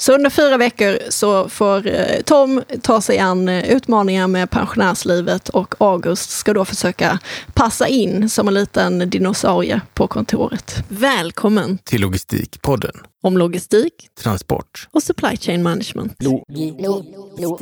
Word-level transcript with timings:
Så 0.00 0.14
under 0.14 0.30
fyra 0.30 0.56
veckor 0.56 0.98
så 1.08 1.48
får 1.48 1.86
eh, 1.86 2.22
Tom 2.24 2.62
ta 2.82 3.00
sig 3.00 3.18
an 3.18 3.48
eh, 3.48 3.70
utmaningar 3.70 4.26
med 4.28 4.50
pensionärslivet 4.50 5.48
och 5.48 5.74
August 5.78 6.30
ska 6.30 6.54
då 6.54 6.64
försöka 6.64 7.18
passa 7.54 7.88
in 7.88 8.30
som 8.30 8.48
en 8.48 8.54
liten 8.54 9.10
dinosaurie 9.10 9.80
på 9.94 10.06
kontoret. 10.06 10.84
Välkommen 10.88 11.78
till 11.78 12.00
Logistikpodden. 12.00 12.92
Om 13.22 13.38
logistik, 13.38 13.94
transport 14.22 14.88
och 14.90 15.02
supply 15.02 15.36
chain 15.36 15.62
management. 15.62 16.14
Lo 16.18 16.44
lo 16.78 17.04
lo 17.38 17.58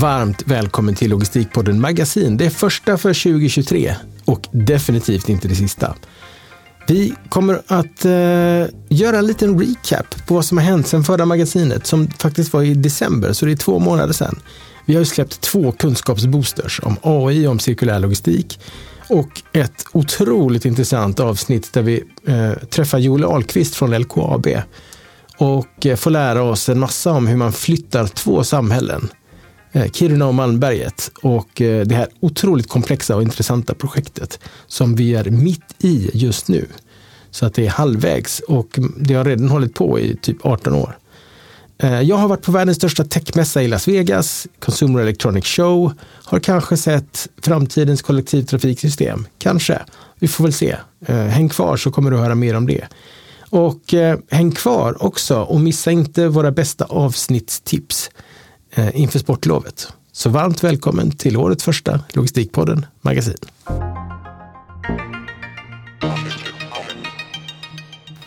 Varmt 0.00 0.42
välkommen 0.46 0.94
till 0.94 1.10
Logistikpodden 1.10 1.80
Magasin. 1.80 2.36
Det 2.36 2.46
är 2.46 2.50
första 2.50 2.98
för 2.98 3.32
2023 3.32 3.94
och 4.24 4.46
definitivt 4.50 5.28
inte 5.28 5.48
det 5.48 5.54
sista. 5.54 5.94
Vi 6.88 7.14
kommer 7.28 7.62
att 7.66 8.04
eh, 8.04 8.74
göra 8.88 9.18
en 9.18 9.26
liten 9.26 9.60
recap 9.60 10.26
på 10.26 10.34
vad 10.34 10.44
som 10.44 10.58
har 10.58 10.64
hänt 10.64 10.86
sedan 10.86 11.04
förra 11.04 11.24
magasinet 11.24 11.86
som 11.86 12.10
faktiskt 12.10 12.52
var 12.52 12.62
i 12.62 12.74
december, 12.74 13.32
så 13.32 13.46
det 13.46 13.52
är 13.52 13.56
två 13.56 13.78
månader 13.78 14.12
sedan. 14.12 14.40
Vi 14.86 14.94
har 14.94 15.00
ju 15.00 15.06
släppt 15.06 15.40
två 15.40 15.72
kunskapsboosters 15.72 16.80
om 16.82 16.96
AI, 17.02 17.46
om 17.46 17.58
cirkulär 17.58 17.98
logistik 17.98 18.60
och 19.08 19.42
ett 19.52 19.84
otroligt 19.92 20.64
intressant 20.64 21.20
avsnitt 21.20 21.72
där 21.72 21.82
vi 21.82 22.04
eh, 22.26 22.52
träffar 22.52 22.98
Joel 22.98 23.24
Ahlqvist 23.24 23.74
från 23.74 23.98
LKAB 23.98 24.46
och 25.38 25.86
eh, 25.86 25.96
får 25.96 26.10
lära 26.10 26.42
oss 26.42 26.68
en 26.68 26.78
massa 26.78 27.12
om 27.12 27.26
hur 27.26 27.36
man 27.36 27.52
flyttar 27.52 28.06
två 28.06 28.44
samhällen 28.44 29.08
Eh, 29.72 29.90
Kiruna 29.90 30.26
och 30.26 30.34
Malmberget 30.34 31.10
och 31.22 31.60
eh, 31.62 31.86
det 31.86 31.94
här 31.94 32.08
otroligt 32.20 32.68
komplexa 32.68 33.16
och 33.16 33.22
intressanta 33.22 33.74
projektet 33.74 34.40
som 34.66 34.94
vi 34.94 35.14
är 35.14 35.24
mitt 35.24 35.74
i 35.78 36.10
just 36.12 36.48
nu. 36.48 36.66
Så 37.30 37.46
att 37.46 37.54
det 37.54 37.66
är 37.66 37.70
halvvägs 37.70 38.40
och 38.40 38.78
det 38.96 39.14
har 39.14 39.24
redan 39.24 39.48
hållit 39.48 39.74
på 39.74 40.00
i 40.00 40.16
typ 40.22 40.46
18 40.46 40.74
år. 40.74 40.98
Eh, 41.78 42.00
jag 42.00 42.16
har 42.16 42.28
varit 42.28 42.42
på 42.42 42.52
världens 42.52 42.76
största 42.76 43.04
techmässa 43.04 43.62
i 43.62 43.68
Las 43.68 43.88
Vegas, 43.88 44.46
Consumer 44.58 45.00
Electronic 45.00 45.44
Show, 45.44 45.92
har 46.24 46.40
kanske 46.40 46.76
sett 46.76 47.28
framtidens 47.42 48.02
kollektivtrafiksystem. 48.02 49.26
Kanske. 49.38 49.82
Vi 50.18 50.28
får 50.28 50.44
väl 50.44 50.52
se. 50.52 50.76
Häng 51.06 51.48
kvar 51.48 51.76
så 51.76 51.90
kommer 51.90 52.10
du 52.10 52.16
höra 52.16 52.34
mer 52.34 52.54
om 52.54 52.66
det. 52.66 52.88
Och 53.50 53.94
häng 54.30 54.52
kvar 54.52 55.02
också 55.02 55.40
och 55.40 55.60
missa 55.60 55.90
inte 55.90 56.28
våra 56.28 56.50
bästa 56.50 56.84
avsnittstips. 56.84 58.10
Eh, 58.70 59.00
inför 59.00 59.18
sportlovet. 59.18 59.88
Så 60.12 60.30
varmt 60.30 60.64
välkommen 60.64 61.10
till 61.10 61.36
årets 61.36 61.64
första 61.64 62.00
Logistikpodden 62.12 62.86
Magasin. 63.00 63.36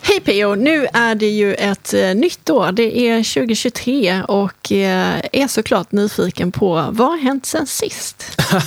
Hej 0.01 0.19
PO! 0.25 0.55
Nu 0.55 0.87
är 0.93 1.15
det 1.15 1.29
ju 1.29 1.53
ett 1.53 1.93
eh, 1.93 2.15
nytt 2.15 2.49
år. 2.49 2.71
Det 2.71 2.99
är 2.99 3.33
2023 3.33 4.23
och 4.27 4.71
eh, 4.71 5.21
är 5.31 5.47
såklart 5.47 5.91
nyfiken 5.91 6.51
på 6.51 6.87
vad 6.91 7.07
har 7.07 7.17
hänt 7.17 7.45
sen 7.45 7.67
sist? 7.67 8.23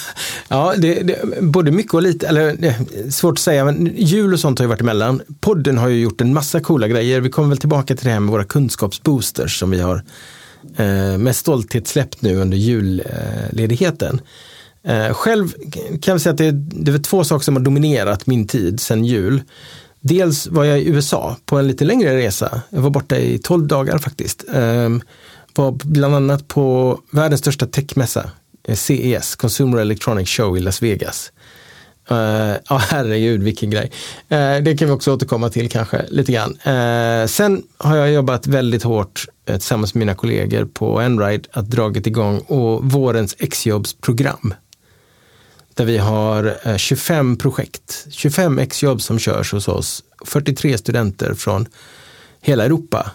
ja, 0.49 0.75
det, 0.77 0.95
det, 0.95 1.43
både 1.43 1.71
mycket 1.71 1.95
och 1.95 2.03
lite, 2.03 2.29
eller 2.29 3.11
svårt 3.11 3.33
att 3.33 3.39
säga, 3.39 3.65
men 3.65 3.91
jul 3.97 4.33
och 4.33 4.41
sånt 4.41 4.59
har 4.59 4.65
ju 4.65 4.69
varit 4.69 4.81
emellan. 4.81 5.23
Podden 5.41 5.79
har 5.79 5.89
ju 5.89 6.01
gjort 6.01 6.21
en 6.21 6.35
massa 6.35 6.61
coola 6.61 6.89
grejer. 6.89 7.21
Vi 7.21 7.31
kommer 7.31 7.49
väl 7.49 7.59
tillbaka 7.59 7.97
till 7.97 8.05
det 8.05 8.13
här 8.13 8.21
med 8.21 8.33
våra 8.33 8.45
kunskapsboosters 8.45 9.59
som 9.59 9.71
vi 9.71 9.81
har 9.81 10.03
eh, 10.77 11.19
med 11.19 11.37
stolthet 11.37 11.89
släppt 11.89 12.23
nu 12.23 12.37
under 12.37 12.57
julledigheten. 12.57 14.21
Eh, 14.85 15.15
själv 15.15 15.53
kan 16.01 16.13
jag 16.13 16.21
säga 16.21 16.33
att 16.33 16.39
det, 16.39 16.51
det 16.53 16.93
är 16.93 16.99
två 16.99 17.25
saker 17.25 17.45
som 17.45 17.57
har 17.57 17.63
dominerat 17.63 18.27
min 18.27 18.47
tid 18.47 18.81
sedan 18.81 19.05
jul. 19.05 19.43
Dels 20.01 20.47
var 20.47 20.65
jag 20.65 20.81
i 20.81 20.89
USA 20.89 21.37
på 21.45 21.59
en 21.59 21.67
lite 21.69 21.85
längre 21.85 22.17
resa. 22.17 22.63
Jag 22.71 22.81
var 22.81 22.91
borta 22.91 23.17
i 23.17 23.39
12 23.39 23.67
dagar 23.67 23.99
faktiskt. 23.99 24.45
Eh, 24.55 24.91
var 25.55 25.73
bland 25.85 26.15
annat 26.15 26.49
på 26.49 26.99
världens 27.11 27.41
största 27.41 27.67
techmässa, 27.67 28.31
eh, 28.69 28.75
CES, 28.75 29.37
Consumer 29.37 29.79
Electronics 29.79 30.31
Show 30.31 30.57
i 30.57 30.61
Las 30.61 30.83
Vegas. 30.83 31.33
Uh, 32.11 32.57
ja, 32.69 32.77
herregud 32.77 33.43
vilken 33.43 33.71
grej. 33.71 33.91
Uh, 34.33 34.63
det 34.63 34.77
kan 34.79 34.89
vi 34.89 34.95
också 34.95 35.15
återkomma 35.15 35.51
till 35.51 35.71
kanske 35.71 36.07
lite 36.09 36.33
grann. 36.33 36.51
Uh, 36.51 37.27
sen 37.27 37.63
har 37.79 37.97
jag 37.97 38.13
jobbat 38.13 38.47
väldigt 38.47 38.83
hårt 38.83 39.27
uh, 39.51 39.57
tillsammans 39.57 39.95
med 39.95 39.99
mina 39.99 40.15
kollegor 40.15 40.65
på 40.65 41.01
Enride 41.01 41.49
att 41.53 41.71
dragit 41.71 42.07
igång 42.07 42.39
och 42.39 42.85
vårens 42.85 43.37
exjobbsprogram. 43.39 44.55
Där 45.75 45.85
vi 45.85 45.99
har 45.99 46.57
25 46.79 47.37
projekt, 47.37 48.07
25 48.11 48.59
exjobb 48.59 49.03
som 49.03 49.19
körs 49.19 49.53
hos 49.53 49.69
oss. 49.69 50.05
43 50.25 50.79
studenter 50.79 51.35
från 51.35 51.67
hela 52.41 52.65
Europa 52.65 53.11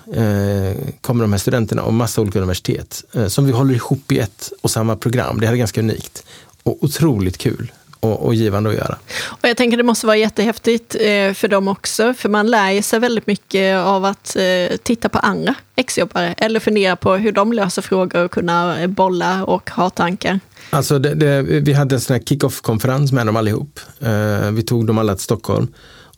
kommer 1.02 1.24
de 1.24 1.32
här 1.32 1.38
studenterna 1.38 1.84
och 1.84 1.94
massa 1.94 2.22
olika 2.22 2.40
universitet 2.40 3.04
som 3.28 3.46
vi 3.46 3.52
håller 3.52 3.74
ihop 3.74 4.12
i 4.12 4.20
ett 4.20 4.52
och 4.62 4.72
samma 4.72 4.96
program. 4.96 5.40
Det 5.40 5.46
här 5.46 5.54
är 5.54 5.58
ganska 5.58 5.82
unikt 5.82 6.24
och 6.64 6.84
otroligt 6.84 7.38
kul 7.38 7.72
och, 8.00 8.26
och 8.26 8.34
givande 8.34 8.70
att 8.70 8.76
göra. 8.76 8.98
Och 9.26 9.50
jag 9.50 9.58
tänker 9.58 9.78
det 9.78 9.84
måste 9.84 10.08
vara 10.08 10.18
jättehäftigt 10.18 10.96
eh, 10.96 11.34
för 11.34 11.48
dem 11.48 11.68
också, 11.68 12.14
för 12.14 12.30
man 12.30 12.48
lär 12.48 12.82
sig 12.82 13.00
väldigt 13.00 13.28
mycket 13.28 13.78
av 13.78 14.06
att 14.06 14.36
eh, 14.36 14.78
titta 14.84 15.10
på 15.10 15.20
andra 15.20 15.56
exjobbare 15.76 16.36
eller 16.38 16.60
fundera 16.60 16.96
på 16.96 17.16
hur 17.16 17.32
de 17.32 17.54
löser 17.54 17.82
frågor 17.82 18.24
och 18.24 18.32
kunna 18.32 18.88
bolla 18.88 19.46
och 19.46 19.70
ha 19.70 19.90
tankar. 19.90 20.40
Alltså 20.70 21.00
det, 21.00 21.14
det, 21.14 21.42
vi 21.42 21.74
hade 21.74 21.96
en 21.96 22.02
sån 22.02 22.14
här 22.14 22.24
kick-off-konferens 22.24 23.12
med 23.12 23.26
dem 23.26 23.36
allihop. 23.36 23.80
Eh, 24.00 24.52
vi 24.52 24.64
tog 24.64 24.88
dem 24.88 24.98
alla 24.98 25.16
till 25.16 25.24
Stockholm. 25.24 25.68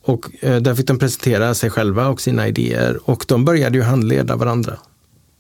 Och 0.04 0.26
där 0.42 0.76
fick 0.76 0.88
de 0.88 1.00
presentera 1.00 1.54
sig 1.54 1.70
själva 1.70 2.08
och 2.08 2.22
sina 2.22 2.48
idéer 2.48 3.00
och 3.04 3.26
de 3.28 3.46
började 3.46 3.78
ju 3.78 3.84
handleda 3.84 4.36
varandra 4.36 4.78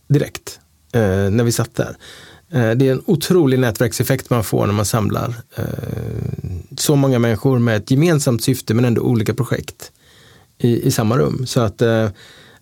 direkt 0.08 0.60
när 1.32 1.44
vi 1.44 1.52
satt 1.52 1.76
där. 1.76 1.96
Eh, 2.54 2.72
det 2.72 2.88
är 2.88 2.92
en 2.92 3.04
otrolig 3.06 3.60
nätverkseffekt 3.60 4.30
man 4.30 4.44
får 4.44 4.66
när 4.66 4.74
man 4.74 4.86
samlar 4.86 5.34
eh, 5.56 5.64
så 6.78 6.96
många 6.96 7.20
människor 7.20 7.60
med 7.60 7.78
ett 7.78 7.92
gemensamt 7.92 8.44
syfte 8.44 8.74
men 8.74 8.86
ändå 8.86 9.02
olika 9.02 9.34
projekt 9.34 9.92
i, 10.58 10.88
i 10.88 10.92
samma 10.92 11.18
rum. 11.18 11.46
Så 11.46 11.62
att 11.62 11.82
eh, 11.82 12.10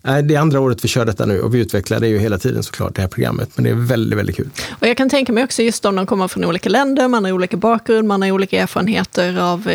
det 0.02 0.34
är 0.34 0.38
andra 0.38 0.60
året 0.60 0.84
vi 0.84 0.88
kör 0.88 1.04
detta 1.04 1.26
nu 1.26 1.40
och 1.40 1.54
vi 1.54 1.58
utvecklar 1.58 2.00
det 2.00 2.08
ju 2.08 2.18
hela 2.18 2.38
tiden 2.38 2.62
såklart 2.62 2.94
det 2.94 3.02
här 3.02 3.08
programmet. 3.08 3.50
Men 3.54 3.64
det 3.64 3.70
är 3.70 3.74
väldigt, 3.74 4.18
väldigt 4.18 4.36
kul. 4.36 4.50
Och 4.80 4.86
jag 4.86 4.96
kan 4.96 5.10
tänka 5.10 5.32
mig 5.32 5.44
också 5.44 5.62
just 5.62 5.84
om 5.84 5.96
de 5.96 6.06
kommer 6.06 6.28
från 6.28 6.44
olika 6.44 6.68
länder, 6.68 7.08
man 7.08 7.24
har 7.24 7.32
olika 7.32 7.56
bakgrund, 7.56 8.08
man 8.08 8.22
har 8.22 8.30
olika 8.30 8.62
erfarenheter 8.62 9.38
av 9.38 9.70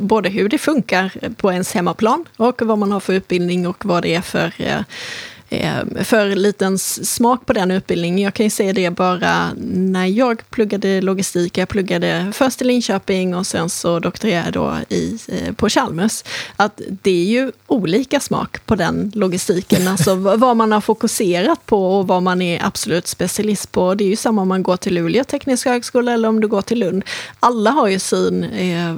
både 0.00 0.28
hur 0.28 0.48
det 0.48 0.58
funkar 0.58 1.12
på 1.36 1.52
ens 1.52 1.72
hemmaplan 1.72 2.24
och 2.36 2.62
vad 2.62 2.78
man 2.78 2.92
har 2.92 3.00
för 3.00 3.12
utbildning 3.12 3.66
och 3.66 3.84
vad 3.84 4.02
det 4.02 4.14
är 4.14 4.20
för 4.20 4.52
för 6.04 6.36
liten 6.36 6.78
smak 6.78 7.46
på 7.46 7.52
den 7.52 7.70
utbildningen. 7.70 8.18
Jag 8.18 8.34
kan 8.34 8.46
ju 8.46 8.50
säga 8.50 8.72
det 8.72 8.90
bara 8.90 9.50
när 9.66 10.06
jag 10.06 10.42
pluggade 10.50 11.00
logistik. 11.00 11.58
Jag 11.58 11.68
pluggade 11.68 12.32
först 12.34 12.62
i 12.62 12.64
Linköping 12.64 13.34
och 13.34 13.46
sen 13.46 13.70
så 13.70 13.98
doktorerade 13.98 14.44
jag 14.44 14.52
då 14.52 14.76
i, 14.88 15.18
eh, 15.28 15.54
på 15.54 15.68
Chalmers. 15.68 16.24
Att 16.56 16.80
det 16.86 17.10
är 17.10 17.24
ju 17.24 17.52
olika 17.66 18.20
smak 18.20 18.66
på 18.66 18.76
den 18.76 19.12
logistiken. 19.14 19.88
Alltså 19.88 20.14
vad 20.36 20.56
man 20.56 20.72
har 20.72 20.80
fokuserat 20.80 21.66
på 21.66 21.98
och 21.98 22.06
vad 22.06 22.22
man 22.22 22.42
är 22.42 22.64
absolut 22.66 23.06
specialist 23.06 23.72
på. 23.72 23.94
Det 23.94 24.04
är 24.04 24.08
ju 24.08 24.16
samma 24.16 24.42
om 24.42 24.48
man 24.48 24.62
går 24.62 24.76
till 24.76 24.94
Luleå 24.94 25.24
tekniska 25.24 25.70
högskola 25.70 26.12
eller 26.12 26.28
om 26.28 26.40
du 26.40 26.48
går 26.48 26.62
till 26.62 26.78
Lund. 26.78 27.04
Alla 27.40 27.70
har 27.70 27.88
ju 27.88 27.98
sin 27.98 28.44
eh, 28.44 28.94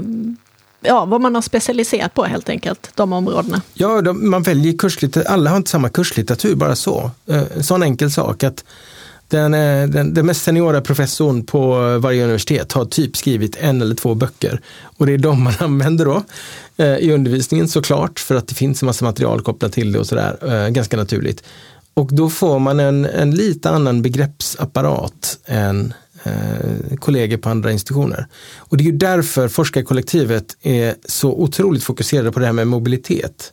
ja, 0.86 1.04
vad 1.04 1.20
man 1.20 1.34
har 1.34 1.42
specialiserat 1.42 2.14
på 2.14 2.24
helt 2.24 2.48
enkelt, 2.48 2.90
de 2.94 3.12
områdena. 3.12 3.62
Ja, 3.74 4.00
de, 4.00 4.30
man 4.30 4.42
väljer 4.42 4.78
kurslitteratur, 4.78 5.30
alla 5.30 5.50
har 5.50 5.56
inte 5.56 5.70
samma 5.70 5.88
kurslitteratur, 5.88 6.54
bara 6.54 6.76
så. 6.76 7.10
Eh, 7.26 7.38
en 7.38 7.46
eh, 7.56 7.62
sån 7.62 7.82
enkel 7.82 8.10
sak 8.10 8.44
att 8.44 8.64
den, 9.28 9.54
eh, 9.54 9.88
den, 9.88 10.14
den 10.14 10.26
mest 10.26 10.42
seniora 10.42 10.80
professorn 10.80 11.44
på 11.44 11.98
varje 11.98 12.24
universitet 12.24 12.72
har 12.72 12.84
typ 12.84 13.16
skrivit 13.16 13.56
en 13.60 13.82
eller 13.82 13.94
två 13.94 14.14
böcker. 14.14 14.60
Och 14.96 15.06
det 15.06 15.12
är 15.12 15.18
de 15.18 15.42
man 15.42 15.54
använder 15.58 16.04
då 16.04 16.22
eh, 16.76 16.96
i 16.96 17.12
undervisningen 17.12 17.68
såklart, 17.68 18.18
för 18.18 18.34
att 18.34 18.48
det 18.48 18.54
finns 18.54 18.82
en 18.82 18.86
massa 18.86 19.04
material 19.04 19.42
kopplat 19.42 19.72
till 19.72 19.92
det 19.92 19.98
och 19.98 20.06
sådär, 20.06 20.38
eh, 20.42 20.68
ganska 20.68 20.96
naturligt. 20.96 21.42
Och 21.94 22.08
då 22.12 22.30
får 22.30 22.58
man 22.58 22.80
en, 22.80 23.04
en 23.04 23.30
lite 23.30 23.70
annan 23.70 24.02
begreppsapparat 24.02 25.38
än 25.46 25.94
eh, 26.26 26.96
kollegor 26.96 27.36
på 27.36 27.48
andra 27.48 27.72
institutioner. 27.72 28.26
Och 28.56 28.76
det 28.76 28.82
är 28.82 28.86
ju 28.86 28.92
därför 28.92 29.48
forskarkollektivet 29.48 30.56
är 30.62 30.94
så 31.04 31.32
otroligt 31.32 31.84
fokuserade 31.84 32.32
på 32.32 32.38
det 32.38 32.46
här 32.46 32.52
med 32.52 32.66
mobilitet. 32.66 33.52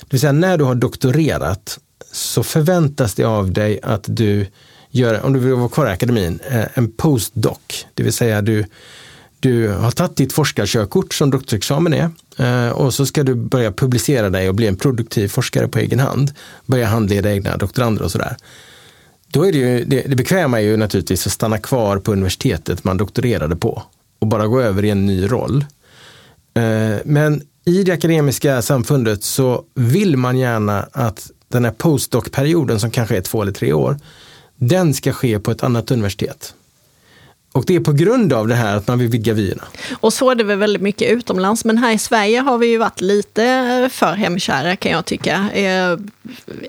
Det 0.00 0.06
vill 0.10 0.20
säga 0.20 0.32
när 0.32 0.58
du 0.58 0.64
har 0.64 0.74
doktorerat 0.74 1.78
så 2.12 2.42
förväntas 2.42 3.14
det 3.14 3.24
av 3.24 3.52
dig 3.52 3.80
att 3.82 4.04
du 4.06 4.46
gör, 4.90 5.24
om 5.24 5.32
du 5.32 5.38
vill 5.38 5.54
vara 5.54 5.68
kvar 5.68 5.86
i 5.86 5.90
akademin, 5.90 6.38
eh, 6.50 6.64
en 6.74 6.92
postdoc. 6.92 7.86
Det 7.94 8.02
vill 8.02 8.12
säga 8.12 8.42
du, 8.42 8.64
du 9.40 9.68
har 9.68 9.90
tagit 9.90 10.16
ditt 10.16 10.32
forskarkörkort 10.32 11.14
som 11.14 11.30
doktorsexamen 11.30 11.94
är 11.94 12.10
eh, 12.38 12.70
och 12.70 12.94
så 12.94 13.06
ska 13.06 13.22
du 13.22 13.34
börja 13.34 13.72
publicera 13.72 14.30
dig 14.30 14.48
och 14.48 14.54
bli 14.54 14.66
en 14.66 14.76
produktiv 14.76 15.28
forskare 15.28 15.68
på 15.68 15.78
egen 15.78 15.98
hand. 15.98 16.32
Börja 16.66 16.86
handleda 16.86 17.32
egna 17.32 17.56
doktorander 17.56 18.02
och 18.02 18.10
sådär 18.10 18.36
då 19.36 19.46
är 19.46 19.52
det, 19.52 19.58
ju, 19.58 19.84
det, 19.84 20.02
det 20.02 20.16
bekväma 20.16 20.60
är 20.60 20.64
ju 20.64 20.76
naturligtvis 20.76 21.26
att 21.26 21.32
stanna 21.32 21.58
kvar 21.58 21.98
på 21.98 22.12
universitetet 22.12 22.84
man 22.84 22.96
doktorerade 22.96 23.56
på 23.56 23.82
och 24.18 24.26
bara 24.26 24.46
gå 24.46 24.60
över 24.60 24.84
i 24.84 24.90
en 24.90 25.06
ny 25.06 25.26
roll. 25.26 25.64
Eh, 26.54 26.96
men 27.04 27.42
i 27.64 27.82
det 27.82 27.92
akademiska 27.92 28.62
samfundet 28.62 29.24
så 29.24 29.64
vill 29.74 30.16
man 30.16 30.38
gärna 30.38 30.88
att 30.92 31.30
den 31.48 31.64
här 31.64 31.72
postdoc-perioden 31.72 32.80
som 32.80 32.90
kanske 32.90 33.16
är 33.16 33.20
två 33.20 33.42
eller 33.42 33.52
tre 33.52 33.72
år, 33.72 33.98
den 34.56 34.94
ska 34.94 35.12
ske 35.12 35.38
på 35.38 35.50
ett 35.50 35.62
annat 35.62 35.90
universitet. 35.90 36.54
Och 37.56 37.64
det 37.66 37.76
är 37.76 37.80
på 37.80 37.92
grund 37.92 38.32
av 38.32 38.48
det 38.48 38.54
här 38.54 38.76
att 38.76 38.88
man 38.88 38.98
vill 38.98 39.08
vidga 39.08 39.32
vyerna. 39.32 39.64
Och 40.00 40.12
så 40.12 40.30
är 40.30 40.34
det 40.34 40.44
väl 40.44 40.58
väldigt 40.58 40.82
mycket 40.82 41.10
utomlands, 41.10 41.64
men 41.64 41.78
här 41.78 41.92
i 41.92 41.98
Sverige 41.98 42.40
har 42.40 42.58
vi 42.58 42.66
ju 42.66 42.78
varit 42.78 43.00
lite 43.00 43.42
för 43.92 44.12
hemkära 44.12 44.76
kan 44.76 44.92
jag 44.92 45.04
tycka, 45.04 45.50
eh, 45.52 45.98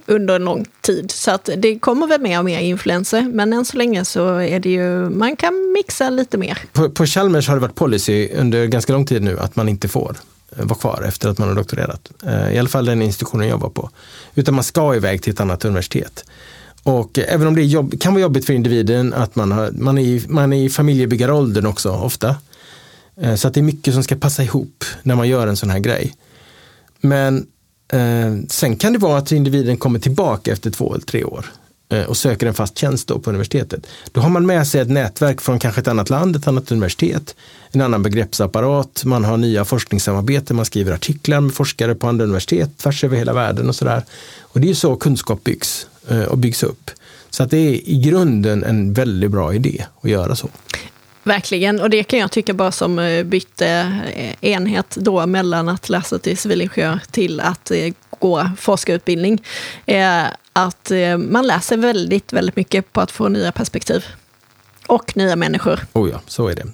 under 0.06 0.36
en 0.36 0.45
lång 0.45 0.66
tid. 0.81 1.12
Så 1.12 1.31
att 1.31 1.50
det 1.57 1.80
kommer 1.80 2.07
väl 2.07 2.22
mer 2.22 2.39
och 2.39 2.45
mer 2.45 2.60
influenser, 2.60 3.22
men 3.22 3.54
än 3.54 3.66
så 3.66 3.78
länge 3.78 4.06
så 4.06 4.36
är 4.36 4.60
det 4.60 4.69
ju, 4.69 5.10
man 5.10 5.36
kan 5.36 5.72
mixa 5.72 6.10
lite 6.10 6.38
mer. 6.38 6.57
På, 6.74 6.90
på 6.90 7.06
Chalmers 7.06 7.48
har 7.48 7.56
det 7.56 7.62
varit 7.62 7.75
policy 7.75 8.30
under 8.30 8.66
ganska 8.66 8.94
lång 8.94 9.06
tid 9.06 9.24
nu 9.24 9.40
att 9.40 9.56
man 9.56 9.69
inte 9.69 9.88
får 9.88 10.16
eh, 10.57 10.66
vara 10.66 10.80
kvar 10.80 11.04
efter 11.07 11.30
att 11.30 11.38
man 11.38 11.48
har 11.48 11.56
doktorerat. 11.56 12.12
Eh, 12.24 12.56
I 12.56 12.60
alla 12.60 12.69
fall 12.69 12.86
den 12.86 13.01
institutionen 13.01 13.48
jag 13.48 13.57
var 13.57 13.69
på. 13.69 13.90
Utan 14.36 14.56
man 14.56 14.63
ska 14.63 14.95
iväg 14.95 15.22
till 15.22 15.33
ett 15.33 15.40
annat 15.40 15.66
universitet. 15.66 16.25
Och 16.88 17.19
även 17.19 17.48
om 17.48 17.56
det 17.56 17.63
jobb, 17.63 18.01
kan 18.01 18.13
vara 18.13 18.22
jobbigt 18.22 18.45
för 18.45 18.54
individen 18.54 19.13
att 19.13 19.36
man, 19.36 19.51
har, 19.51 19.72
man, 19.72 19.98
är, 19.98 20.01
i, 20.01 20.24
man 20.28 20.54
är 20.54 20.63
i 20.63 20.69
familjebyggaråldern 20.69 21.66
också 21.66 21.92
ofta. 21.92 22.36
Eh, 23.22 23.36
så 23.36 23.48
att 23.48 23.54
det 23.54 23.60
är 23.60 23.63
mycket 23.63 23.94
som 23.94 24.04
ska 24.04 24.16
passa 24.16 24.44
ihop 24.44 24.84
när 25.04 25.16
man 25.16 25.28
gör 25.28 25.48
en 25.48 25.57
sån 25.57 25.69
här 25.69 25.80
grej. 25.80 26.16
Men 27.00 27.48
eh, 27.94 28.36
sen 28.50 28.75
kan 28.75 28.94
det 28.94 29.00
vara 29.00 29.18
att 29.18 29.31
individen 29.31 29.78
kommer 29.78 30.00
tillbaka 30.00 30.51
efter 30.51 30.72
två 30.72 30.94
eller 30.94 31.06
tre 31.06 31.24
år 31.24 31.45
eh, 31.89 32.04
och 32.04 32.18
söker 32.18 32.48
en 32.48 32.54
fast 32.54 32.78
tjänst 32.78 33.07
då 33.07 33.19
på 33.19 33.30
universitetet. 33.30 33.88
Då 34.12 34.22
har 34.22 34.30
man 34.30 34.45
med 34.45 34.68
sig 34.68 34.81
ett 34.81 34.90
nätverk 34.90 35.42
från 35.42 35.60
kanske 35.60 35.81
ett 35.81 35.88
annat 35.88 36.10
land, 36.10 36.36
ett 36.36 36.48
annat 36.48 36.72
universitet, 36.72 37.36
en 37.72 37.81
annan 37.81 38.04
begreppsapparat, 38.04 39.01
man 39.06 39.25
har 39.25 39.38
nya 39.38 39.66
forskningssamarbeten, 39.66 40.56
man 40.56 40.66
skriver 40.66 40.92
artiklar 40.92 41.42
med 41.42 41.54
forskare 41.54 41.95
på 41.95 42.07
andra 42.07 42.24
universitet 42.24 42.78
tvärs 42.78 43.04
över 43.04 43.18
hela 43.18 43.33
världen 43.33 43.69
och 43.69 43.75
sådär. 43.75 44.04
Och 44.42 44.62
det 44.62 44.69
är 44.69 44.74
så 44.74 44.95
kunskap 44.95 45.44
byggs. 45.44 45.88
Eh, 46.09 46.24
och 46.24 46.38
byggs 46.38 46.63
upp. 46.63 46.92
Så 47.30 47.44
att 47.44 47.51
det 47.51 47.57
är 47.57 47.89
i 47.89 48.01
grunden 48.04 48.63
en 48.63 48.94
väldigt 48.94 49.31
bra 49.31 49.54
idé 49.54 49.86
att 50.01 50.09
göra 50.09 50.36
så. 50.36 50.50
Verkligen, 51.24 51.81
och 51.81 51.89
det 51.89 52.04
kan 52.04 52.19
jag 52.19 52.31
tycka 52.31 52.54
bara 52.54 52.71
som 52.71 53.00
eh, 53.00 53.24
bytte 53.24 53.68
eh, 54.15 54.50
enhet 54.51 54.95
då 54.95 55.25
mellan 55.25 55.69
att 55.69 55.89
läsa 55.89 56.19
till 56.19 56.38
civilingenjör 56.38 57.00
till 57.12 57.39
att 57.39 57.71
gå 58.19 58.50
forskarutbildning. 58.57 59.44
Att 60.54 60.92
man 61.18 61.48
läser 61.48 61.77
väldigt, 61.77 62.33
väldigt 62.33 62.56
mycket 62.56 62.94
på 62.94 63.01
att 63.01 63.12
få 63.12 63.30
nya 63.30 63.51
perspektiv. 63.51 64.06
Och 64.88 65.18
nya 65.18 65.36
människor. 65.36 65.80
Oh 65.94 66.09
ja, 66.09 66.21
så 66.27 66.48
är 66.48 66.56
det. 66.56 66.65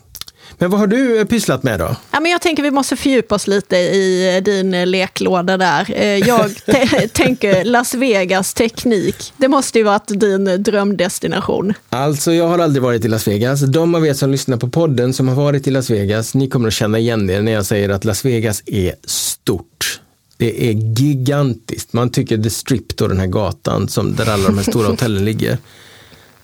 Men 0.57 0.69
vad 0.69 0.79
har 0.79 0.87
du 0.87 1.19
eh, 1.19 1.25
pysslat 1.25 1.63
med 1.63 1.79
då? 1.79 1.95
Ja, 2.11 2.19
men 2.19 2.31
jag 2.31 2.41
tänker 2.41 2.63
vi 2.63 2.71
måste 2.71 2.95
fördjupa 2.95 3.35
oss 3.35 3.47
lite 3.47 3.75
i 3.75 4.35
eh, 4.35 4.43
din 4.43 4.73
eh, 4.73 4.87
leklåda 4.87 5.57
där. 5.57 5.97
Jag 6.27 6.51
tänker 7.13 7.63
Las 7.63 7.93
Vegas 7.93 8.53
teknik. 8.53 9.33
Det 9.37 9.47
måste 9.47 9.77
ju 9.77 9.83
varit 9.83 10.07
din 10.07 10.63
drömdestination. 10.63 11.73
Alltså, 11.89 12.33
jag 12.33 12.47
har 12.47 12.59
aldrig 12.59 12.83
varit 12.83 13.05
i 13.05 13.07
Las 13.07 13.27
Vegas. 13.27 13.61
De 13.61 13.95
av 13.95 14.07
er 14.07 14.13
som 14.13 14.29
lyssnar 14.29 14.57
på 14.57 14.69
podden 14.69 15.13
som 15.13 15.27
har 15.27 15.35
varit 15.35 15.67
i 15.67 15.71
Las 15.71 15.89
Vegas, 15.89 16.33
ni 16.33 16.49
kommer 16.49 16.67
att 16.67 16.73
känna 16.73 16.99
igen 16.99 17.29
er 17.29 17.41
när 17.41 17.51
jag 17.51 17.65
säger 17.65 17.89
att 17.89 18.05
Las 18.05 18.25
Vegas 18.25 18.63
är 18.65 18.95
stort. 19.05 19.99
Det 20.37 20.69
är 20.69 20.71
gigantiskt. 20.73 21.93
Man 21.93 22.09
tycker 22.09 22.37
The 22.37 22.49
Strip, 22.49 22.97
då, 22.97 23.07
den 23.07 23.19
här 23.19 23.27
gatan 23.27 23.87
som, 23.89 24.15
där 24.15 24.29
alla 24.29 24.45
de 24.45 24.57
här 24.57 24.65
stora 24.65 24.87
hotellen 24.91 25.25
ligger, 25.25 25.57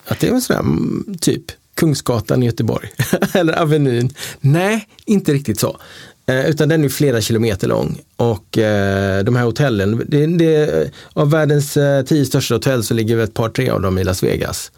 att 0.06 0.20
det 0.20 0.28
är 0.28 0.40
sådär, 0.40 0.60
mm, 0.60 1.18
typ 1.22 1.52
Kungsgatan 1.80 2.44
i 2.44 2.46
Göteborg. 2.46 2.90
Eller 3.34 3.62
Avenyn. 3.62 4.14
Nej, 4.40 4.88
inte 5.06 5.34
riktigt 5.34 5.60
så. 5.60 5.78
Eh, 6.26 6.50
utan 6.50 6.70
den 6.70 6.84
är 6.84 6.90
flera 6.90 7.22
kilometer 7.22 7.68
lång. 7.68 8.02
Och 8.16 8.58
eh, 8.58 9.24
de 9.24 9.36
här 9.36 9.44
hotellen, 9.44 10.04
det, 10.08 10.26
det, 10.26 10.92
av 11.14 11.31
världens 11.31 11.78
eh, 11.78 12.04
tio 12.04 12.26
största 12.26 12.56
hotell 12.56 12.84
så 12.84 12.94
ligger 12.94 13.18
ett 13.18 13.34
par, 13.34 13.50
tre 13.50 13.70
av 13.70 13.81
dem 13.81 13.98
i 13.98 14.04
Las 14.04 14.24
Vegas. 14.24 14.72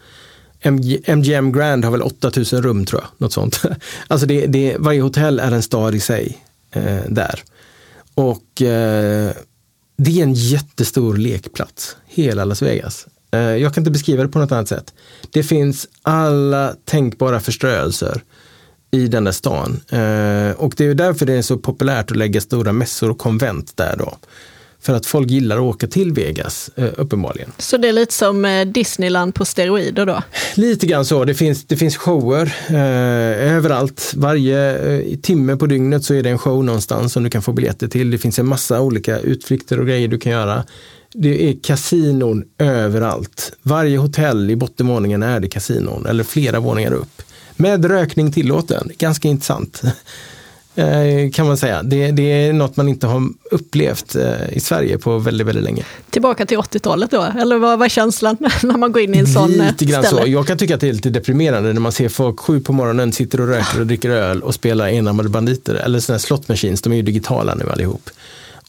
MG, 0.60 1.00
MGM 1.06 1.52
Grand 1.52 1.84
har 1.84 1.92
väl 1.92 2.02
8000 2.02 2.62
rum 2.62 2.86
tror 2.86 3.00
jag, 3.02 3.10
något 3.18 3.32
sånt. 3.32 3.62
Alltså 4.08 4.26
det, 4.26 4.46
det, 4.46 4.76
varje 4.78 5.00
hotell 5.00 5.38
är 5.38 5.52
en 5.52 5.62
stad 5.62 5.94
i 5.94 6.00
sig 6.00 6.38
eh, 6.70 7.00
där. 7.08 7.42
Och 8.14 8.62
eh, 8.62 9.32
det 9.96 10.18
är 10.18 10.22
en 10.22 10.34
jättestor 10.34 11.16
lekplats, 11.16 11.96
hela 12.06 12.44
Las 12.44 12.62
Vegas. 12.62 13.06
Eh, 13.32 13.40
jag 13.40 13.74
kan 13.74 13.80
inte 13.80 13.90
beskriva 13.90 14.22
det 14.22 14.28
på 14.28 14.38
något 14.38 14.52
annat 14.52 14.68
sätt. 14.68 14.94
Det 15.30 15.42
finns 15.42 15.88
alla 16.02 16.74
tänkbara 16.84 17.40
förströelser 17.40 18.22
i 18.90 19.08
den 19.08 19.24
där 19.24 19.32
stan. 19.32 19.80
Eh, 19.88 20.56
och 20.56 20.74
det 20.76 20.86
är 20.86 20.94
därför 20.94 21.26
det 21.26 21.32
är 21.32 21.42
så 21.42 21.58
populärt 21.58 22.10
att 22.10 22.16
lägga 22.16 22.40
stora 22.40 22.72
mässor 22.72 23.10
och 23.10 23.18
konvent 23.18 23.76
där 23.76 23.96
då. 23.98 24.14
För 24.80 24.94
att 24.94 25.06
folk 25.06 25.30
gillar 25.30 25.56
att 25.56 25.62
åka 25.62 25.86
till 25.86 26.12
Vegas, 26.12 26.70
eh, 26.76 26.88
uppenbarligen. 26.96 27.52
Så 27.58 27.76
det 27.76 27.88
är 27.88 27.92
lite 27.92 28.14
som 28.14 28.64
Disneyland 28.74 29.34
på 29.34 29.44
steroider 29.44 30.06
då? 30.06 30.22
Lite 30.54 30.86
grann 30.86 31.04
så. 31.04 31.24
Det 31.24 31.34
finns, 31.34 31.64
det 31.64 31.76
finns 31.76 31.96
shower 31.96 32.54
eh, 32.68 33.56
överallt. 33.56 34.12
Varje 34.16 34.78
eh, 34.94 35.16
timme 35.16 35.56
på 35.56 35.66
dygnet 35.66 36.04
så 36.04 36.14
är 36.14 36.22
det 36.22 36.30
en 36.30 36.38
show 36.38 36.64
någonstans 36.64 37.12
som 37.12 37.22
du 37.22 37.30
kan 37.30 37.42
få 37.42 37.52
biljetter 37.52 37.88
till. 37.88 38.10
Det 38.10 38.18
finns 38.18 38.38
en 38.38 38.46
massa 38.46 38.80
olika 38.80 39.18
utflykter 39.18 39.80
och 39.80 39.86
grejer 39.86 40.08
du 40.08 40.18
kan 40.18 40.32
göra. 40.32 40.64
Det 41.14 41.48
är 41.48 41.56
kasinon 41.62 42.44
överallt. 42.58 43.52
Varje 43.62 43.98
hotell 43.98 44.50
i 44.50 44.56
bottenvåningen 44.56 45.22
är 45.22 45.40
det 45.40 45.48
kasinon, 45.48 46.06
eller 46.06 46.24
flera 46.24 46.60
våningar 46.60 46.92
upp. 46.92 47.22
Med 47.56 47.84
rökning 47.84 48.32
tillåten. 48.32 48.90
Ganska 48.98 49.28
intressant. 49.28 49.82
Eh, 50.74 51.30
kan 51.30 51.46
man 51.46 51.56
säga. 51.56 51.82
Det, 51.82 52.10
det, 52.10 52.22
är 52.22 52.52
något 52.52 52.76
man 52.76 52.88
inte 52.88 53.06
har 53.06 53.28
upplevt 53.50 54.16
eh, 54.16 54.52
i 54.52 54.60
Sverige 54.60 54.98
på 54.98 55.18
väldigt, 55.18 55.46
väldigt 55.46 55.64
länge. 55.64 55.84
Tillbaka 56.10 56.46
till 56.46 56.58
80-talet 56.58 57.10
då? 57.10 57.22
Eller 57.40 57.58
vad 57.58 57.78
var 57.78 57.88
känslan 57.88 58.36
när 58.62 58.78
man 58.78 58.92
går 58.92 59.02
in 59.02 59.14
i 59.14 59.18
en 59.18 59.26
sån 59.26 59.60
eh, 59.60 59.66
Lite 59.66 59.84
grann 59.84 60.04
ställe? 60.04 60.22
så. 60.22 60.28
Jag 60.28 60.46
kan 60.46 60.58
tycka 60.58 60.74
att 60.74 60.80
det 60.80 60.88
är 60.88 60.92
lite 60.92 61.10
deprimerande 61.10 61.72
när 61.72 61.80
man 61.80 61.92
ser 61.92 62.08
folk 62.08 62.40
sju 62.40 62.60
på 62.60 62.72
morgonen 62.72 63.12
sitter 63.12 63.40
och 63.40 63.48
röker 63.48 63.80
och 63.80 63.86
dricker 63.86 64.10
öl 64.10 64.42
och 64.42 64.54
spelar 64.54 64.88
enarmade 64.88 65.28
banditer. 65.28 65.74
Eller 65.74 66.00
sådana 66.00 66.16
här 66.16 66.22
slot 66.22 66.48
machines, 66.48 66.82
de 66.82 66.92
är 66.92 66.96
ju 66.96 67.02
digitala 67.02 67.54
nu 67.54 67.70
allihop. 67.70 68.10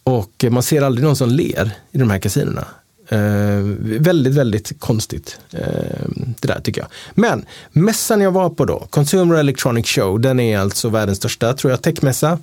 Och 0.04 0.46
man 0.50 0.64
ser 0.64 0.82
aldrig 0.82 1.06
någon 1.06 1.16
som 1.16 1.30
ler 1.30 1.72
i 1.92 1.98
de 1.98 2.10
här 2.10 2.20
kasinona. 2.20 2.68
Eh, 3.10 3.60
väldigt, 4.00 4.34
väldigt 4.34 4.80
konstigt 4.80 5.40
eh, 5.52 6.06
det 6.40 6.48
där 6.48 6.60
tycker 6.60 6.82
jag. 6.82 6.90
Men 7.14 7.46
mässan 7.72 8.22
jag 8.22 8.32
var 8.32 8.50
på 8.50 8.66
då, 8.66 8.88
Consumer 8.90 9.36
Electronic 9.36 9.88
Show, 9.88 10.20
den 10.20 10.40
är 10.40 10.60
alltså 10.60 10.90
världens 10.90 11.18
största, 11.18 11.54
tror 11.54 11.72
jag, 11.72 11.82
techmässa. 11.82 12.40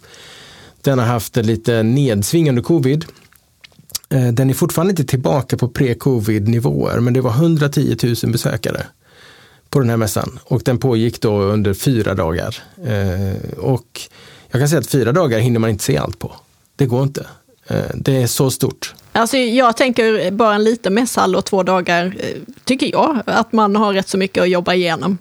Den 0.82 0.98
har 0.98 1.06
haft 1.06 1.36
en 1.36 1.46
lite 1.46 1.82
nedsving 1.82 2.48
under 2.48 2.62
covid. 2.62 3.04
Eh, 4.08 4.28
den 4.28 4.50
är 4.50 4.54
fortfarande 4.54 4.90
inte 4.90 5.04
tillbaka 5.04 5.56
på 5.56 5.68
pre-covid 5.68 6.48
nivåer, 6.48 7.00
men 7.00 7.14
det 7.14 7.20
var 7.20 7.32
110 7.32 7.96
000 8.22 8.32
besökare 8.32 8.86
på 9.70 9.78
den 9.78 9.90
här 9.90 9.96
mässan 9.96 10.38
och 10.44 10.62
den 10.64 10.78
pågick 10.78 11.20
då 11.20 11.40
under 11.40 11.74
fyra 11.74 12.14
dagar. 12.14 12.56
Eh, 12.84 13.58
och 13.58 14.00
jag 14.50 14.60
kan 14.60 14.68
säga 14.68 14.80
att 14.80 14.86
fyra 14.86 15.12
dagar 15.12 15.38
hinner 15.38 15.60
man 15.60 15.70
inte 15.70 15.84
se 15.84 15.96
allt 15.96 16.18
på. 16.18 16.32
Det 16.76 16.86
går 16.86 17.02
inte. 17.02 17.26
Eh, 17.70 17.84
det 17.94 18.22
är 18.22 18.26
så 18.26 18.50
stort. 18.50 18.94
Alltså 19.12 19.36
jag 19.36 19.76
tänker 19.76 20.30
bara 20.30 20.54
en 20.54 20.64
liten 20.64 20.94
mässhall 20.94 21.36
och 21.36 21.44
två 21.44 21.62
dagar, 21.62 22.04
eh, 22.18 22.26
tycker 22.64 22.90
jag, 22.90 23.22
att 23.26 23.52
man 23.52 23.76
har 23.76 23.92
rätt 23.92 24.08
så 24.08 24.18
mycket 24.18 24.42
att 24.42 24.50
jobba 24.50 24.74
igenom. 24.74 25.18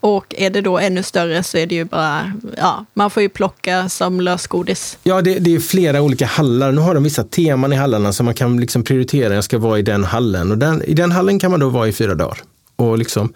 Och 0.00 0.34
är 0.38 0.50
det 0.50 0.60
då 0.60 0.78
ännu 0.78 1.02
större 1.02 1.42
så 1.42 1.58
är 1.58 1.66
det 1.66 1.74
ju 1.74 1.84
bara, 1.84 2.32
ja, 2.56 2.84
man 2.94 3.10
får 3.10 3.22
ju 3.22 3.28
plocka 3.28 3.88
som 3.88 4.20
lösgodis. 4.20 4.98
Ja, 5.02 5.22
det, 5.22 5.38
det 5.38 5.54
är 5.54 5.60
flera 5.60 6.02
olika 6.02 6.26
hallar. 6.26 6.72
Nu 6.72 6.80
har 6.80 6.94
de 6.94 7.04
vissa 7.04 7.24
teman 7.24 7.72
i 7.72 7.76
hallarna 7.76 8.12
som 8.12 8.26
man 8.26 8.34
kan 8.34 8.60
liksom 8.60 8.82
prioritera. 8.82 9.34
Jag 9.34 9.44
ska 9.44 9.58
vara 9.58 9.78
i 9.78 9.82
den 9.82 10.04
hallen 10.04 10.50
och 10.50 10.58
den, 10.58 10.82
i 10.82 10.94
den 10.94 11.12
hallen 11.12 11.38
kan 11.38 11.50
man 11.50 11.60
då 11.60 11.68
vara 11.68 11.88
i 11.88 11.92
fyra 11.92 12.14
dagar. 12.14 12.38
Och 12.76 12.98
liksom, 12.98 13.32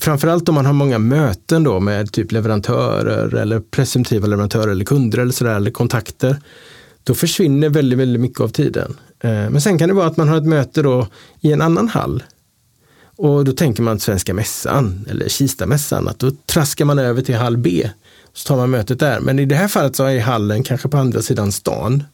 framförallt 0.00 0.48
om 0.48 0.54
man 0.54 0.66
har 0.66 0.72
många 0.72 0.98
möten 0.98 1.64
då 1.64 1.80
med 1.80 2.12
typ 2.12 2.32
leverantörer 2.32 3.34
eller 3.34 3.60
presumtiva 3.60 4.26
leverantörer 4.26 4.68
eller 4.70 4.84
kunder 4.84 5.18
eller 5.18 5.32
sådär, 5.32 5.54
eller 5.56 5.70
kontakter 5.70 6.36
då 7.06 7.14
försvinner 7.14 7.68
väldigt, 7.68 7.98
väldigt 7.98 8.20
mycket 8.20 8.40
av 8.40 8.48
tiden. 8.48 8.96
Eh, 9.20 9.30
men 9.30 9.60
sen 9.60 9.78
kan 9.78 9.88
det 9.88 9.94
vara 9.94 10.06
att 10.06 10.16
man 10.16 10.28
har 10.28 10.36
ett 10.36 10.46
möte 10.46 10.82
då 10.82 11.06
i 11.40 11.52
en 11.52 11.62
annan 11.62 11.88
hall. 11.88 12.22
Och 13.16 13.44
då 13.44 13.52
tänker 13.52 13.82
man 13.82 14.00
Svenska 14.00 14.34
mässan 14.34 15.06
eller 15.10 15.28
Kistamässan, 15.28 16.08
att 16.08 16.18
då 16.18 16.30
traskar 16.46 16.84
man 16.84 16.98
över 16.98 17.22
till 17.22 17.34
hall 17.34 17.56
B. 17.56 17.90
Så 18.32 18.48
tar 18.48 18.56
man 18.56 18.70
mötet 18.70 18.98
där. 18.98 19.20
Men 19.20 19.38
i 19.38 19.44
det 19.44 19.54
här 19.54 19.68
fallet 19.68 19.96
så 19.96 20.04
är 20.04 20.20
hallen 20.20 20.62
kanske 20.62 20.88
på 20.88 20.96
andra 20.96 21.22
sidan 21.22 21.52
stan. 21.52 22.04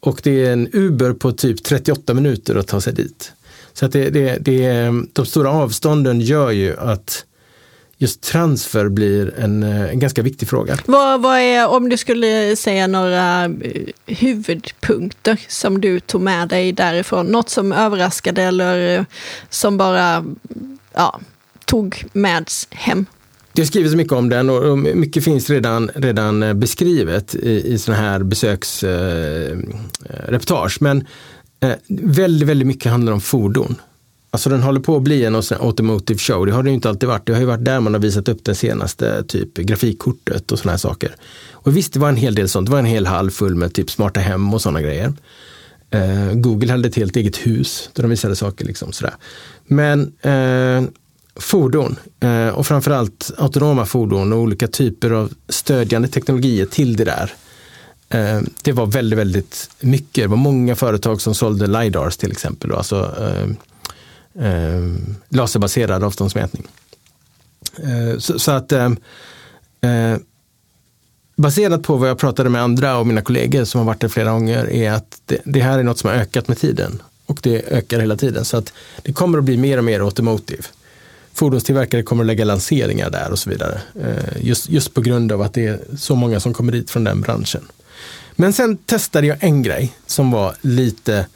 Och 0.00 0.20
det 0.22 0.46
är 0.46 0.52
en 0.52 0.68
Uber 0.72 1.12
på 1.12 1.32
typ 1.32 1.64
38 1.64 2.14
minuter 2.14 2.56
att 2.56 2.66
ta 2.66 2.80
sig 2.80 2.92
dit. 2.92 3.32
Så 3.72 3.86
att 3.86 3.92
det, 3.92 4.10
det, 4.10 4.38
det, 4.40 4.92
de 5.12 5.26
stora 5.26 5.50
avstånden 5.50 6.20
gör 6.20 6.50
ju 6.50 6.76
att 6.76 7.24
just 7.98 8.20
transfer 8.20 8.88
blir 8.88 9.34
en, 9.38 9.62
en 9.62 9.98
ganska 9.98 10.22
viktig 10.22 10.48
fråga. 10.48 10.78
Vad, 10.86 11.22
vad 11.22 11.38
är, 11.38 11.68
om 11.68 11.88
du 11.88 11.96
skulle 11.96 12.56
säga 12.56 12.86
några 12.86 13.50
huvudpunkter 14.06 15.40
som 15.48 15.80
du 15.80 16.00
tog 16.00 16.20
med 16.20 16.48
dig 16.48 16.72
därifrån? 16.72 17.26
Något 17.26 17.50
som 17.50 17.72
överraskade 17.72 18.42
eller 18.42 19.06
som 19.50 19.76
bara 19.76 20.24
ja, 20.94 21.20
tog 21.64 22.04
med 22.12 22.50
hem? 22.70 23.06
Det 23.52 23.66
skrivits 23.66 23.94
mycket 23.94 24.12
om 24.12 24.28
den 24.28 24.50
och 24.50 24.78
mycket 24.78 25.24
finns 25.24 25.50
redan, 25.50 25.90
redan 25.94 26.60
beskrivet 26.60 27.34
i, 27.34 27.72
i 27.72 27.78
sådana 27.78 28.02
här 28.02 28.22
besöksreportage. 28.22 30.76
Eh, 30.76 30.82
Men 30.82 31.06
eh, 31.60 31.72
väldigt, 31.88 32.48
väldigt 32.48 32.68
mycket 32.68 32.92
handlar 32.92 33.12
om 33.12 33.20
fordon. 33.20 33.76
Alltså 34.36 34.50
den 34.50 34.62
håller 34.62 34.80
på 34.80 34.96
att 34.96 35.02
bli 35.02 35.24
en 35.24 35.34
automotive 35.34 36.18
show. 36.18 36.46
Det 36.46 36.52
har 36.52 36.62
det 36.62 36.70
inte 36.70 36.88
alltid 36.88 37.08
varit. 37.08 37.26
Det 37.26 37.32
har 37.32 37.40
ju 37.40 37.46
varit 37.46 37.64
där 37.64 37.80
man 37.80 37.94
har 37.94 38.00
visat 38.00 38.28
upp 38.28 38.44
den 38.44 38.54
senaste, 38.54 39.24
typ 39.24 39.54
grafikkortet 39.54 40.52
och 40.52 40.58
sådana 40.58 40.72
här 40.72 40.78
saker. 40.78 41.16
Och 41.52 41.76
visst, 41.76 41.92
det 41.92 41.98
var 41.98 42.08
en 42.08 42.16
hel 42.16 42.34
del 42.34 42.48
sånt. 42.48 42.66
Det 42.66 42.72
var 42.72 42.78
en 42.78 42.84
hel 42.84 43.06
hall 43.06 43.30
full 43.30 43.54
med 43.54 43.74
typ 43.74 43.90
smarta 43.90 44.20
hem 44.20 44.54
och 44.54 44.62
sådana 44.62 44.82
grejer. 44.82 45.12
Eh, 45.90 46.32
Google 46.32 46.72
hade 46.72 46.88
ett 46.88 46.96
helt 46.96 47.16
eget 47.16 47.36
hus 47.36 47.90
där 47.92 48.02
de 48.02 48.10
visade 48.10 48.36
saker. 48.36 48.64
Liksom, 48.64 48.92
sådär. 48.92 49.14
Men 49.66 50.12
eh, 50.20 50.90
fordon 51.36 51.96
eh, 52.20 52.48
och 52.48 52.66
framförallt 52.66 53.30
autonoma 53.38 53.86
fordon 53.86 54.32
och 54.32 54.38
olika 54.38 54.68
typer 54.68 55.10
av 55.10 55.32
stödjande 55.48 56.08
teknologier 56.08 56.66
till 56.66 56.96
det 56.96 57.04
där. 57.04 57.32
Eh, 58.08 58.40
det 58.62 58.72
var 58.72 58.86
väldigt, 58.86 59.18
väldigt 59.18 59.70
mycket. 59.80 60.24
Det 60.24 60.28
var 60.28 60.36
många 60.36 60.76
företag 60.76 61.20
som 61.20 61.34
sålde 61.34 61.66
LiDARs 61.66 62.16
till 62.16 62.32
exempel, 62.32 62.72
alltså 62.72 63.14
eh, 63.20 63.50
eh, 64.40 64.82
laserbaserad 65.28 66.04
avståndsmätning. 66.04 66.66
Eh, 67.76 68.18
så, 68.18 68.38
så, 68.38 68.50
att 68.50 68.72
eh, 68.72 68.90
eh, 69.80 70.18
baserat 71.36 71.82
på 71.82 71.96
vad 71.96 72.08
jag 72.08 72.18
pratade 72.18 72.50
med 72.50 72.62
andra 72.62 72.98
och 72.98 73.06
mina 73.06 73.22
kollegor 73.22 73.64
som 73.64 73.78
har 73.78 73.86
varit 73.86 74.00
där 74.00 74.08
flera 74.08 74.30
gånger 74.30 74.70
är 74.70 74.90
att 74.90 75.20
det, 75.24 75.38
det 75.44 75.60
här 75.60 75.78
är 75.78 75.82
något 75.82 75.98
som 75.98 76.10
har 76.10 76.16
ökat 76.16 76.48
med 76.48 76.58
tiden 76.58 77.02
och 77.26 77.40
det 77.42 77.62
ökar 77.62 78.00
hela 78.00 78.16
tiden. 78.16 78.44
Så 78.44 78.56
att 78.56 78.72
det 79.02 79.12
kommer 79.12 79.38
att 79.38 79.44
bli 79.44 79.56
mer 79.56 79.78
och 79.78 79.84
mer 79.84 80.00
automotive 80.00 80.64
fordonstillverkare 81.36 82.02
kommer 82.02 82.22
att 82.22 82.26
lägga 82.26 82.44
lanseringar 82.44 83.10
där 83.10 83.30
och 83.30 83.38
så 83.38 83.50
vidare. 83.50 83.80
Eh, 84.00 84.46
just, 84.46 84.68
just 84.68 84.94
på 84.94 85.00
grund 85.00 85.32
av 85.32 85.42
att 85.42 85.54
det 85.54 85.66
är 85.66 85.80
så 85.98 86.14
många 86.14 86.40
som 86.40 86.54
kommer 86.54 86.72
dit 86.72 86.90
från 86.90 87.04
den 87.04 87.20
branschen. 87.20 87.64
Men 88.36 88.52
sen 88.52 88.76
testade 88.76 89.26
jag 89.26 89.36
en 89.40 89.62
grej 89.62 89.92
som 90.06 90.30
var 90.30 90.54
lite, 90.60 91.26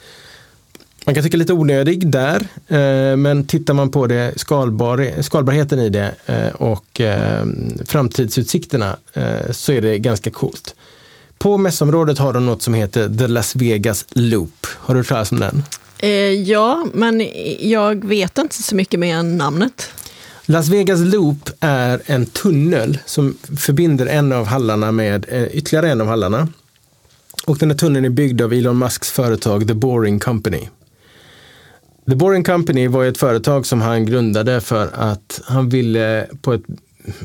man 1.04 1.14
kan 1.14 1.24
tycka 1.24 1.36
lite 1.36 1.52
onödig 1.52 2.10
där, 2.10 2.46
eh, 2.68 3.16
men 3.16 3.46
tittar 3.46 3.74
man 3.74 3.90
på 3.90 4.06
det 4.06 4.32
skalbar, 4.36 5.22
skalbarheten 5.22 5.78
i 5.78 5.88
det 5.88 6.14
eh, 6.26 6.48
och 6.48 7.00
framtidsutsikterna 7.84 8.96
så 9.50 9.72
är 9.72 9.80
det 9.80 9.98
ganska 9.98 10.30
coolt. 10.30 10.74
På 11.38 11.58
mässområdet 11.58 12.18
har 12.18 12.32
de 12.32 12.46
något 12.46 12.62
som 12.62 12.74
heter 12.74 13.08
The 13.18 13.26
Las 13.26 13.56
Vegas 13.56 14.06
Loop. 14.10 14.66
Har 14.76 14.94
du 14.94 15.00
hört 15.00 15.08
talas 15.08 15.32
om 15.32 15.40
den? 15.40 15.62
Eh, 15.98 16.10
ja, 16.32 16.86
men 16.94 17.28
jag 17.60 18.04
vet 18.04 18.38
inte 18.38 18.62
så 18.62 18.74
mycket 18.74 19.00
mer 19.00 19.16
än 19.16 19.38
namnet. 19.38 19.90
Las 20.46 20.68
Vegas 20.68 21.00
Loop 21.00 21.50
är 21.60 22.02
en 22.06 22.26
tunnel 22.26 22.98
som 23.06 23.36
förbinder 23.58 24.06
en 24.06 24.32
av 24.32 24.46
hallarna 24.46 24.92
med 24.92 25.26
eh, 25.28 25.44
ytterligare 25.44 25.90
en 25.90 26.00
av 26.00 26.06
hallarna. 26.06 26.48
Och 27.46 27.58
den 27.58 27.70
här 27.70 27.76
tunneln 27.76 28.04
är 28.04 28.10
byggd 28.10 28.42
av 28.42 28.52
Elon 28.52 28.78
Musks 28.78 29.10
företag 29.10 29.68
The 29.68 29.74
Boring 29.74 30.18
Company. 30.18 30.68
The 32.08 32.16
Boring 32.16 32.44
Company 32.44 32.88
var 32.88 33.04
ett 33.04 33.18
företag 33.18 33.66
som 33.66 33.80
han 33.80 34.06
grundade 34.06 34.60
för 34.60 34.90
att 34.94 35.40
han 35.44 35.68
ville 35.68 36.26
på 36.42 36.52
ett 36.52 36.64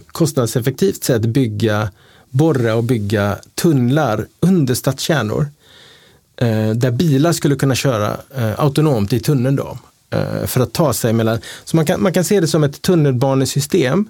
kostnadseffektivt 0.08 1.03
sätt 1.03 1.22
bygga, 1.22 1.89
borra 2.29 2.75
och 2.75 2.84
bygga 2.84 3.38
tunnlar 3.55 4.27
under 4.39 4.74
stadskärnor 4.74 5.48
eh, 6.38 6.70
där 6.70 6.91
bilar 6.91 7.32
skulle 7.32 7.55
kunna 7.55 7.75
köra 7.75 8.17
eh, 8.38 8.60
autonomt 8.60 9.13
i 9.13 9.20
tunneln 9.20 9.55
då. 9.55 9.77
Eh, 10.10 10.46
för 10.46 10.62
att 10.62 10.74
ta 10.74 10.94
sig 10.94 11.13
mellan, 11.13 11.39
så 11.63 11.75
man 11.75 11.86
kan, 11.86 12.03
man 12.03 12.13
kan 12.13 12.24
se 12.24 12.39
det 12.39 12.48
som 12.48 12.63
ett 12.63 12.82
tunnelbanesystem 12.82 14.10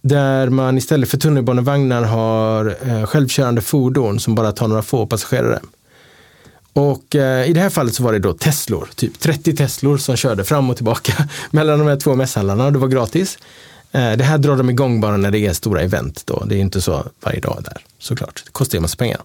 där 0.00 0.48
man 0.48 0.78
istället 0.78 1.08
för 1.08 1.18
tunnelbanevagnar 1.18 2.02
har 2.02 2.76
eh, 2.82 3.06
självkörande 3.06 3.60
fordon 3.60 4.20
som 4.20 4.34
bara 4.34 4.52
tar 4.52 4.68
några 4.68 4.82
få 4.82 5.06
passagerare. 5.06 5.60
Och 6.72 7.16
eh, 7.16 7.50
i 7.50 7.52
det 7.52 7.60
här 7.60 7.70
fallet 7.70 7.94
så 7.94 8.02
var 8.02 8.12
det 8.12 8.18
då 8.18 8.32
Teslor, 8.32 8.88
typ 8.96 9.20
30 9.20 9.56
Teslor 9.56 9.98
som 9.98 10.16
körde 10.16 10.44
fram 10.44 10.70
och 10.70 10.76
tillbaka 10.76 11.28
mellan 11.50 11.78
de 11.78 11.88
här 11.88 11.96
två 11.96 12.14
mässhallarna. 12.14 12.70
Det 12.70 12.78
var 12.78 12.88
gratis. 12.88 13.38
Eh, 13.92 14.12
det 14.12 14.24
här 14.24 14.38
drar 14.38 14.56
de 14.56 14.70
igång 14.70 15.00
bara 15.00 15.16
när 15.16 15.30
det 15.30 15.38
är 15.38 15.52
stora 15.52 15.80
event 15.80 16.22
då. 16.26 16.44
Det 16.46 16.54
är 16.54 16.58
inte 16.58 16.80
så 16.80 17.04
varje 17.20 17.40
dag 17.40 17.60
där 17.64 17.76
såklart. 17.98 18.42
Det 18.44 18.52
kostar 18.52 18.78
ju 18.78 18.82
massa 18.82 18.96
pengar. 18.96 19.20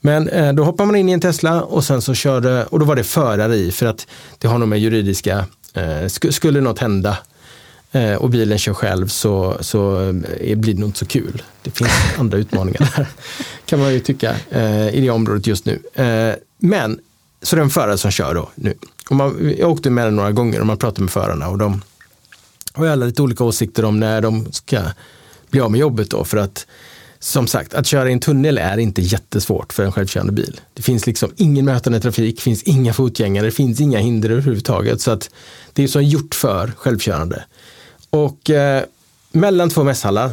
Men 0.00 0.28
eh, 0.28 0.52
då 0.52 0.64
hoppar 0.64 0.86
man 0.86 0.96
in 0.96 1.08
i 1.08 1.12
en 1.12 1.20
Tesla 1.20 1.62
och 1.62 1.84
sen 1.84 2.02
så 2.02 2.14
körde, 2.14 2.64
och 2.64 2.78
då 2.78 2.84
var 2.84 2.96
det 2.96 3.04
förare 3.04 3.56
i 3.56 3.72
för 3.72 3.86
att 3.86 4.06
det 4.38 4.48
har 4.48 4.58
nog 4.58 4.68
med 4.68 4.80
juridiska, 4.80 5.46
eh, 5.74 6.06
skulle 6.30 6.60
något 6.60 6.78
hända 6.78 7.18
eh, 7.92 8.14
och 8.14 8.30
bilen 8.30 8.58
kör 8.58 8.74
själv 8.74 9.08
så, 9.08 9.56
så 9.60 10.08
eh, 10.40 10.56
blir 10.56 10.74
det 10.74 10.80
nog 10.80 10.88
inte 10.88 10.98
så 10.98 11.06
kul. 11.06 11.42
Det 11.62 11.70
finns 11.70 11.90
andra 12.18 12.38
utmaningar 12.38 12.92
där, 12.96 13.06
kan 13.66 13.80
man 13.80 13.92
ju 13.92 14.00
tycka, 14.00 14.36
eh, 14.50 14.88
i 14.88 15.00
det 15.00 15.10
området 15.10 15.46
just 15.46 15.64
nu. 15.66 15.78
Eh, 15.94 16.34
men, 16.64 17.00
så 17.42 17.56
det 17.56 17.62
är 17.62 17.64
en 17.64 17.70
förare 17.70 17.98
som 17.98 18.10
kör 18.10 18.34
då 18.34 18.50
nu. 18.54 18.74
Och 19.10 19.16
man, 19.16 19.54
jag 19.58 19.70
åkte 19.70 19.90
med 19.90 20.06
den 20.06 20.16
några 20.16 20.32
gånger 20.32 20.60
och 20.60 20.66
man 20.66 20.78
pratar 20.78 21.02
med 21.02 21.10
förarna 21.10 21.48
och 21.48 21.58
de 21.58 21.82
har 22.72 22.86
alla 22.86 23.06
lite 23.06 23.22
olika 23.22 23.44
åsikter 23.44 23.84
om 23.84 24.00
när 24.00 24.20
de 24.20 24.52
ska 24.52 24.80
bli 25.50 25.60
av 25.60 25.70
med 25.70 25.80
jobbet 25.80 26.10
då 26.10 26.24
för 26.24 26.36
att 26.36 26.66
som 27.18 27.46
sagt, 27.46 27.74
att 27.74 27.86
köra 27.86 28.10
i 28.10 28.12
en 28.12 28.20
tunnel 28.20 28.58
är 28.58 28.78
inte 28.78 29.02
jättesvårt 29.02 29.72
för 29.72 29.84
en 29.84 29.92
självkörande 29.92 30.32
bil. 30.32 30.60
Det 30.74 30.82
finns 30.82 31.06
liksom 31.06 31.32
ingen 31.36 31.64
mötande 31.64 32.00
trafik, 32.00 32.36
det 32.36 32.42
finns 32.42 32.62
inga 32.62 32.92
fotgängare, 32.92 33.46
det 33.46 33.52
finns 33.52 33.80
inga 33.80 33.98
hinder 33.98 34.30
överhuvudtaget. 34.30 35.00
Så 35.00 35.10
att 35.10 35.30
det 35.72 35.82
är 35.82 35.88
som 35.88 36.04
gjort 36.04 36.34
för 36.34 36.72
självkörande. 36.76 37.44
Och 38.10 38.50
eh, 38.50 38.84
mellan 39.32 39.70
två 39.70 39.84
mässhallar, 39.84 40.30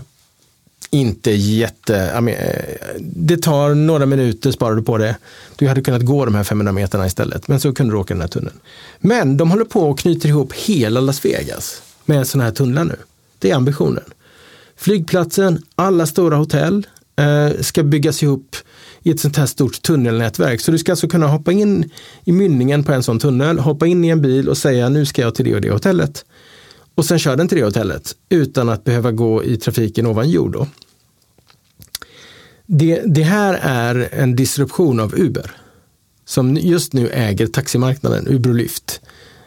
inte 0.89 1.31
jätte, 1.31 1.97
eh, 1.97 3.01
det 3.01 3.37
tar 3.37 3.75
några 3.75 4.05
minuter 4.05 4.51
sparar 4.51 4.75
du 4.75 4.81
på 4.81 4.97
det. 4.97 5.15
Du 5.55 5.67
hade 5.67 5.81
kunnat 5.81 6.01
gå 6.01 6.25
de 6.25 6.35
här 6.35 6.43
500 6.43 6.71
meterna 6.71 7.07
istället, 7.07 7.47
men 7.47 7.59
så 7.59 7.73
kunde 7.73 7.93
du 7.93 7.97
åka 7.97 8.13
den 8.13 8.21
här 8.21 8.27
tunneln. 8.27 8.59
Men 8.99 9.37
de 9.37 9.51
håller 9.51 9.65
på 9.65 9.89
och 9.89 9.99
knyter 9.99 10.29
ihop 10.29 10.53
hela 10.53 10.99
Las 10.99 11.25
Vegas 11.25 11.81
med 12.05 12.27
sådana 12.27 12.43
här 12.43 12.51
tunnlar 12.51 12.83
nu. 12.83 12.95
Det 13.39 13.51
är 13.51 13.55
ambitionen. 13.55 14.03
Flygplatsen, 14.77 15.63
alla 15.75 16.05
stora 16.05 16.37
hotell 16.37 16.87
eh, 17.15 17.61
ska 17.61 17.83
byggas 17.83 18.23
ihop 18.23 18.55
i 19.03 19.11
ett 19.11 19.19
sånt 19.19 19.37
här 19.37 19.45
stort 19.45 19.81
tunnelnätverk. 19.81 20.61
Så 20.61 20.71
du 20.71 20.77
ska 20.77 20.91
alltså 20.91 21.07
kunna 21.07 21.27
hoppa 21.27 21.51
in 21.51 21.89
i 22.23 22.31
mynningen 22.31 22.83
på 22.83 22.91
en 22.91 23.03
sån 23.03 23.19
tunnel, 23.19 23.59
hoppa 23.59 23.87
in 23.87 24.05
i 24.05 24.07
en 24.07 24.21
bil 24.21 24.49
och 24.49 24.57
säga 24.57 24.89
nu 24.89 25.05
ska 25.05 25.21
jag 25.21 25.35
till 25.35 25.45
det 25.45 25.55
och 25.55 25.61
det 25.61 25.71
hotellet. 25.71 26.25
Och 26.99 27.05
sen 27.05 27.19
kör 27.19 27.35
den 27.35 27.47
till 27.47 27.57
det 27.57 27.63
hotellet 27.63 28.15
utan 28.29 28.69
att 28.69 28.83
behöva 28.83 29.11
gå 29.11 29.43
i 29.43 29.57
trafiken 29.57 30.05
ovan 30.05 30.29
jord. 30.29 30.53
Då. 30.53 30.67
Det, 32.65 33.01
det 33.05 33.23
här 33.23 33.59
är 33.61 34.09
en 34.11 34.35
disruption 34.35 34.99
av 34.99 35.15
Uber 35.15 35.51
som 36.25 36.55
just 36.55 36.93
nu 36.93 37.09
äger 37.09 37.47
taximarknaden, 37.47 38.27
Uber 38.27 38.49
och 38.49 38.55
Lyft 38.55 39.01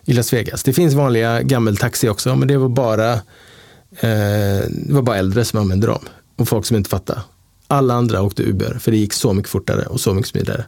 i 0.04 0.12
Las 0.12 0.32
Vegas. 0.32 0.62
Det 0.62 0.72
finns 0.72 0.94
vanliga 0.94 1.42
gammeltaxi 1.42 2.08
också, 2.08 2.36
men 2.36 2.48
det 2.48 2.56
var 2.56 2.68
bara 2.68 3.20
Eh, 4.00 4.68
det 4.68 4.92
var 4.92 5.02
bara 5.02 5.16
äldre 5.16 5.44
som 5.44 5.60
använde 5.60 5.86
dem 5.86 6.00
och 6.36 6.48
folk 6.48 6.66
som 6.66 6.76
inte 6.76 6.90
fattade. 6.90 7.20
Alla 7.66 7.94
andra 7.94 8.22
åkte 8.22 8.42
Uber 8.42 8.78
för 8.80 8.90
det 8.90 8.96
gick 8.96 9.12
så 9.12 9.32
mycket 9.32 9.50
fortare 9.50 9.86
och 9.86 10.00
så 10.00 10.14
mycket 10.14 10.30
smidigare. 10.30 10.64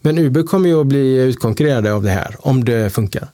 Men 0.00 0.18
Uber 0.18 0.42
kommer 0.42 0.68
ju 0.68 0.80
att 0.80 0.86
bli 0.86 1.16
utkonkurrerade 1.16 1.92
av 1.92 2.02
det 2.02 2.10
här 2.10 2.36
om 2.38 2.64
det 2.64 2.90
funkar. 2.90 3.28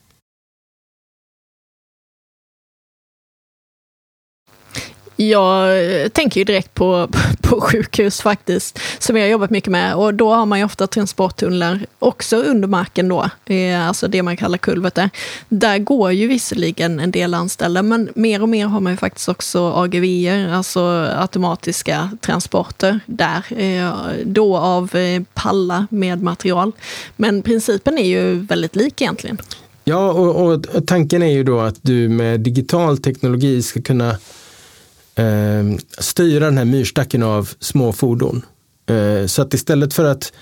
Jag 5.19 5.85
eh, 6.01 6.07
tänker 6.07 6.41
ju 6.41 6.43
direkt 6.43 6.73
på, 6.73 7.09
på 7.41 7.61
sjukhus 7.61 8.21
faktiskt, 8.21 8.79
som 8.99 9.17
jag 9.17 9.23
har 9.23 9.29
jobbat 9.29 9.49
mycket 9.49 9.71
med. 9.71 9.95
Och 9.95 10.13
då 10.13 10.33
har 10.33 10.45
man 10.45 10.59
ju 10.59 10.65
ofta 10.65 10.87
transporttunnlar 10.87 11.85
också 11.99 12.37
under 12.37 12.67
marken 12.67 13.09
då, 13.09 13.29
alltså 13.87 14.07
det 14.07 14.23
man 14.23 14.37
kallar 14.37 14.57
kulverter. 14.57 15.09
Där 15.49 15.77
går 15.77 16.11
ju 16.11 16.27
visserligen 16.27 16.99
en 16.99 17.11
del 17.11 17.33
anställda, 17.33 17.83
men 17.83 18.09
mer 18.15 18.41
och 18.41 18.49
mer 18.49 18.65
har 18.65 18.79
man 18.79 18.93
ju 18.93 18.97
faktiskt 18.97 19.29
också 19.29 19.71
AGV, 19.71 20.05
alltså 20.53 20.81
automatiska 21.17 22.09
transporter 22.21 22.99
där. 23.05 23.43
Eh, 23.57 23.93
då 24.25 24.57
av 24.57 24.95
eh, 24.95 25.23
pallar 25.33 25.87
med 25.89 26.21
material. 26.21 26.71
Men 27.15 27.41
principen 27.41 27.97
är 27.97 28.07
ju 28.07 28.39
väldigt 28.39 28.75
lik 28.75 29.01
egentligen. 29.01 29.37
Ja, 29.83 30.11
och, 30.11 30.45
och 30.45 30.65
tanken 30.87 31.23
är 31.23 31.31
ju 31.31 31.43
då 31.43 31.59
att 31.59 31.77
du 31.81 32.09
med 32.09 32.39
digital 32.39 32.97
teknologi 32.97 33.61
ska 33.61 33.81
kunna 33.81 34.17
eh, 35.17 35.77
styra 35.99 36.45
den 36.45 36.57
här 36.57 36.65
myrstacken 36.65 37.23
av 37.23 37.49
små 37.59 37.93
fordon. 37.93 38.45
Eh, 38.89 39.27
så 39.27 39.41
att 39.41 39.53
istället 39.53 39.93
för 39.93 40.03
att 40.03 40.33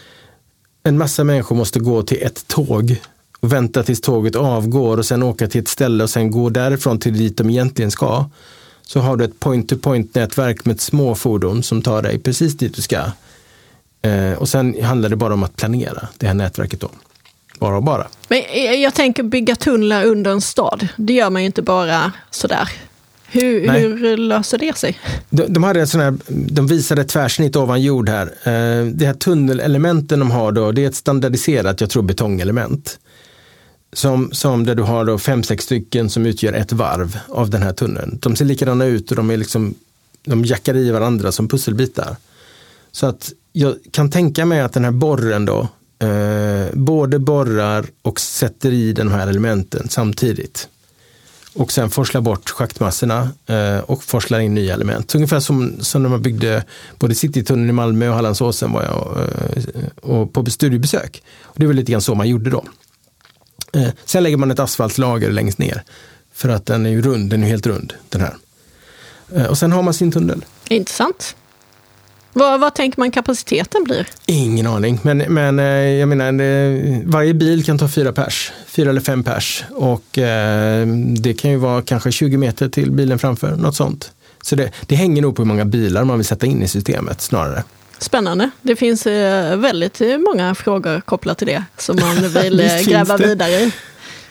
en 0.84 0.98
massa 0.98 1.24
människor 1.24 1.56
måste 1.56 1.80
gå 1.80 2.04
till 2.04 2.24
ett 2.24 2.48
tåg 2.48 3.02
och 3.40 3.54
vänta 3.54 3.84
tills 3.84 4.02
tåget 4.02 4.36
avgår 4.36 4.98
och 4.98 5.06
sen 5.06 5.24
åka 5.24 5.48
till 5.48 5.62
ett 5.62 5.68
ställe 5.68 6.04
och 6.04 6.10
sen 6.10 6.32
gå 6.32 6.50
därifrån 6.50 7.00
till 7.00 7.18
dit 7.18 7.38
de 7.38 7.50
egentligen 7.50 7.92
ska. 7.92 8.26
så 8.88 9.00
har 9.00 9.18
du 9.18 9.26
ett 9.26 9.40
point-to-point-nätverk 9.40 10.66
med 10.66 10.82
små 10.82 11.16
fordon 11.16 11.64
som 11.64 11.82
tar 11.82 12.02
dig 12.02 12.20
precis 12.20 12.58
dit 12.58 12.76
du 12.76 12.82
ska. 12.82 13.02
Eh, 14.02 14.34
och 14.34 14.50
sen 14.50 14.84
handlar 14.84 15.10
det 15.10 15.16
bara 15.16 15.34
om 15.34 15.44
att 15.44 15.56
planera 15.56 16.08
det 16.18 16.28
här 16.28 16.34
nätverket 16.34 16.80
då. 16.80 16.90
Bara 17.60 17.76
och 17.76 17.84
bara. 17.84 18.08
Men 18.28 18.42
eh, 18.50 18.74
jag 18.74 18.94
tänker 18.94 19.24
bygga 19.24 19.56
tunnlar 19.56 20.06
under 20.06 20.32
en 20.32 20.42
stad. 20.42 20.88
Det 20.96 21.14
gör 21.14 21.30
man 21.30 21.42
ju 21.42 21.46
inte 21.46 21.62
bara 21.62 22.12
sådär. 22.32 22.70
Hur, 23.32 23.98
hur 23.98 24.18
löser 24.18 24.58
det 24.58 24.78
sig? 24.78 25.00
De, 25.30 25.54
de, 25.54 25.64
hade 25.64 25.88
sån 25.88 26.02
här, 26.02 26.16
de 26.28 26.68
visade 26.68 27.02
ett 27.02 27.08
tvärsnitt 27.08 27.56
ovan 27.56 27.82
jord 27.82 28.10
här. 28.10 28.26
Eh, 28.26 28.86
det 28.86 29.06
här 29.06 29.14
tunnelelementen 29.14 30.20
de 30.20 30.32
har 30.32 30.52
då, 30.52 30.72
det 30.72 30.84
är 30.84 30.88
ett 30.88 30.96
standardiserat, 30.96 31.82
jag 31.82 31.90
tror 31.90 32.04
betongelement. 32.04 33.00
Som, 33.94 34.30
som 34.32 34.66
där 34.66 34.76
du 34.76 34.84
har 34.84 35.06
då 35.06 35.18
fem, 35.18 35.44
sex 35.44 35.64
stycken 35.64 36.10
som 36.10 36.26
utgör 36.26 36.54
ett 36.54 36.72
varv 36.72 37.20
av 37.28 37.50
den 37.50 37.64
här 37.64 37.74
tunneln. 37.74 38.20
De 38.22 38.36
ser 38.36 38.46
likadana 38.46 38.86
ut 38.86 39.10
och 39.10 39.18
de 39.18 39.30
är 39.32 39.38
liksom, 39.38 39.76
de 40.26 40.46
jackar 40.46 40.78
i 40.78 40.92
varandra 40.92 41.32
som 41.32 41.48
pusselbitar. 41.48 42.16
Så 42.92 43.06
att 43.06 43.32
jag 43.54 43.76
kan 43.92 44.12
tänka 44.12 44.46
mig 44.46 44.62
att 44.62 44.74
den 44.74 44.84
här 44.84 44.92
borren 44.92 45.46
då, 45.46 45.68
eh, 46.08 46.66
både 46.74 47.20
borrar 47.20 47.86
och 48.02 48.20
sätter 48.20 48.72
i 48.72 48.94
de 48.94 49.12
här 49.12 49.28
elementen 49.28 49.88
samtidigt. 49.90 50.68
Och 51.56 51.72
sen 51.72 51.90
forslar 51.90 52.22
bort 52.22 52.50
schaktmassorna 52.50 53.30
eh, 53.46 53.78
och 53.80 54.04
forslar 54.04 54.40
in 54.40 54.54
nya 54.54 54.74
element. 54.74 55.16
Ungefär 55.16 55.40
som, 55.40 55.76
som 55.80 56.04
när 56.04 56.10
man 56.10 56.22
byggde 56.22 56.64
både 57.00 57.16
Citytunneln 57.16 57.70
i 57.70 57.74
Malmö 57.74 58.10
och 58.10 58.16
Hallandsåsen 58.16 58.72
var 58.72 58.84
jag 58.84 59.18
eh, 59.18 60.12
och 60.12 60.34
på 60.34 60.46
studiebesök. 60.46 61.24
Och 61.44 61.60
det 61.60 61.66
var 61.66 61.74
lite 61.74 61.92
grann 61.92 62.02
så 62.02 62.16
man 62.16 62.30
gjorde 62.30 62.50
då. 62.50 62.66
Eh, 63.74 63.90
sen 64.06 64.24
lägger 64.24 64.38
man 64.38 64.52
ett 64.52 64.60
asfaltlager 64.60 65.32
längst 65.32 65.58
ner. 65.58 65.84
För 66.34 66.50
att 66.50 66.66
den 66.66 66.86
är 66.86 66.90
ju 66.90 67.02
rund, 67.02 67.30
den 67.30 67.44
är 67.44 67.48
helt 67.48 67.68
rund 67.68 67.94
den 68.10 68.22
här. 68.22 68.36
Eh, 69.36 69.46
och 69.46 69.58
sen 69.58 69.72
har 69.72 69.82
man 69.82 69.94
sin 69.94 70.12
tunnel. 70.12 70.46
Intressant. 70.70 71.36
Vad, 72.38 72.60
vad 72.60 72.74
tänker 72.74 73.00
man 73.00 73.12
kapaciteten 73.12 73.84
blir? 73.84 74.08
Ingen 74.26 74.68
aning, 74.68 75.00
men, 75.02 75.18
men 75.18 75.60
eh, 75.60 75.66
jag 75.66 76.10
menar 76.10 76.44
eh, 76.44 77.00
varje 77.06 77.34
bil 77.34 77.66
kan 77.66 77.78
ta 77.78 77.88
fyra 77.88 78.12
pers, 78.12 78.52
fyra 78.68 78.90
eller 78.90 79.02
fem 79.02 79.24
pers 79.24 79.64
och 79.72 80.18
eh, 80.18 80.88
det 81.18 81.34
kan 81.34 81.52
ju 81.52 81.58
vara 81.58 81.82
kanske 81.82 82.12
20 82.12 82.38
meter 82.38 82.70
till 82.70 82.92
bilen 82.92 83.20
framför, 83.20 83.56
något 83.56 83.76
sånt. 83.76 84.12
Så 84.42 84.56
det, 84.56 84.72
det 84.86 84.96
hänger 84.96 85.22
nog 85.22 85.36
på 85.36 85.42
hur 85.42 85.48
många 85.48 85.66
bilar 85.66 86.04
man 86.04 86.18
vill 86.18 86.26
sätta 86.26 86.46
in 86.46 86.64
i 86.64 86.68
systemet 86.68 87.22
snarare. 87.22 87.64
Spännande. 87.98 88.50
Det 88.62 88.76
finns 88.76 89.06
väldigt 89.56 90.02
många 90.20 90.56
frågor 90.56 91.02
kopplat 91.02 91.38
till 91.38 91.48
det 91.48 91.64
som 91.78 91.98
man 92.02 92.16
vill 92.44 92.72
gräva 92.86 93.18
vidare 93.18 93.52
i. 93.52 93.72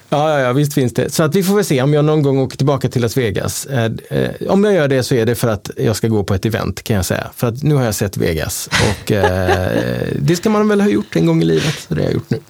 Ja, 0.08 0.30
ja, 0.30 0.40
ja, 0.40 0.52
visst 0.52 0.74
finns 0.74 0.94
det. 0.94 1.10
Så 1.10 1.22
att 1.22 1.34
vi 1.34 1.42
får 1.42 1.54
väl 1.54 1.64
se 1.64 1.82
om 1.82 1.94
jag 1.94 2.04
någon 2.04 2.22
gång 2.22 2.38
åker 2.38 2.56
tillbaka 2.56 2.88
till 2.88 3.02
Las 3.02 3.16
Vegas. 3.16 3.66
Eh, 3.66 3.92
eh, 4.10 4.30
om 4.48 4.64
jag 4.64 4.74
gör 4.74 4.88
det 4.88 5.02
så 5.02 5.14
är 5.14 5.26
det 5.26 5.34
för 5.34 5.48
att 5.48 5.70
jag 5.76 5.96
ska 5.96 6.08
gå 6.08 6.24
på 6.24 6.34
ett 6.34 6.46
event 6.46 6.82
kan 6.82 6.96
jag 6.96 7.04
säga. 7.04 7.30
För 7.36 7.46
att 7.46 7.62
nu 7.62 7.74
har 7.74 7.84
jag 7.84 7.94
sett 7.94 8.16
Vegas 8.16 8.68
och 8.90 9.12
eh, 9.12 10.08
det 10.18 10.36
ska 10.36 10.50
man 10.50 10.68
väl 10.68 10.80
ha 10.80 10.88
gjort 10.88 11.16
en 11.16 11.26
gång 11.26 11.42
i 11.42 11.44
livet. 11.44 11.74
Så 11.88 11.94
det 11.94 12.00
har 12.00 12.06
jag 12.06 12.14
gjort 12.14 12.30
nu. 12.30 12.40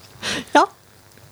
Ja, 0.53 0.67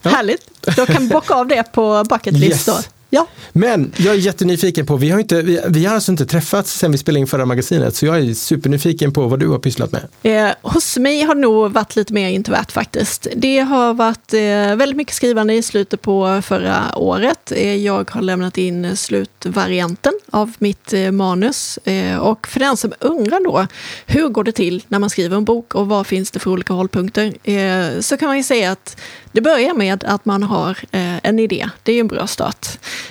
ja. 0.03 0.11
härligt. 0.11 0.51
Då 0.77 0.87
kan 0.87 1.03
vi 1.03 1.09
bocka 1.09 1.35
av 1.35 1.47
det 1.47 1.73
på 1.73 2.05
bucket 2.11 2.35
list 2.35 2.53
yes. 2.53 2.65
då. 2.65 3.02
Ja. 3.15 3.27
Men 3.53 3.93
jag 3.97 4.15
är 4.15 4.19
jättenyfiken 4.19 4.87
på, 4.87 4.97
vi 4.97 5.11
har, 5.11 5.21
inte, 5.21 5.43
vi, 5.43 5.61
vi 5.69 5.85
har 5.85 5.95
alltså 5.95 6.13
inte 6.13 6.27
träffats 6.27 6.79
sen 6.79 6.93
vi 6.93 6.99
spelade 6.99 7.21
in 7.21 7.27
förra 7.27 7.47
magasinet, 7.47 7.97
så 7.97 8.07
jag 8.07 8.19
är 8.19 8.35
supernyfiken 8.35 9.13
på 9.13 9.27
vad 9.27 9.39
du 9.39 9.49
har 9.49 9.59
pysslat 9.59 9.93
med. 9.93 10.03
Eh, 10.23 10.55
hos 10.63 10.99
mig 10.99 11.23
har 11.23 11.35
det 11.35 11.41
nog 11.41 11.73
varit 11.73 11.97
lite 11.97 12.13
mer 12.13 12.29
introvert 12.29 12.67
faktiskt. 12.73 13.27
Det 13.37 13.59
har 13.59 13.95
varit 13.95 14.35
eh, 14.35 14.77
väldigt 14.77 14.97
mycket 14.97 15.15
skrivande 15.15 15.55
i 15.55 15.63
slutet 15.63 16.03
på 16.03 16.43
förra 16.45 16.99
året. 16.99 17.53
Eh, 17.53 17.77
jag 17.77 18.11
har 18.11 18.23
lämnat 18.23 18.59
in 18.59 18.97
slutvarianten 18.97 20.13
av 20.31 20.53
mitt 20.59 20.93
eh, 20.93 21.11
manus. 21.11 21.79
Eh, 21.85 22.17
och 22.17 22.47
för 22.47 22.61
den 22.61 22.77
som 22.77 22.93
undrar 23.01 23.45
då, 23.45 23.67
hur 24.07 24.29
går 24.29 24.45
det 24.45 24.53
till 24.53 24.83
när 24.89 24.99
man 24.99 25.11
skriver 25.11 25.37
en 25.37 25.45
bok 25.45 25.75
och 25.75 25.89
vad 25.89 26.07
finns 26.07 26.31
det 26.31 26.39
för 26.39 26.51
olika 26.51 26.73
hållpunkter? 26.73 27.51
Eh, 27.51 28.01
så 28.01 28.17
kan 28.17 28.29
man 28.29 28.37
ju 28.37 28.43
säga 28.43 28.73
att 28.73 28.97
det 29.33 29.41
börjar 29.41 29.75
med 29.75 30.05
att 30.05 30.25
man 30.25 30.43
har 30.43 30.71
eh, 30.91 31.17
en 31.23 31.39
idé. 31.39 31.69
Det 31.83 31.93
är 31.93 32.01
en 32.01 32.09
bra 32.09 32.27
start. 32.27 32.67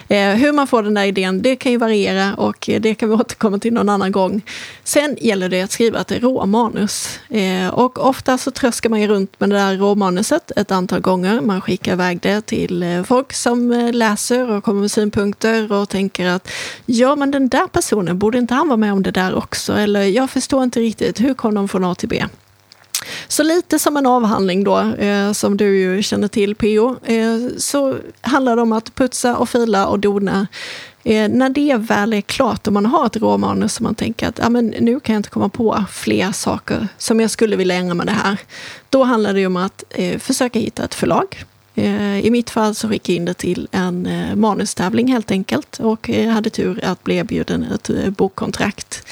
Eh, 0.08 0.30
hur 0.30 0.52
man 0.52 0.68
får 0.68 0.84
den 0.84 0.94
där 0.94 1.04
idén, 1.04 1.42
det 1.42 1.56
kan 1.56 1.72
ju 1.72 1.78
variera 1.78 2.36
och 2.36 2.70
eh, 2.70 2.82
det 2.82 2.96
kan 2.96 3.10
vi 3.10 3.16
återkomma 3.22 3.60
till 3.60 3.74
någon 3.74 3.90
annan 3.90 4.12
gång. 4.12 4.42
Sen 4.84 5.18
gäller 5.22 5.50
det 5.50 5.62
att 5.62 5.72
skriva 5.72 6.02
ett 6.02 6.12
råmanus. 6.12 7.20
Eh, 7.30 7.68
och 7.68 8.08
ofta 8.08 8.38
så 8.38 8.52
tröskar 8.52 8.90
man 8.90 9.02
ju 9.02 9.08
runt 9.08 9.40
med 9.40 9.50
det 9.50 9.56
där 9.56 9.78
råmanuset 9.78 10.52
ett 10.56 10.72
antal 10.72 11.00
gånger. 11.00 11.42
Man 11.42 11.62
skickar 11.62 11.94
iväg 11.94 12.20
det 12.22 12.42
till 12.42 12.84
eh, 12.84 13.04
folk 13.04 13.34
som 13.34 13.72
läser 13.94 14.50
och 14.50 14.64
kommer 14.64 14.82
med 14.82 14.92
synpunkter 14.92 15.72
och 15.72 15.90
tänker 15.90 16.26
att 16.26 16.52
ja, 16.86 17.16
men 17.16 17.32
den 17.32 17.50
där 17.50 17.68
personen, 17.68 18.20
borde 18.20 18.38
inte 18.38 18.54
han 18.54 18.68
vara 18.68 18.78
med 18.78 18.94
om 18.94 19.04
det 19.04 19.12
där 19.12 19.36
också? 19.36 19.74
Eller 19.74 20.02
jag 20.02 20.30
förstår 20.30 20.64
inte 20.64 20.80
riktigt, 20.80 21.22
hur 21.22 21.34
kom 21.34 21.56
de 21.56 21.68
från 21.68 21.86
A 21.86 21.96
till 21.96 22.10
B? 22.10 22.26
Så 23.28 23.44
lite 23.44 23.80
som 23.80 23.98
en 23.98 24.06
avhandling 24.06 24.64
då, 24.64 24.80
eh, 24.80 25.32
som 25.32 25.58
du 25.58 25.80
ju 25.80 26.04
känner 26.04 26.28
till 26.28 26.56
PO, 26.56 26.96
eh, 27.06 27.38
så 27.58 27.98
handlar 28.22 28.56
det 28.56 28.62
om 28.62 28.72
att 28.72 28.96
putsa 28.96 29.38
och 29.38 29.50
fila 29.50 29.88
och 29.88 30.00
dona. 30.00 30.48
Eh, 31.04 31.30
när 31.30 31.50
det 31.50 31.76
väl 31.76 32.14
är 32.14 32.22
klart 32.22 32.68
och 32.68 32.74
man 32.74 32.86
har 32.86 33.06
ett 33.06 33.18
råmanus 33.18 33.74
som 33.74 33.84
man 33.84 33.96
tänker 33.96 34.28
att 34.28 34.40
ah, 34.40 34.50
men 34.50 34.68
nu 34.68 35.00
kan 35.00 35.14
jag 35.14 35.20
inte 35.20 35.30
komma 35.30 35.50
på 35.50 35.84
fler 35.92 36.32
saker 36.32 36.88
som 36.98 37.20
jag 37.20 37.32
skulle 37.32 37.56
vilja 37.56 37.76
ändra 37.76 37.94
med 37.94 38.08
det 38.08 38.12
här. 38.12 38.38
Då 38.90 39.04
handlar 39.04 39.34
det 39.34 39.46
om 39.46 39.58
att 39.58 39.84
eh, 39.90 40.20
försöka 40.20 40.60
hitta 40.60 40.84
ett 40.84 40.96
förlag. 40.96 41.46
Eh, 41.76 42.26
I 42.26 42.32
mitt 42.32 42.50
fall 42.50 42.76
så 42.76 42.90
skickade 42.90 43.14
jag 43.14 43.18
in 43.18 43.26
det 43.26 43.34
till 43.34 43.68
en 43.72 44.06
eh, 44.06 44.36
manustävling 44.36 45.12
helt 45.12 45.32
enkelt 45.32 45.80
och 45.80 46.10
eh, 46.10 46.30
hade 46.30 46.50
tur 46.50 46.84
att 46.84 47.04
bli 47.04 47.16
erbjuden 47.16 47.64
ett 47.64 48.18
bokkontrakt. 48.18 49.04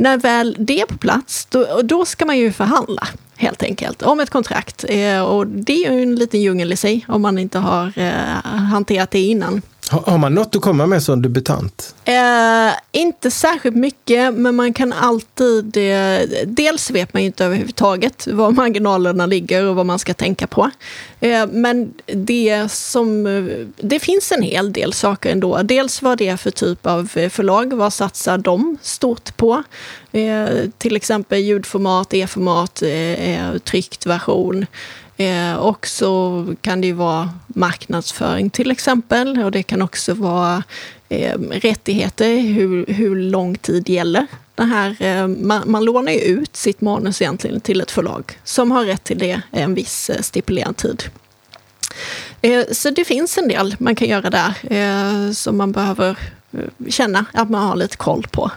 När 0.00 0.18
väl 0.18 0.56
det 0.58 0.80
är 0.80 0.86
på 0.86 0.98
plats, 0.98 1.46
då, 1.50 1.80
då 1.82 2.04
ska 2.04 2.24
man 2.24 2.38
ju 2.38 2.52
förhandla 2.52 3.08
helt 3.36 3.62
enkelt 3.62 4.02
om 4.02 4.20
ett 4.20 4.30
kontrakt. 4.30 4.84
Eh, 4.88 5.20
och 5.20 5.46
det 5.46 5.84
är 5.84 5.92
ju 5.92 6.02
en 6.02 6.14
liten 6.14 6.40
djungel 6.40 6.72
i 6.72 6.76
sig 6.76 7.04
om 7.08 7.22
man 7.22 7.38
inte 7.38 7.58
har 7.58 7.98
eh, 7.98 8.12
hanterat 8.44 9.10
det 9.10 9.20
innan. 9.20 9.62
Har, 9.90 10.18
man 10.18 10.34
något 10.34 10.56
att 10.56 10.62
komma 10.62 10.86
med 10.86 11.02
som 11.02 11.22
debutant? 11.22 11.94
Eh, 12.04 12.72
inte 12.92 13.30
särskilt 13.30 13.76
mycket, 13.76 14.34
men 14.34 14.56
man 14.56 14.72
kan 14.72 14.92
alltid... 14.92 15.76
Eh, 15.76 16.20
dels 16.46 16.90
vet 16.90 17.12
man 17.12 17.22
ju 17.22 17.26
inte 17.26 17.44
överhuvudtaget 17.44 18.26
var 18.26 18.50
marginalerna 18.50 19.26
ligger 19.26 19.64
och 19.64 19.76
vad 19.76 19.86
man 19.86 19.98
ska 19.98 20.14
tänka 20.14 20.46
på. 20.46 20.70
Eh, 21.20 21.46
men 21.46 21.92
det, 22.06 22.72
som, 22.72 23.26
eh, 23.26 23.66
det 23.76 24.00
finns 24.00 24.32
en 24.32 24.42
hel 24.42 24.72
del 24.72 24.92
saker 24.92 25.32
ändå. 25.32 25.62
Dels 25.62 26.02
vad 26.02 26.18
det 26.18 26.28
är 26.28 26.36
för 26.36 26.50
typ 26.50 26.86
av 26.86 27.10
eh, 27.14 27.28
förlag, 27.28 27.72
vad 27.72 27.92
satsar 27.92 28.38
de 28.38 28.78
stort 28.82 29.36
på? 29.36 29.62
Eh, 30.12 30.48
till 30.78 30.96
exempel 30.96 31.38
ljudformat, 31.38 32.14
e-format, 32.14 32.82
eh, 32.82 32.90
eh 32.90 33.58
tryckt 33.58 34.06
version. 34.06 34.66
Eh, 35.20 35.54
och 35.54 35.86
så 35.86 36.46
kan 36.60 36.80
det 36.80 36.86
ju 36.86 36.92
vara 36.92 37.30
marknadsföring 37.46 38.50
till 38.50 38.70
exempel. 38.70 39.42
Och 39.44 39.50
det 39.50 39.62
kan 39.62 39.82
också 39.82 40.14
vara 40.14 40.62
eh, 41.08 41.38
rättigheter, 41.50 42.40
hur, 42.40 42.86
hur 42.86 43.16
lång 43.16 43.54
tid 43.54 43.88
gäller. 43.88 44.26
Det 44.54 44.62
här, 44.62 44.96
eh, 45.02 45.26
man, 45.26 45.62
man 45.66 45.84
lånar 45.84 46.12
ju 46.12 46.18
ut 46.18 46.56
sitt 46.56 46.80
manus 46.80 47.22
egentligen 47.22 47.60
till 47.60 47.80
ett 47.80 47.90
förlag 47.90 48.38
som 48.44 48.70
har 48.70 48.84
rätt 48.84 49.04
till 49.04 49.18
det 49.18 49.42
en 49.50 49.74
viss 49.74 50.10
eh, 50.10 50.20
stipulerad 50.20 50.76
tid. 50.76 51.02
Eh, 52.42 52.64
så 52.72 52.90
det 52.90 53.04
finns 53.04 53.38
en 53.38 53.48
del 53.48 53.76
man 53.78 53.94
kan 53.94 54.08
göra 54.08 54.30
där 54.30 54.54
eh, 54.72 55.32
som 55.32 55.56
man 55.56 55.72
behöver 55.72 56.18
eh, 56.52 56.88
känna 56.88 57.24
att 57.32 57.50
man 57.50 57.68
har 57.68 57.76
lite 57.76 57.96
koll 57.96 58.26
på. 58.30 58.50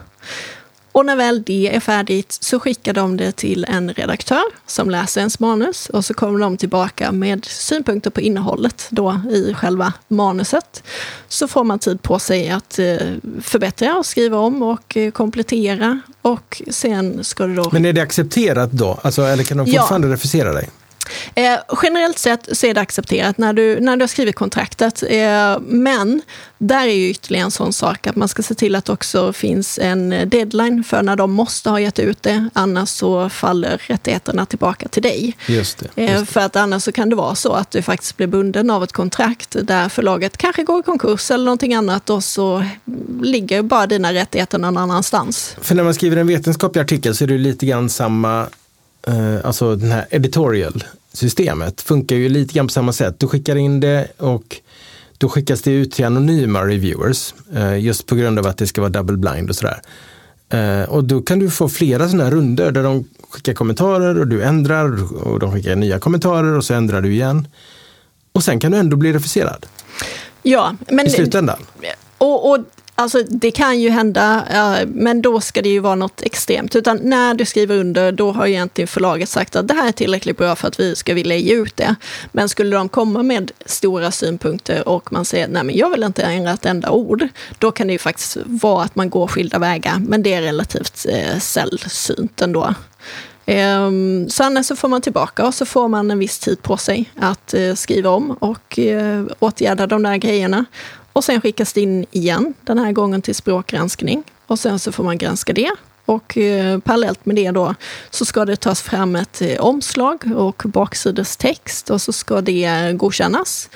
Och 0.94 1.06
när 1.06 1.16
väl 1.16 1.44
det 1.44 1.76
är 1.76 1.80
färdigt 1.80 2.38
så 2.42 2.60
skickar 2.60 2.94
de 2.94 3.18
det 3.18 3.32
till 3.32 3.66
en 3.70 3.94
redaktör 3.94 4.44
som 4.68 4.90
läser 4.90 5.22
ens 5.22 5.40
manus 5.40 5.90
och 5.90 6.06
så 6.06 6.14
kommer 6.14 6.40
de 6.40 6.58
tillbaka 6.58 7.12
med 7.12 7.46
synpunkter 7.46 8.10
på 8.10 8.22
innehållet 8.22 8.88
då 8.90 9.22
i 9.32 9.54
själva 9.54 9.94
manuset. 10.08 10.84
Så 11.28 11.48
får 11.48 11.64
man 11.64 11.80
tid 11.80 12.02
på 12.02 12.20
sig 12.20 12.50
att 12.50 12.80
eh, 12.80 12.98
förbättra 13.42 13.98
och 13.98 14.06
skriva 14.06 14.38
om 14.38 14.64
och 14.64 14.98
eh, 14.98 15.12
komplettera 15.12 16.00
och 16.22 16.62
sen 16.70 17.24
ska 17.24 17.48
det 17.48 17.56
då... 17.56 17.70
Men 17.72 17.86
är 17.86 17.94
det 17.94 18.02
accepterat 18.02 18.72
då? 18.72 19.00
Alltså, 19.02 19.22
eller 19.22 19.44
kan 19.44 19.58
de 19.58 19.66
fortfarande 19.66 20.08
ja. 20.08 20.14
refusera 20.14 20.54
dig? 20.54 20.70
Eh, 21.36 21.60
generellt 21.84 22.20
sett 22.20 22.58
så 22.58 22.68
är 22.68 22.74
det 22.74 22.82
accepterat 22.82 23.38
när 23.38 23.54
du, 23.54 23.80
när 23.80 23.98
du 23.98 24.04
har 24.04 24.08
skrivit 24.08 24.36
kontraktet. 24.36 25.04
Eh, 25.10 25.60
men 25.60 26.22
där 26.58 26.88
är 26.88 26.94
ju 26.94 27.10
ytterligare 27.10 27.46
en 27.46 27.52
sån 27.52 27.74
sak 27.74 28.08
att 28.08 28.16
man 28.16 28.28
ska 28.28 28.44
se 28.44 28.56
till 28.56 28.76
att 28.76 28.86
det 28.86 28.94
också 28.94 29.34
finns 29.34 29.80
en 29.82 30.10
deadline 30.10 30.84
för 30.84 31.04
när 31.04 31.16
de 31.16 31.32
måste 31.32 31.70
ha 31.70 31.80
gett 31.80 32.00
ut 32.00 32.24
det. 32.24 32.50
Annars 32.54 32.90
så 32.90 33.30
faller 33.30 33.82
rättigheterna 33.88 34.46
tillbaka 34.46 34.88
till 34.88 35.04
dig. 35.04 35.38
Just 35.48 35.78
det, 35.78 36.02
just 36.02 36.12
eh, 36.12 36.20
det. 36.20 36.26
För 36.26 36.40
att 36.40 36.56
annars 36.56 36.84
så 36.84 36.92
kan 36.92 37.10
det 37.10 37.16
vara 37.16 37.36
så 37.36 37.54
att 37.54 37.72
du 37.72 37.82
faktiskt 37.82 38.18
blir 38.18 38.28
bunden 38.28 38.70
av 38.70 38.84
ett 38.84 38.92
kontrakt 38.92 39.56
där 39.62 39.90
förlaget 39.90 40.38
kanske 40.38 40.64
går 40.64 40.80
i 40.80 40.84
konkurs 40.84 41.32
eller 41.32 41.46
någonting 41.46 41.74
annat 41.74 42.10
och 42.10 42.24
så 42.24 42.66
ligger 43.22 43.62
bara 43.62 43.88
dina 43.88 44.14
rättigheter 44.14 44.58
någon 44.58 44.78
annanstans. 44.78 45.56
För 45.62 45.76
när 45.76 45.84
man 45.84 45.94
skriver 45.94 46.18
en 46.18 46.28
vetenskaplig 46.28 46.82
artikel 46.82 47.16
så 47.16 47.24
är 47.24 47.28
det 47.28 47.38
lite 47.38 47.66
grann 47.66 47.90
samma 47.90 48.48
eh, 49.08 49.46
alltså 49.46 49.76
den 49.76 49.92
här 49.92 50.06
editorial-systemet 50.10 51.82
funkar 51.82 52.16
ju 52.16 52.30
lite 52.30 52.54
grann 52.54 52.68
på 52.68 52.72
samma 52.72 52.94
sätt. 52.94 53.20
Du 53.20 53.28
skickar 53.28 53.56
in 53.56 53.80
det 53.80 54.08
och 54.18 54.62
då 55.18 55.30
skickas 55.30 55.62
det 55.62 55.72
ut 55.72 55.92
till 55.92 56.06
anonyma 56.06 56.66
reviewers, 56.66 57.34
eh, 57.56 57.80
just 57.80 58.06
på 58.06 58.16
grund 58.16 58.40
av 58.40 58.48
att 58.48 58.58
det 58.58 58.68
ska 58.68 58.82
vara 58.82 58.90
double 58.90 59.18
blind 59.18 59.50
och 59.50 59.56
sådär. 59.56 59.82
Eh, 60.50 60.90
och 60.90 61.04
då 61.04 61.22
kan 61.22 61.40
du 61.40 61.50
få 61.50 61.70
flera 61.70 62.08
sådana 62.08 62.24
här 62.24 62.32
runder 62.32 62.72
där 62.72 62.84
de 62.84 63.06
skickar 63.30 63.54
kommentarer 63.54 64.20
och 64.20 64.28
du 64.28 64.44
ändrar 64.44 65.14
och 65.28 65.40
de 65.40 65.52
skickar 65.52 65.76
nya 65.76 66.00
kommentarer 66.00 66.58
och 66.58 66.66
så 66.66 66.74
ändrar 66.74 67.02
du 67.02 67.12
igen. 67.14 67.48
Och 68.32 68.44
sen 68.44 68.60
kan 68.60 68.72
du 68.72 68.78
ändå 68.78 68.98
bli 68.98 69.14
refuserad. 69.14 69.66
Ja, 70.44 70.76
men... 70.90 71.08
I 71.08 71.10
slutändan. 71.10 71.60
Och, 72.18 72.52
och 72.52 72.60
Alltså 72.96 73.24
det 73.30 73.52
kan 73.52 73.82
ju 73.82 73.90
hända, 73.90 74.46
men 74.88 75.22
då 75.22 75.42
ska 75.42 75.62
det 75.62 75.70
ju 75.70 75.80
vara 75.80 75.96
något 75.96 76.22
extremt. 76.22 76.76
Utan 76.76 77.00
när 77.04 77.34
du 77.34 77.46
skriver 77.46 77.78
under, 77.78 78.12
då 78.12 78.32
har 78.32 78.48
egentligen 78.48 78.88
förlaget 78.88 79.30
sagt 79.30 79.56
att 79.56 79.68
det 79.68 79.74
här 79.74 79.88
är 79.88 79.92
tillräckligt 79.92 80.38
bra 80.38 80.56
för 80.56 80.68
att 80.68 80.80
vi 80.80 80.96
ska 80.96 81.14
vilja 81.14 81.36
ge 81.36 81.54
ut 81.54 81.78
det. 81.78 81.96
Men 82.32 82.50
skulle 82.50 82.76
de 82.76 82.90
komma 82.90 83.24
med 83.24 83.52
stora 83.66 84.12
synpunkter 84.12 84.88
och 84.88 85.12
man 85.12 85.26
säger 85.26 85.48
nej 85.48 85.64
men 85.64 85.76
jag 85.76 85.90
vill 85.90 86.04
inte 86.04 86.24
ändra 86.24 86.52
ett 86.52 86.66
enda 86.66 86.92
ord, 86.92 87.28
då 87.60 87.72
kan 87.72 87.88
det 87.88 87.94
ju 87.94 88.00
faktiskt 88.00 88.38
vara 88.46 88.84
att 88.84 88.96
man 88.96 89.10
går 89.10 89.28
skilda 89.28 89.60
vägar. 89.60 90.02
Men 90.08 90.24
det 90.24 90.34
är 90.34 90.42
relativt 90.42 91.06
eh, 91.10 91.40
sällsynt 91.40 92.42
ändå. 92.42 92.74
Så 93.46 94.30
sen 94.30 94.64
så 94.64 94.76
får 94.76 94.88
man 94.88 95.02
tillbaka 95.02 95.46
och 95.46 95.54
så 95.54 95.66
får 95.66 95.88
man 95.88 96.12
en 96.12 96.20
viss 96.20 96.40
tid 96.40 96.62
på 96.62 96.78
sig 96.78 97.12
att 97.16 97.54
eh, 97.54 97.74
skriva 97.74 98.10
om 98.10 98.32
och 98.32 98.80
eh, 98.80 99.26
åtgärda 99.40 99.88
de 99.88 100.04
där 100.04 100.18
grejerna. 100.18 100.66
Och 101.14 101.24
sen 101.24 101.42
skickas 101.42 101.74
det 101.74 101.82
in 101.82 102.06
igen, 102.12 102.54
den 102.64 102.78
här 102.78 102.92
gången 102.92 103.22
till 103.22 103.36
språkgranskning. 103.36 104.24
Och 104.48 104.60
sen 104.60 104.80
så 104.80 104.92
får 104.92 105.04
man 105.04 105.18
granska 105.18 105.54
det. 105.54 105.72
Och 106.06 106.38
eh, 106.38 106.80
parallellt 106.80 107.26
med 107.26 107.36
det 107.36 107.52
då 107.52 107.76
så 108.10 108.26
ska 108.26 108.46
det 108.46 108.56
tas 108.56 108.82
fram 108.82 109.16
ett 109.16 109.42
eh, 109.42 109.60
omslag 109.60 110.24
och 110.36 110.64
baksidestext 110.66 111.90
och 111.90 112.02
så 112.02 112.14
ska 112.14 112.42
det 112.42 112.66
eh, 112.66 112.92
godkännas. 112.92 113.70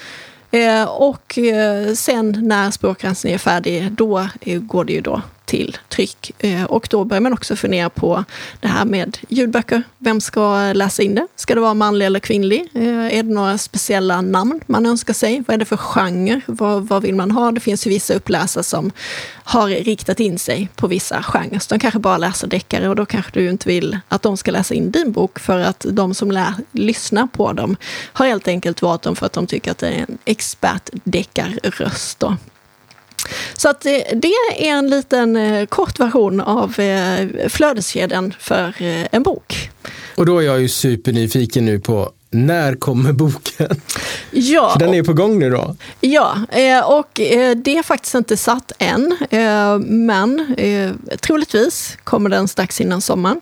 Eh, 0.51 0.83
och 0.83 1.37
eh, 1.37 1.93
sen 1.93 2.37
när 2.41 2.71
språkgranskningen 2.71 3.35
är 3.35 3.39
färdig, 3.39 3.91
då 3.91 4.27
eh, 4.41 4.59
går 4.59 4.85
det 4.85 4.93
ju 4.93 5.01
då 5.01 5.21
till 5.47 5.77
tryck. 5.89 6.31
Eh, 6.39 6.63
och 6.63 6.87
då 6.91 7.05
börjar 7.05 7.21
man 7.21 7.33
också 7.33 7.55
fundera 7.55 7.89
på 7.89 8.23
det 8.59 8.67
här 8.67 8.85
med 8.85 9.17
ljudböcker. 9.29 9.83
Vem 9.97 10.21
ska 10.21 10.73
läsa 10.73 11.03
in 11.03 11.15
det? 11.15 11.27
Ska 11.35 11.55
det 11.55 11.61
vara 11.61 11.73
manlig 11.73 12.05
eller 12.05 12.19
kvinnlig? 12.19 12.69
Eh, 12.73 13.17
är 13.17 13.23
det 13.23 13.33
några 13.33 13.57
speciella 13.57 14.21
namn 14.21 14.61
man 14.65 14.85
önskar 14.85 15.13
sig? 15.13 15.43
Vad 15.47 15.53
är 15.53 15.57
det 15.57 15.65
för 15.65 15.77
genre? 15.77 16.41
Vad, 16.45 16.87
vad 16.87 17.01
vill 17.01 17.15
man 17.15 17.31
ha? 17.31 17.51
Det 17.51 17.59
finns 17.59 17.87
ju 17.87 17.89
vissa 17.89 18.13
uppläsare 18.13 18.63
som 18.63 18.91
har 19.43 19.67
riktat 19.67 20.19
in 20.19 20.39
sig 20.39 20.69
på 20.75 20.87
vissa 20.87 21.23
genrer. 21.23 21.59
Så 21.59 21.75
de 21.75 21.79
kanske 21.79 21.99
bara 21.99 22.17
läser 22.17 22.47
deckare 22.47 22.89
och 22.89 22.95
då 22.95 23.05
kanske 23.05 23.31
du 23.33 23.49
inte 23.49 23.69
vill 23.69 23.99
att 24.07 24.21
de 24.21 24.37
ska 24.37 24.51
läsa 24.51 24.73
in 24.73 24.91
din 24.91 25.11
bok 25.11 25.39
för 25.39 25.59
att 25.59 25.85
de 25.89 26.13
som 26.13 26.31
lär, 26.31 26.53
lyssnar 26.71 27.27
på 27.27 27.53
dem 27.53 27.75
har 28.13 28.25
helt 28.25 28.47
enkelt 28.47 28.81
valt 28.81 29.01
dem 29.01 29.15
för 29.15 29.25
att 29.25 29.33
de 29.33 29.47
tycker 29.47 29.71
att 29.71 29.77
det 29.77 29.87
är 29.87 30.05
en 30.09 30.17
expertdeckarröst. 30.25 32.23
Så 33.53 33.69
att 33.69 33.81
det 33.81 34.27
är 34.27 34.77
en 34.77 34.89
liten 34.89 35.35
eh, 35.35 35.65
kort 35.65 35.99
version 35.99 36.41
av 36.41 36.79
eh, 36.79 37.27
flödeskedjan 37.49 38.33
för 38.39 38.67
eh, 38.81 39.07
en 39.11 39.23
bok. 39.23 39.69
Och 40.15 40.25
då 40.25 40.39
är 40.39 40.45
jag 40.45 40.61
ju 40.61 40.69
supernyfiken 40.69 41.65
nu 41.65 41.79
på 41.79 42.11
när 42.29 42.75
kommer 42.75 43.11
boken? 43.11 43.81
Ja. 44.31 44.69
För 44.73 44.79
den 44.79 44.93
är 44.93 45.03
på 45.03 45.13
gång 45.13 45.39
nu 45.39 45.49
då? 45.49 45.75
Ja, 46.01 46.37
och 46.85 47.09
det 47.55 47.77
är 47.77 47.83
faktiskt 47.83 48.15
inte 48.15 48.37
satt 48.37 48.71
än. 48.79 49.17
Men 49.79 50.55
troligtvis 51.19 51.97
kommer 52.03 52.29
den 52.29 52.47
strax 52.47 52.81
innan 52.81 53.01
sommaren. 53.01 53.41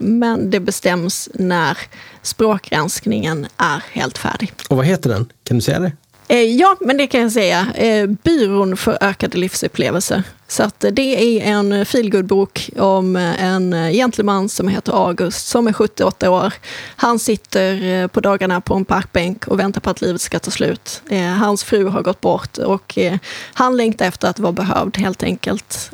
Men 0.00 0.50
det 0.50 0.60
bestäms 0.60 1.28
när 1.34 1.78
språkgranskningen 2.22 3.46
är 3.56 3.84
helt 3.92 4.18
färdig. 4.18 4.52
Och 4.68 4.76
vad 4.76 4.86
heter 4.86 5.10
den? 5.10 5.32
Kan 5.44 5.56
du 5.56 5.62
säga 5.62 5.78
det? 5.78 5.92
Eh, 6.30 6.42
ja, 6.42 6.76
men 6.80 6.96
det 6.96 7.06
kan 7.06 7.20
jag 7.20 7.32
säga. 7.32 7.66
Eh, 7.74 8.06
byrån 8.06 8.76
för 8.76 8.98
ökade 9.00 9.38
livsupplevelser. 9.38 10.22
Så 10.50 10.62
att 10.62 10.84
det 10.92 11.40
är 11.40 11.52
en 11.52 11.86
feelgood-bok 11.86 12.70
om 12.76 13.16
en 13.16 13.92
gentleman 13.92 14.48
som 14.48 14.68
heter 14.68 15.06
August 15.06 15.48
som 15.48 15.66
är 15.66 15.72
78 15.72 16.30
år. 16.30 16.52
Han 16.96 17.18
sitter 17.18 17.82
eh, 17.84 18.06
på 18.06 18.20
dagarna 18.20 18.60
på 18.60 18.74
en 18.74 18.84
parkbänk 18.84 19.48
och 19.48 19.58
väntar 19.58 19.80
på 19.80 19.90
att 19.90 20.00
livet 20.00 20.20
ska 20.20 20.38
ta 20.38 20.50
slut. 20.50 21.02
Eh, 21.08 21.24
hans 21.24 21.64
fru 21.64 21.88
har 21.88 22.02
gått 22.02 22.20
bort 22.20 22.58
och 22.58 22.98
eh, 22.98 23.18
han 23.54 23.76
längtar 23.76 24.06
efter 24.06 24.28
att 24.28 24.38
vara 24.38 24.52
behövd 24.52 24.98
helt 24.98 25.22
enkelt. 25.22 25.90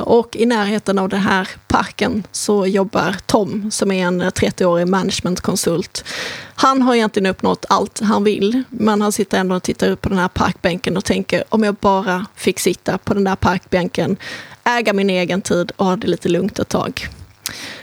Och 0.00 0.36
i 0.36 0.46
närheten 0.46 0.98
av 0.98 1.08
den 1.08 1.20
här 1.20 1.48
parken 1.68 2.26
så 2.32 2.66
jobbar 2.66 3.16
Tom 3.26 3.70
som 3.70 3.92
är 3.92 4.06
en 4.06 4.22
30-årig 4.22 4.88
managementkonsult. 4.88 6.04
Han 6.58 6.82
har 6.82 6.94
egentligen 6.94 7.26
uppnått 7.26 7.64
allt 7.68 8.00
han 8.00 8.24
vill, 8.24 8.62
men 8.68 9.02
han 9.02 9.12
sitter 9.12 9.38
ändå 9.38 9.56
och 9.56 9.62
tittar 9.62 9.90
upp 9.90 10.00
på 10.00 10.08
den 10.08 10.18
här 10.18 10.28
parkbänken 10.28 10.96
och 10.96 11.04
tänker 11.04 11.44
om 11.48 11.62
jag 11.62 11.74
bara 11.74 12.26
fick 12.34 12.60
sitta 12.60 12.98
på 12.98 13.14
den 13.14 13.24
där 13.24 13.36
parkbänken, 13.36 13.95
äga 14.64 14.92
min 14.92 15.10
egen 15.10 15.42
tid 15.42 15.72
och 15.76 15.86
ha 15.86 15.96
det 15.96 16.06
lite 16.06 16.28
lugnt 16.28 16.58
ett 16.58 16.68
tag. 16.68 17.08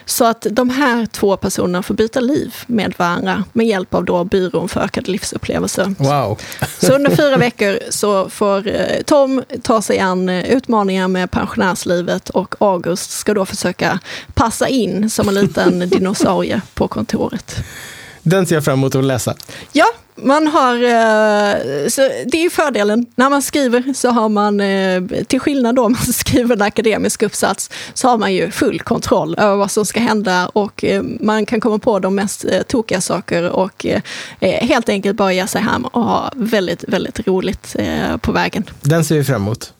Så 0.06 0.26
att 0.26 0.47
de 0.52 0.69
här 0.69 1.06
två 1.06 1.38
personerna 1.38 1.84
får 1.84 1.93
byta 1.93 2.19
liv 2.19 2.56
med 2.67 2.93
varandra 2.97 3.43
med 3.54 3.67
hjälp 3.67 3.93
av 3.93 4.06
då 4.06 4.23
byrån 4.23 4.69
för 4.69 4.80
ökade 4.82 5.12
livsupplevelser. 5.12 5.95
Wow. 5.97 6.39
Så 6.80 6.93
under 6.93 7.15
fyra 7.15 7.38
veckor 7.38 7.80
så 7.89 8.30
får 8.30 8.67
eh, 8.67 9.02
Tom 9.06 9.43
ta 9.62 9.82
sig 9.82 9.99
an 9.99 10.30
eh, 10.30 10.45
utmaningar 10.45 11.08
med 11.08 11.32
pensionärslivet 11.32 12.30
och 12.30 12.56
August 12.60 13.12
ska 13.12 13.34
då 13.34 13.45
försöka 13.45 13.99
passa 14.34 14.67
in 14.67 15.10
som 15.10 15.28
en 15.28 15.36
liten 15.36 15.80
dinosaurie 15.89 16.62
på 16.73 16.88
kontoret. 16.88 17.56
Den 18.21 18.45
ser 18.45 18.56
jag 18.56 18.65
fram 18.65 18.80
emot 18.80 18.95
att 18.95 19.04
läsa. 19.04 19.36
Ja, 19.71 19.86
man 20.15 20.47
har, 20.47 20.76
eh, 20.76 21.88
så 21.88 22.02
det 22.26 22.45
är 22.45 22.49
fördelen. 22.49 23.06
När 23.15 23.30
man 23.30 23.41
skriver 23.41 23.93
så 23.93 24.10
har 24.10 24.30
man, 24.30 24.62
eh, 24.62 25.04
till 25.28 25.39
skillnad 25.39 25.76
då 25.76 25.86
om 25.86 25.91
man 25.91 26.02
skriver 26.13 26.56
en 26.56 26.62
akademisk 26.62 27.23
uppsats, 27.23 27.69
så 27.93 28.08
har 28.08 28.17
man 28.17 28.34
ju 28.34 28.52
full 28.52 28.80
kontroll 28.80 29.36
över 29.38 29.56
vad 29.56 29.71
som 29.71 29.86
ska 29.86 29.99
hända 29.99 30.47
och 30.47 30.84
eh, 30.84 31.04
man 31.19 31.45
kan 31.45 31.62
komma 31.62 31.80
på 31.80 31.99
de 31.99 32.15
mest 32.15 32.45
tokiga 32.67 33.02
saker 33.02 33.49
och 33.49 33.86
helt 34.39 34.89
enkelt 34.89 35.17
bara 35.17 35.34
ge 35.34 35.47
sig 35.47 35.62
hem 35.62 35.86
och 35.86 36.04
ha 36.04 36.32
väldigt, 36.36 36.84
väldigt 36.88 37.28
roligt 37.28 37.76
på 38.21 38.32
vägen. 38.32 38.63
Den 38.82 39.06
ser 39.06 39.15
vi 39.15 39.23
fram 39.23 39.41
emot. 39.41 39.73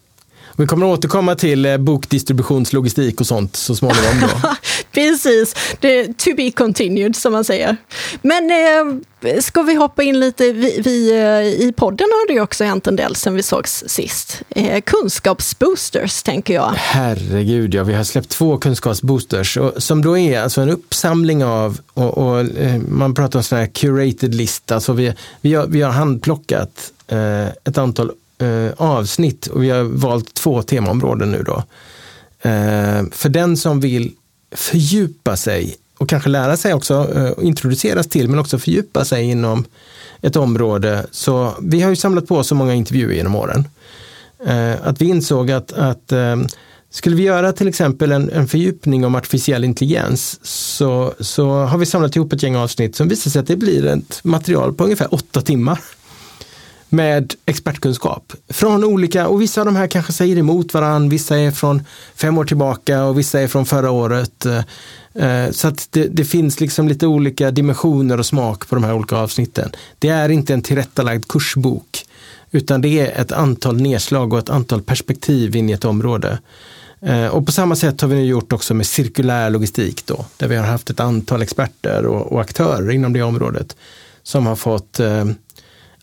Vi 0.58 0.68
kommer 0.68 0.86
att 0.86 0.98
återkomma 0.98 1.36
till 1.36 1.66
eh, 1.66 1.78
bokdistributionslogistik 1.78 3.22
och 3.22 3.28
sånt 3.28 3.56
så 3.56 3.76
småningom. 3.76 4.20
Då. 4.22 4.50
Precis, 4.92 5.56
det, 5.80 6.18
to 6.18 6.30
be 6.38 6.52
continued 6.52 7.16
som 7.16 7.34
man 7.34 7.44
säger. 7.44 7.78
Men 8.22 8.52
eh, 8.52 9.40
ska 9.42 9.62
vi 9.62 9.76
hoppa 9.76 10.04
in 10.04 10.20
lite, 10.20 10.52
vi, 10.52 10.82
vi, 10.82 11.12
eh, 11.12 11.68
i 11.68 11.74
podden 11.78 12.08
har 12.12 12.28
det 12.28 12.34
ju 12.34 12.42
också 12.42 12.64
hänt 12.64 12.88
en 12.88 12.96
del 12.96 13.16
sen 13.16 13.36
vi 13.36 13.44
sågs 13.44 13.84
sist. 13.88 14.42
Eh, 14.50 14.82
kunskapsboosters 14.82 16.24
tänker 16.24 16.54
jag. 16.54 16.74
Herregud, 16.76 17.74
ja 17.74 17.84
vi 17.84 17.94
har 17.94 18.04
släppt 18.04 18.30
två 18.30 18.58
kunskapsboosters 18.58 19.58
och, 19.58 19.84
som 19.84 20.02
då 20.02 20.18
är 20.18 20.42
alltså 20.42 20.62
en 20.62 20.70
uppsamling 20.70 21.44
av, 21.46 21.80
och, 21.94 22.18
och 22.18 22.40
eh, 22.40 22.82
man 22.88 23.14
pratar 23.14 23.40
om 23.40 23.44
sån 23.44 23.58
här 23.58 23.68
curated 23.68 24.36
lista, 24.36 24.76
alltså 24.76 24.94
vi, 24.94 25.14
vi, 25.42 25.54
har, 25.54 25.68
vi 25.68 25.82
har 25.82 25.92
handplockat 25.92 26.90
ett 27.66 27.78
antal 27.78 28.12
eh, 28.44 28.72
avsnitt 28.78 29.48
och 29.48 29.64
vi 29.64 29.70
har 29.70 29.84
valt 29.84 30.34
två 30.34 30.62
temaområden 30.62 31.32
nu 31.32 31.44
då. 31.44 31.64
Eh, 32.50 33.04
för 33.12 33.30
den 33.30 33.58
som 33.58 33.80
vill 33.80 34.12
fördjupa 34.52 35.38
sig 35.38 35.76
och 35.98 36.10
kanske 36.10 36.30
lära 36.30 36.58
sig 36.58 36.74
också, 36.74 37.10
eh, 37.16 37.46
introduceras 37.48 38.08
till, 38.08 38.30
men 38.30 38.40
också 38.40 38.60
fördjupa 38.60 39.06
sig 39.06 39.24
inom 39.24 39.66
ett 40.22 40.36
område. 40.36 41.06
Så 41.12 41.54
vi 41.62 41.82
har 41.82 41.90
ju 41.90 41.96
samlat 41.96 42.28
på 42.28 42.44
så 42.44 42.56
många 42.56 42.74
intervjuer 42.74 43.14
genom 43.14 43.36
åren. 43.36 43.68
Eh, 44.46 44.88
att 44.88 45.02
vi 45.02 45.06
insåg 45.06 45.52
att, 45.52 45.74
att 45.74 46.12
eh, 46.12 46.36
skulle 46.90 47.16
vi 47.16 47.24
göra 47.24 47.54
till 47.54 47.68
exempel 47.68 48.12
en, 48.12 48.30
en 48.30 48.48
fördjupning 48.48 49.06
om 49.06 49.16
artificiell 49.16 49.64
intelligens 49.64 50.40
så, 50.46 51.14
så 51.20 51.50
har 51.50 51.78
vi 51.78 51.86
samlat 51.86 52.16
ihop 52.16 52.34
ett 52.34 52.44
gäng 52.44 52.56
avsnitt 52.56 52.96
som 52.96 53.08
visar 53.08 53.32
sig 53.32 53.40
att 53.40 53.48
det 53.48 53.56
blir 53.56 53.86
ett 53.86 54.20
material 54.24 54.74
på 54.74 54.84
ungefär 54.84 55.14
åtta 55.14 55.42
timmar 55.42 55.80
med 56.94 57.34
expertkunskap. 57.46 58.34
Från 58.50 58.84
olika, 58.84 59.28
och 59.28 59.42
vissa 59.42 59.62
av 59.62 59.66
de 59.66 59.76
här 59.76 59.88
kanske 59.88 60.14
säger 60.14 60.38
emot 60.38 60.74
varandra, 60.74 61.10
vissa 61.10 61.38
är 61.38 61.52
från 61.52 61.84
fem 62.16 62.38
år 62.38 62.46
tillbaka 62.46 63.04
och 63.04 63.20
vissa 63.20 63.42
är 63.42 63.48
från 63.48 63.66
förra 63.66 63.92
året. 63.92 64.46
Eh, 64.46 64.62
eh, 65.26 65.52
så 65.52 65.68
att 65.68 65.88
det, 65.92 66.08
det, 66.08 66.26
finns 66.26 66.60
liksom 66.60 66.88
lite 66.88 67.08
olika 67.08 67.52
dimensioner 67.52 68.18
och 68.18 68.26
smak 68.26 68.70
på 68.70 68.76
de 68.76 68.84
här 68.84 68.94
olika 68.94 69.16
avsnitten. 69.16 69.72
Det 70.00 70.10
är 70.10 70.30
inte 70.30 70.54
en 70.54 70.62
tillrättalagd 70.62 71.28
kursbok, 71.28 72.06
utan 72.52 72.82
det 72.82 73.00
är 73.00 73.22
ett 73.22 73.32
antal 73.32 73.82
nedslag 73.82 74.34
och 74.34 74.40
ett 74.40 74.50
antal 74.50 74.82
perspektiv 74.82 75.56
in 75.56 75.70
i 75.70 75.74
ett 75.74 75.86
område. 75.86 76.40
Eh, 77.02 77.28
och 77.28 77.46
på 77.46 77.52
samma 77.52 77.76
sätt 77.76 78.02
har 78.02 78.08
vi 78.08 78.16
nu 78.16 78.26
gjort 78.26 78.54
också 78.54 78.74
med 78.74 78.86
cirkulär 78.86 79.50
logistik 79.50 80.06
då, 80.06 80.26
där 80.38 80.48
vi 80.48 80.56
har 80.56 80.66
haft 80.66 80.90
ett 80.90 81.00
antal 81.00 81.42
experter 81.42 82.06
och, 82.06 82.32
och 82.32 82.42
aktörer 82.42 82.92
inom 82.92 83.14
det 83.14 83.22
området 83.22 83.76
som 84.24 84.46
har 84.46 84.56
fått 84.56 85.00
eh, 85.00 85.26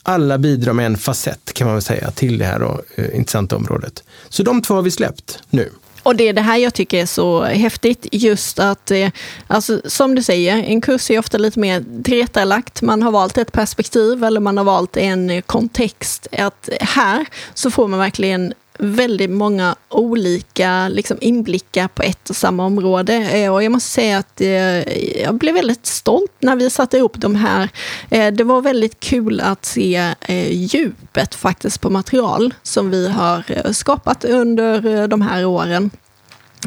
alla 0.03 0.39
bidrar 0.39 0.73
med 0.73 0.87
en 0.87 0.97
facett 0.97 1.53
kan 1.53 1.67
man 1.67 1.77
väl 1.77 1.83
säga 1.83 2.11
till 2.11 2.39
det 2.39 2.45
här 2.45 2.59
då, 2.59 2.81
eh, 2.95 3.17
intressanta 3.17 3.57
området. 3.57 4.03
Så 4.29 4.43
de 4.43 4.63
två 4.63 4.75
har 4.75 4.83
vi 4.83 4.91
släppt 4.91 5.39
nu. 5.51 5.71
Och 6.03 6.17
det 6.17 6.29
är 6.29 6.33
det 6.33 6.41
här 6.41 6.57
jag 6.57 6.75
tycker 6.75 7.03
är 7.03 7.07
så 7.07 7.45
häftigt, 7.45 8.07
just 8.13 8.59
att, 8.59 8.91
eh, 8.91 9.11
alltså, 9.47 9.81
som 9.85 10.15
du 10.15 10.23
säger, 10.23 10.57
en 10.57 10.81
kurs 10.81 11.11
är 11.11 11.19
ofta 11.19 11.39
lite 11.39 11.61
mer 11.61 11.85
tillrättalagt. 12.05 12.83
Man 12.83 13.03
har 13.03 13.11
valt 13.11 13.39
ett 13.39 13.53
perspektiv 13.53 14.25
eller 14.25 14.41
man 14.41 14.57
har 14.57 14.65
valt 14.65 14.97
en 14.97 15.43
kontext. 15.43 16.27
Att 16.33 16.69
här 16.81 17.27
så 17.55 17.71
får 17.71 17.89
man 17.89 17.99
verkligen 17.99 18.55
väldigt 18.81 19.31
många 19.31 19.77
olika 19.89 20.89
liksom, 20.89 21.19
inblickar 21.21 21.89
på 21.89 22.03
ett 22.03 22.31
och 22.31 22.37
samma 22.37 22.67
område. 22.67 23.15
Eh, 23.15 23.55
och 23.55 23.63
jag 23.63 23.73
måste 23.73 23.91
säga 23.91 24.19
att 24.19 24.41
eh, 24.41 25.19
jag 25.23 25.35
blev 25.35 25.55
väldigt 25.55 25.87
stolt 25.87 26.33
när 26.41 26.57
vi 26.57 26.71
satte 26.71 26.97
ihop 26.97 27.17
de 27.17 27.35
här. 27.35 27.69
Eh, 28.11 28.33
det 28.33 28.45
var 28.45 28.61
väldigt 28.63 29.01
kul 29.01 29.41
att 29.41 29.65
se 29.65 30.15
eh, 30.21 30.53
djupet 30.53 31.35
faktiskt 31.35 31.81
på 31.81 31.91
material 31.91 32.55
som 32.63 32.91
vi 32.91 33.09
har 33.09 33.45
eh, 33.47 33.73
skapat 33.73 34.25
under 34.25 34.87
eh, 34.87 35.09
de 35.09 35.23
här 35.23 35.45
åren. 35.45 35.91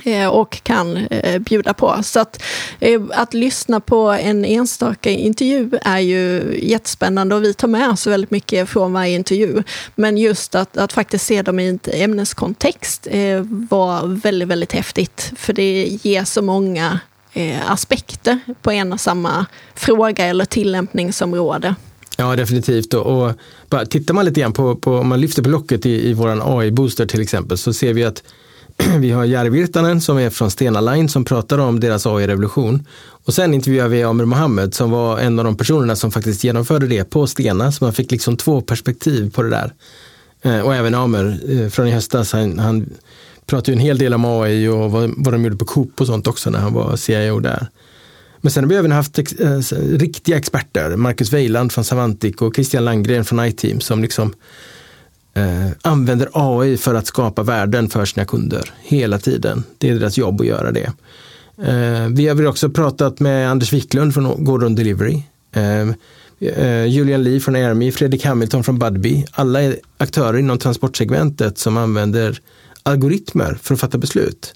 Eh, 0.04 0.28
och 0.28 0.64
kan 0.64 0.98
eh, 0.98 1.40
bjuda 1.40 1.74
på. 1.74 2.00
Så 2.04 2.20
att, 2.20 2.44
eh, 2.80 3.02
att 3.12 3.34
lyssna 3.34 3.80
på 3.80 4.10
en 4.10 4.46
enstaka 4.46 5.10
intervju 5.10 5.70
är 5.82 6.00
ju 6.00 6.56
jättespännande 6.62 7.36
och 7.36 7.44
vi 7.44 7.54
tar 7.54 7.68
med 7.68 7.90
oss 7.90 8.08
väldigt 8.08 8.32
mycket 8.32 8.70
från 8.70 8.94
varje 8.94 9.16
intervju. 9.16 9.64
Men 9.96 10.18
just 10.18 10.56
att, 10.56 10.78
att 10.78 10.94
faktiskt 10.94 11.26
se 11.26 11.42
dem 11.42 11.60
i 11.60 11.68
en 11.68 11.80
ämneskontext 11.94 13.08
var 13.70 14.22
väldigt, 14.22 14.48
väldigt 14.48 14.72
häftigt. 14.72 15.32
För 15.36 15.54
det 15.54 16.00
ger 16.02 16.24
så 16.24 16.42
många 16.42 17.00
aspekter 17.68 18.40
på 18.62 18.72
en 18.72 18.94
och 18.94 19.02
samma 19.02 19.46
fråga 19.76 20.26
eller 20.26 20.46
tillämpningsområde. 20.46 21.76
Ja, 22.18 22.36
definitivt. 22.36 22.94
Och, 22.94 23.06
och 23.06 23.34
bara, 23.70 23.86
tittar 23.86 24.14
man 24.14 24.26
lite 24.26 24.40
grann 24.40 24.54
på, 24.54 24.76
på, 24.76 24.98
om 24.98 25.08
man 25.08 25.22
lyfter 25.22 25.44
på 25.44 25.50
locket 25.50 25.86
i, 25.86 26.10
i 26.10 26.14
vår 26.14 26.60
AI-booster 26.60 27.06
till 27.06 27.22
exempel, 27.22 27.58
så 27.58 27.74
ser 27.74 27.94
vi 27.94 28.04
att 28.04 28.24
vi 29.00 29.12
har 29.12 29.26
Jari 29.26 29.50
Virtanen 29.50 30.02
som 30.02 30.18
är 30.18 30.30
från 30.30 30.52
Stena 30.52 30.82
Line 30.82 31.10
som 31.10 31.26
pratar 31.26 31.58
om 31.58 31.80
deras 31.80 32.06
AI-revolution. 32.06 32.88
Och 33.26 33.34
sen 33.34 33.54
intervjuar 33.54 33.88
vi 33.88 34.04
Amir 34.04 34.26
Mohammed 34.26 34.74
som 34.74 34.92
var 34.92 35.20
en 35.20 35.40
av 35.40 35.46
de 35.46 35.58
personerna 35.58 35.96
som 35.96 36.12
faktiskt 36.12 36.44
genomförde 36.44 36.88
det 36.88 37.04
på 37.04 37.28
Stena. 37.28 37.72
Så 37.72 37.84
man 37.84 37.94
fick 37.94 38.12
liksom 38.12 38.38
två 38.38 38.62
perspektiv 38.62 39.32
på 39.32 39.44
det 39.44 39.50
där. 39.50 39.74
Eh, 40.42 40.60
och 40.60 40.76
även 40.76 40.96
Amir 40.96 41.40
eh, 41.50 41.70
från 41.70 41.88
i 41.88 41.92
höstas, 41.92 42.34
han, 42.34 42.60
han 42.60 42.90
pratade 43.46 43.72
ju 43.72 43.76
en 43.76 43.86
hel 43.86 43.98
del 43.98 44.14
om 44.14 44.26
AI 44.26 44.68
och 44.68 44.92
vad, 44.92 45.14
vad 45.18 45.34
de 45.34 45.44
gjorde 45.44 45.58
på 45.58 45.66
Coop 45.66 46.02
och 46.02 46.08
sånt 46.08 46.28
också 46.28 46.50
när 46.50 46.60
han 46.60 46.74
var 46.74 46.96
CIO 46.96 47.40
där. 47.40 47.68
Men 48.42 48.52
sen 48.52 48.64
har 48.64 48.70
vi 48.70 48.76
även 48.76 48.92
haft 48.92 49.20
ex, 49.20 49.34
äh, 49.34 49.60
riktiga 49.80 50.38
experter, 50.38 50.96
Marcus 50.96 51.34
Weiland 51.34 51.72
från 51.72 51.84
Savantik 51.84 52.42
och 52.42 52.56
Christian 52.56 52.86
Langgren 52.86 53.26
från 53.26 53.46
iTeam 53.46 53.80
som 53.80 54.02
liksom 54.02 54.34
eh, 55.34 55.68
använder 55.82 56.30
AI 56.34 56.78
för 56.78 56.96
att 56.96 57.08
skapa 57.08 57.44
värden 57.44 57.90
för 57.90 58.06
sina 58.06 58.26
kunder 58.26 58.74
hela 58.82 59.20
tiden. 59.20 59.64
Det 59.78 59.90
är 59.90 59.96
deras 59.96 60.18
jobb 60.18 60.42
att 60.42 60.48
göra 60.48 60.72
det. 60.72 60.92
Eh, 61.58 62.08
vi 62.08 62.28
har 62.28 62.46
också 62.48 62.70
pratat 62.70 63.20
med 63.20 63.52
Anders 63.52 63.74
Wiklund 63.74 64.14
från 64.14 64.44
Gordon 64.44 64.76
Delivery. 64.76 65.24
Eh, 65.52 65.90
eh, 66.40 66.86
Julian 66.86 67.24
Lee 67.24 67.40
från 67.40 67.56
Airme, 67.56 67.92
Fredrik 67.92 68.26
Hamilton 68.26 68.64
från 68.64 68.80
Budbee. 68.80 69.26
Alla 69.32 69.62
är 69.62 69.80
aktörer 69.98 70.38
inom 70.38 70.58
transportsegmentet 70.58 71.58
som 71.58 71.78
använder 71.78 72.40
algoritmer 72.84 73.58
för 73.62 73.74
att 73.74 73.80
fatta 73.80 73.98
beslut. 73.98 74.54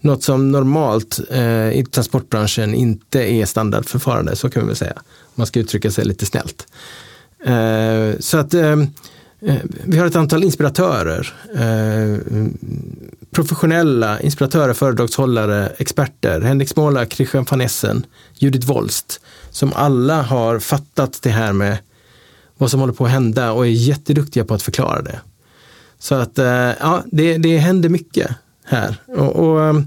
Något 0.00 0.22
som 0.22 0.52
normalt 0.52 1.20
eh, 1.30 1.70
i 1.70 1.86
transportbranschen 1.90 2.74
inte 2.74 3.32
är 3.32 3.46
standardförfarande, 3.46 4.36
så 4.36 4.50
kan 4.50 4.62
vi 4.62 4.66
väl 4.66 4.76
säga. 4.76 5.02
Man 5.34 5.46
ska 5.46 5.60
uttrycka 5.60 5.90
sig 5.90 6.04
lite 6.04 6.26
snällt. 6.26 6.66
Eh, 7.46 8.18
så 8.20 8.38
att 8.38 8.54
Eh, 8.54 8.76
Eh, 9.46 9.56
vi 9.84 9.98
har 9.98 10.06
ett 10.06 10.16
antal 10.16 10.44
inspiratörer, 10.44 11.34
eh, 11.54 12.46
professionella 13.30 14.20
inspiratörer, 14.20 14.74
föredragshållare, 14.74 15.72
experter. 15.78 16.40
Henrik 16.40 16.68
Småla, 16.68 17.06
Christian 17.06 17.46
van 17.50 17.60
Essen, 17.60 18.06
Judith 18.34 18.66
Wolst, 18.66 19.20
som 19.50 19.72
alla 19.72 20.22
har 20.22 20.58
fattat 20.58 21.22
det 21.22 21.30
här 21.30 21.52
med 21.52 21.78
vad 22.58 22.70
som 22.70 22.80
håller 22.80 22.92
på 22.92 23.04
att 23.04 23.10
hända 23.10 23.52
och 23.52 23.66
är 23.66 23.70
jätteduktiga 23.70 24.44
på 24.44 24.54
att 24.54 24.62
förklara 24.62 25.02
det. 25.02 25.20
Så 25.98 26.14
att 26.14 26.38
eh, 26.38 26.72
ja, 26.80 27.02
det, 27.06 27.38
det 27.38 27.58
händer 27.58 27.88
mycket 27.88 28.30
här. 28.64 28.96
Och, 29.06 29.36
och 29.36 29.84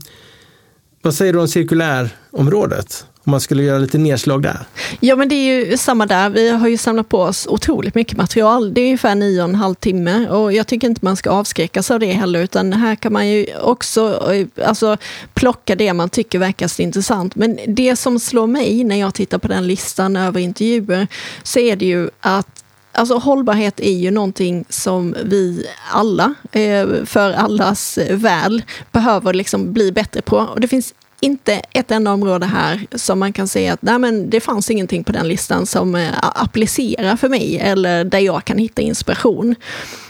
vad 1.01 1.13
säger 1.13 1.33
du 1.33 1.39
om 1.39 1.47
cirkulärområdet? 1.47 3.05
Om 3.27 3.31
man 3.31 3.41
skulle 3.41 3.63
göra 3.63 3.79
lite 3.79 3.97
nedslag 3.97 4.41
där? 4.41 4.59
Ja, 4.99 5.15
men 5.15 5.29
det 5.29 5.35
är 5.35 5.65
ju 5.65 5.77
samma 5.77 6.05
där. 6.05 6.29
Vi 6.29 6.49
har 6.49 6.67
ju 6.67 6.77
samlat 6.77 7.09
på 7.09 7.19
oss 7.19 7.47
otroligt 7.47 7.95
mycket 7.95 8.17
material. 8.17 8.73
Det 8.73 8.81
är 8.81 8.85
ungefär 8.85 9.15
nio 9.15 9.41
och 9.41 9.49
en 9.49 9.55
halv 9.55 9.75
timme 9.75 10.29
och 10.29 10.53
jag 10.53 10.67
tycker 10.67 10.87
inte 10.87 11.05
man 11.05 11.15
ska 11.15 11.29
avskräckas 11.29 11.91
av 11.91 11.99
det 11.99 12.11
heller, 12.11 12.43
utan 12.43 12.73
här 12.73 12.95
kan 12.95 13.13
man 13.13 13.27
ju 13.27 13.45
också 13.61 14.33
eh, 14.33 14.67
alltså, 14.67 14.97
plocka 15.33 15.75
det 15.75 15.93
man 15.93 16.09
tycker 16.09 16.39
verkar 16.39 16.81
intressant. 16.81 17.35
Men 17.35 17.59
det 17.67 17.95
som 17.95 18.19
slår 18.19 18.47
mig 18.47 18.83
när 18.83 18.95
jag 18.95 19.13
tittar 19.13 19.37
på 19.37 19.47
den 19.47 19.67
listan 19.67 20.15
över 20.15 20.39
intervjuer, 20.39 21.07
så 21.43 21.59
är 21.59 21.75
det 21.75 21.85
ju 21.85 22.09
att 22.19 22.63
Alltså 22.91 23.17
hållbarhet 23.17 23.79
är 23.79 23.91
ju 23.91 24.11
någonting 24.11 24.65
som 24.69 25.15
vi 25.23 25.67
alla, 25.91 26.33
eh, 26.51 26.87
för 27.05 27.31
allas 27.31 27.97
eh, 27.97 28.17
väl, 28.17 28.63
behöver 28.91 29.33
liksom 29.33 29.73
bli 29.73 29.91
bättre 29.91 30.21
på. 30.21 30.37
Och 30.37 30.61
det 30.61 30.67
finns 30.67 30.93
inte 31.19 31.61
ett 31.71 31.91
enda 31.91 32.13
område 32.13 32.45
här 32.45 32.87
som 32.95 33.19
man 33.19 33.33
kan 33.33 33.47
säga 33.47 33.73
att 33.73 33.81
nej 33.81 33.99
men 33.99 34.29
det 34.29 34.39
fanns 34.39 34.71
ingenting 34.71 35.03
på 35.03 35.11
den 35.11 35.27
listan 35.27 35.65
som 35.65 35.95
eh, 35.95 36.11
applicerar 36.21 37.15
för 37.15 37.29
mig 37.29 37.59
eller 37.59 38.03
där 38.03 38.19
jag 38.19 38.45
kan 38.45 38.57
hitta 38.57 38.81
inspiration. 38.81 39.55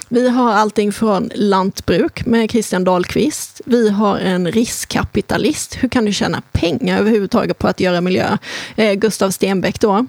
Vi 0.08 0.28
har 0.28 0.52
allting 0.52 0.92
från 0.92 1.30
lantbruk 1.34 2.26
med 2.26 2.50
Christian 2.50 2.84
Dahlqvist. 2.84 3.60
Vi 3.64 3.88
har 3.88 4.18
en 4.18 4.52
riskkapitalist. 4.52 5.74
Hur 5.80 5.88
kan 5.88 6.04
du 6.04 6.12
tjäna 6.12 6.42
pengar 6.52 6.98
överhuvudtaget 6.98 7.58
på 7.58 7.68
att 7.68 7.80
göra 7.80 8.00
miljö? 8.00 8.38
Eh, 8.76 8.94
Gustav 8.94 9.30
Stenbeck 9.30 9.80
då. 9.80 10.06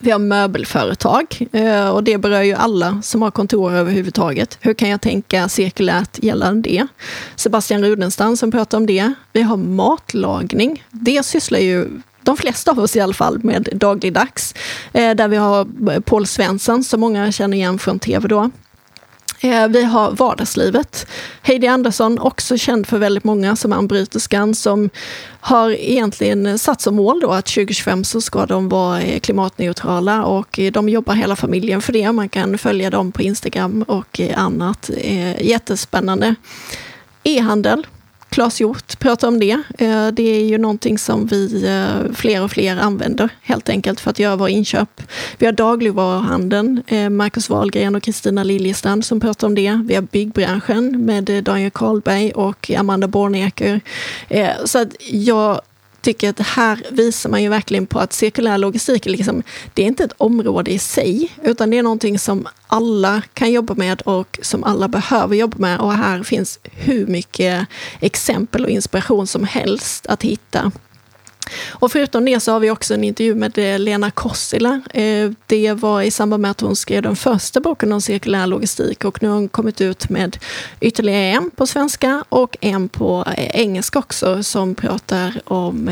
Vi 0.00 0.10
har 0.10 0.18
möbelföretag 0.18 1.48
eh, 1.52 1.88
och 1.88 2.04
det 2.04 2.18
berör 2.18 2.42
ju 2.42 2.52
alla 2.52 3.02
som 3.02 3.22
har 3.22 3.30
kontor 3.30 3.72
överhuvudtaget. 3.72 4.58
Hur 4.60 4.74
kan 4.74 4.88
jag 4.88 5.00
tänka 5.00 5.48
cirkulärt 5.48 6.22
gällande 6.22 6.70
det? 6.70 6.86
Sebastian 7.36 7.84
Rudenstam 7.84 8.36
som 8.36 8.50
pratar 8.50 8.78
om 8.78 8.86
det. 8.86 9.12
Vi 9.32 9.42
har 9.42 9.56
matlagning. 9.56 10.84
Det 10.90 11.26
sysslar 11.26 11.58
ju 11.58 11.88
de 12.22 12.36
flesta 12.36 12.70
av 12.70 12.78
oss 12.78 12.96
i 12.96 13.00
alla 13.00 13.14
fall 13.14 13.44
med 13.44 13.68
dagligdags. 13.72 14.54
Eh, 14.92 15.14
där 15.14 15.28
vi 15.28 15.36
har 15.36 16.00
Paul 16.00 16.26
Svensson 16.26 16.84
som 16.84 17.00
många 17.00 17.32
känner 17.32 17.56
igen 17.56 17.78
från 17.78 17.98
tv 17.98 18.28
då. 18.28 18.50
Eh, 19.40 19.68
vi 19.68 19.84
har 19.84 20.10
vardagslivet. 20.10 21.06
Heidi 21.42 21.66
Andersson, 21.66 22.18
också 22.18 22.56
känd 22.56 22.86
för 22.86 22.98
väldigt 22.98 23.24
många 23.24 23.56
som 23.56 23.72
armbryterskan, 23.72 24.54
som 24.54 24.90
har 25.40 25.70
egentligen 25.70 26.58
satt 26.58 26.80
som 26.80 26.96
mål 26.96 27.20
då 27.20 27.30
att 27.30 27.46
2025 27.46 28.04
så 28.04 28.20
ska 28.20 28.46
de 28.46 28.68
vara 28.68 29.00
eh, 29.00 29.20
klimatneutrala 29.20 30.24
och 30.24 30.58
eh, 30.58 30.72
de 30.72 30.88
jobbar 30.88 31.14
hela 31.14 31.36
familjen 31.36 31.82
för 31.82 31.92
det. 31.92 32.12
Man 32.12 32.28
kan 32.28 32.58
följa 32.58 32.90
dem 32.90 33.12
på 33.12 33.22
Instagram 33.22 33.82
och 33.88 34.20
annat. 34.34 34.90
Jättespännande. 35.40 36.34
E-handel, 37.22 37.86
Claes 38.36 38.60
Hjort 38.60 38.98
pratar 38.98 39.28
om 39.28 39.40
det. 39.40 39.62
Eh, 39.78 40.08
det 40.08 40.22
är 40.22 40.44
ju 40.44 40.58
någonting 40.58 40.98
som 40.98 41.26
vi 41.26 41.64
eh, 41.64 42.12
fler 42.14 42.42
och 42.42 42.50
fler 42.50 42.76
använder 42.76 43.28
helt 43.42 43.68
enkelt 43.68 44.00
för 44.00 44.10
att 44.10 44.18
göra 44.18 44.36
våra 44.36 44.48
inköp. 44.48 45.02
Vi 45.38 45.46
har 45.46 45.52
dagligvaruhandeln, 45.52 46.82
eh, 46.86 47.10
Marcus 47.10 47.50
Wahlgren 47.50 47.94
och 47.94 48.02
Kristina 48.02 48.44
Liljestrand 48.44 49.04
som 49.04 49.20
pratar 49.20 49.46
om 49.46 49.54
det. 49.54 49.82
Vi 49.84 49.94
har 49.94 50.02
byggbranschen 50.02 51.04
med 51.04 51.24
Daniel 51.44 51.70
Karlberg 51.70 52.32
och 52.32 52.70
Amanda 52.70 53.08
Borneker. 53.08 53.80
Så 54.64 54.78
att 54.78 54.88
jag 55.10 55.60
tycker 56.06 56.30
att 56.30 56.40
här 56.40 56.86
visar 56.90 57.30
man 57.30 57.42
ju 57.42 57.48
verkligen 57.48 57.86
på 57.86 57.98
att 57.98 58.12
cirkulär 58.12 58.58
logistik, 58.58 59.06
liksom, 59.06 59.42
det 59.74 59.82
är 59.82 59.86
inte 59.86 60.04
ett 60.04 60.12
område 60.16 60.70
i 60.70 60.78
sig, 60.78 61.32
utan 61.42 61.70
det 61.70 61.78
är 61.78 61.82
någonting 61.82 62.18
som 62.18 62.48
alla 62.66 63.22
kan 63.34 63.52
jobba 63.52 63.74
med 63.74 64.02
och 64.02 64.38
som 64.42 64.64
alla 64.64 64.88
behöver 64.88 65.36
jobba 65.36 65.56
med. 65.58 65.80
Och 65.80 65.92
här 65.92 66.22
finns 66.22 66.58
hur 66.62 67.06
mycket 67.06 67.66
exempel 68.00 68.64
och 68.64 68.70
inspiration 68.70 69.26
som 69.26 69.44
helst 69.44 70.06
att 70.06 70.22
hitta. 70.22 70.72
Och 71.70 71.92
förutom 71.92 72.24
det 72.24 72.40
så 72.40 72.52
har 72.52 72.60
vi 72.60 72.70
också 72.70 72.94
en 72.94 73.04
intervju 73.04 73.34
med 73.34 73.58
eh, 73.58 73.78
Lena 73.78 74.10
Kossila. 74.10 74.80
Eh, 74.94 75.30
det 75.46 75.72
var 75.72 76.02
i 76.02 76.10
samband 76.10 76.42
med 76.42 76.50
att 76.50 76.60
hon 76.60 76.76
skrev 76.76 77.02
den 77.02 77.16
första 77.16 77.60
boken 77.60 77.92
om 77.92 78.00
cirkulär 78.00 78.46
logistik 78.46 79.04
och 79.04 79.22
nu 79.22 79.28
har 79.28 79.34
hon 79.34 79.48
kommit 79.48 79.80
ut 79.80 80.08
med 80.08 80.36
ytterligare 80.80 81.22
en 81.22 81.50
på 81.50 81.66
svenska 81.66 82.24
och 82.28 82.56
en 82.60 82.88
på 82.88 83.24
eh, 83.36 83.60
engelska 83.60 83.98
också 83.98 84.42
som 84.42 84.74
pratar 84.74 85.40
om 85.44 85.90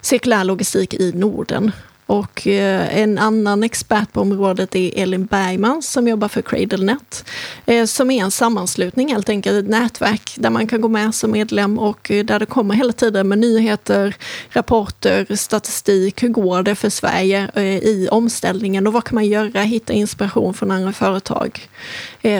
cirkulär 0.00 0.44
logistik 0.44 0.94
i 0.94 1.12
Norden. 1.12 1.72
Och 2.10 2.46
eh, 2.46 2.98
en 2.98 3.18
annan 3.18 3.62
expert 3.62 4.12
på 4.12 4.20
området 4.20 4.74
är 4.74 4.98
Elin 4.98 5.26
Bergman 5.26 5.82
som 5.82 6.08
jobbar 6.08 6.28
för 6.28 6.42
CradleNet. 6.42 7.24
Eh, 7.66 7.84
som 7.84 8.10
är 8.10 8.24
en 8.24 8.30
sammanslutning, 8.30 9.12
helt 9.12 9.28
enkelt 9.28 9.64
ett 9.64 9.70
nätverk 9.70 10.34
där 10.36 10.50
man 10.50 10.66
kan 10.66 10.80
gå 10.80 10.88
med 10.88 11.14
som 11.14 11.30
medlem 11.30 11.78
och 11.78 12.10
eh, 12.10 12.24
där 12.24 12.38
det 12.38 12.46
kommer 12.46 12.74
hela 12.74 12.92
tiden 12.92 13.28
med 13.28 13.38
nyheter, 13.38 14.16
rapporter, 14.48 15.36
statistik. 15.36 16.22
Hur 16.22 16.28
går 16.28 16.62
det 16.62 16.74
för 16.74 16.90
Sverige 16.90 17.50
i 17.82 18.08
omställningen 18.10 18.86
och 18.86 18.92
vad 18.92 19.04
kan 19.04 19.14
man 19.14 19.26
göra? 19.26 19.62
Hitta 19.62 19.92
inspiration 19.92 20.54
från 20.54 20.70
andra 20.70 20.92
företag. 20.92 21.68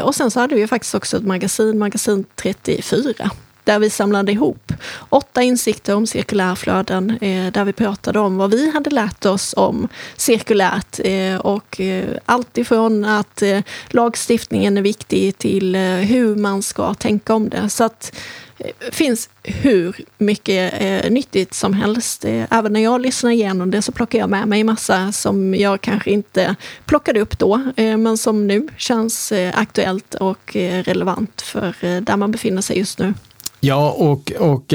Och 0.03 0.15
sen 0.15 0.31
så 0.31 0.41
hade 0.41 0.55
vi 0.55 0.67
faktiskt 0.67 0.95
också 0.95 1.17
ett 1.17 1.27
magasin, 1.27 1.79
Magasin 1.79 2.25
34 2.37 3.31
där 3.65 3.79
vi 3.79 3.91
samlade 3.91 4.33
ihop 4.33 4.73
åtta 5.09 5.43
insikter 5.43 5.95
om 5.97 6.07
cirkulärflöden, 6.07 7.11
eh, 7.11 7.53
där 7.53 7.65
vi 7.65 7.73
pratade 7.73 8.19
om 8.19 8.37
vad 8.37 8.51
vi 8.51 8.71
hade 8.71 8.91
lärt 8.91 9.27
oss 9.27 9.55
om 9.57 9.89
cirkulärt. 10.17 11.01
Eh, 11.05 11.37
och 11.37 11.81
eh, 11.81 12.17
allt 12.27 12.59
ifrån 12.59 13.05
att 13.05 13.43
eh, 13.43 13.61
lagstiftningen 13.89 14.79
är 14.79 14.83
viktig 14.83 15.39
till 15.39 15.75
eh, 15.75 15.81
hur 15.83 16.37
man 16.37 16.63
ska 16.63 16.95
tänka 16.95 17.35
om 17.35 17.49
det. 17.49 17.71
Så 17.71 17.85
att 17.85 18.13
det 18.59 18.95
finns 18.95 19.31
hur 19.43 19.97
mycket 20.19 20.75
eh, 20.81 21.11
nyttigt 21.11 21.55
som 21.55 21.75
helst. 21.75 22.25
Eh, 22.25 22.45
även 22.51 22.73
när 22.73 22.81
jag 22.81 23.01
lyssnar 23.01 23.31
igenom 23.31 23.71
det 23.71 23.83
så 23.83 23.93
plockar 23.93 24.19
jag 24.19 24.31
med 24.31 24.49
mig 24.49 24.65
massa 24.65 25.13
som 25.13 25.55
jag 25.55 25.81
kanske 25.81 26.11
inte 26.11 26.55
plockade 26.85 27.21
upp 27.21 27.39
då, 27.39 27.73
eh, 27.77 27.97
men 27.97 28.19
som 28.19 28.47
nu 28.47 28.69
känns 28.77 29.33
eh, 29.33 29.59
aktuellt 29.59 30.15
och 30.15 30.57
eh, 30.57 30.83
relevant 30.83 31.43
för 31.43 31.75
eh, 31.81 32.01
där 32.01 32.17
man 32.17 32.31
befinner 32.31 32.63
sig 32.63 32.79
just 32.79 32.99
nu. 32.99 33.15
Ja, 33.61 33.91
och, 33.91 34.33
och 34.33 34.75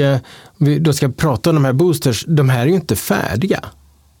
vi 0.56 0.78
då 0.78 0.92
ska 0.92 1.08
prata 1.08 1.50
om 1.50 1.56
de 1.56 1.64
här 1.64 1.72
boosters. 1.72 2.24
De 2.28 2.48
här 2.48 2.60
är 2.60 2.66
ju 2.66 2.74
inte 2.74 2.96
färdiga. 2.96 3.64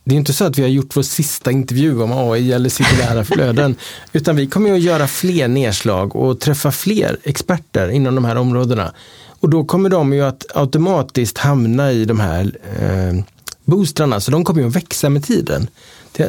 Det 0.04 0.14
är 0.14 0.18
inte 0.18 0.32
så 0.32 0.44
att 0.44 0.58
vi 0.58 0.62
har 0.62 0.68
gjort 0.68 0.96
vår 0.96 1.02
sista 1.02 1.50
intervju 1.50 2.02
om 2.02 2.12
AI 2.12 2.52
eller 2.52 2.68
cirkulära 2.68 3.24
flöden, 3.24 3.76
utan 4.12 4.36
vi 4.36 4.46
kommer 4.46 4.72
att 4.72 4.80
göra 4.80 5.08
fler 5.08 5.48
nedslag 5.48 6.16
och 6.16 6.40
träffa 6.40 6.72
fler 6.72 7.16
experter 7.22 7.88
inom 7.88 8.14
de 8.14 8.24
här 8.24 8.36
områdena. 8.36 8.92
Och 9.40 9.50
då 9.50 9.64
kommer 9.64 9.88
de 9.90 10.12
ju 10.12 10.22
att 10.22 10.46
automatiskt 10.54 11.38
hamna 11.38 11.92
i 11.92 12.04
de 12.04 12.20
här 12.20 12.58
eh, 12.80 13.24
boostrarna, 13.64 14.20
så 14.20 14.30
de 14.30 14.44
kommer 14.44 14.60
ju 14.60 14.68
att 14.68 14.76
växa 14.76 15.08
med 15.08 15.24
tiden. 15.24 15.68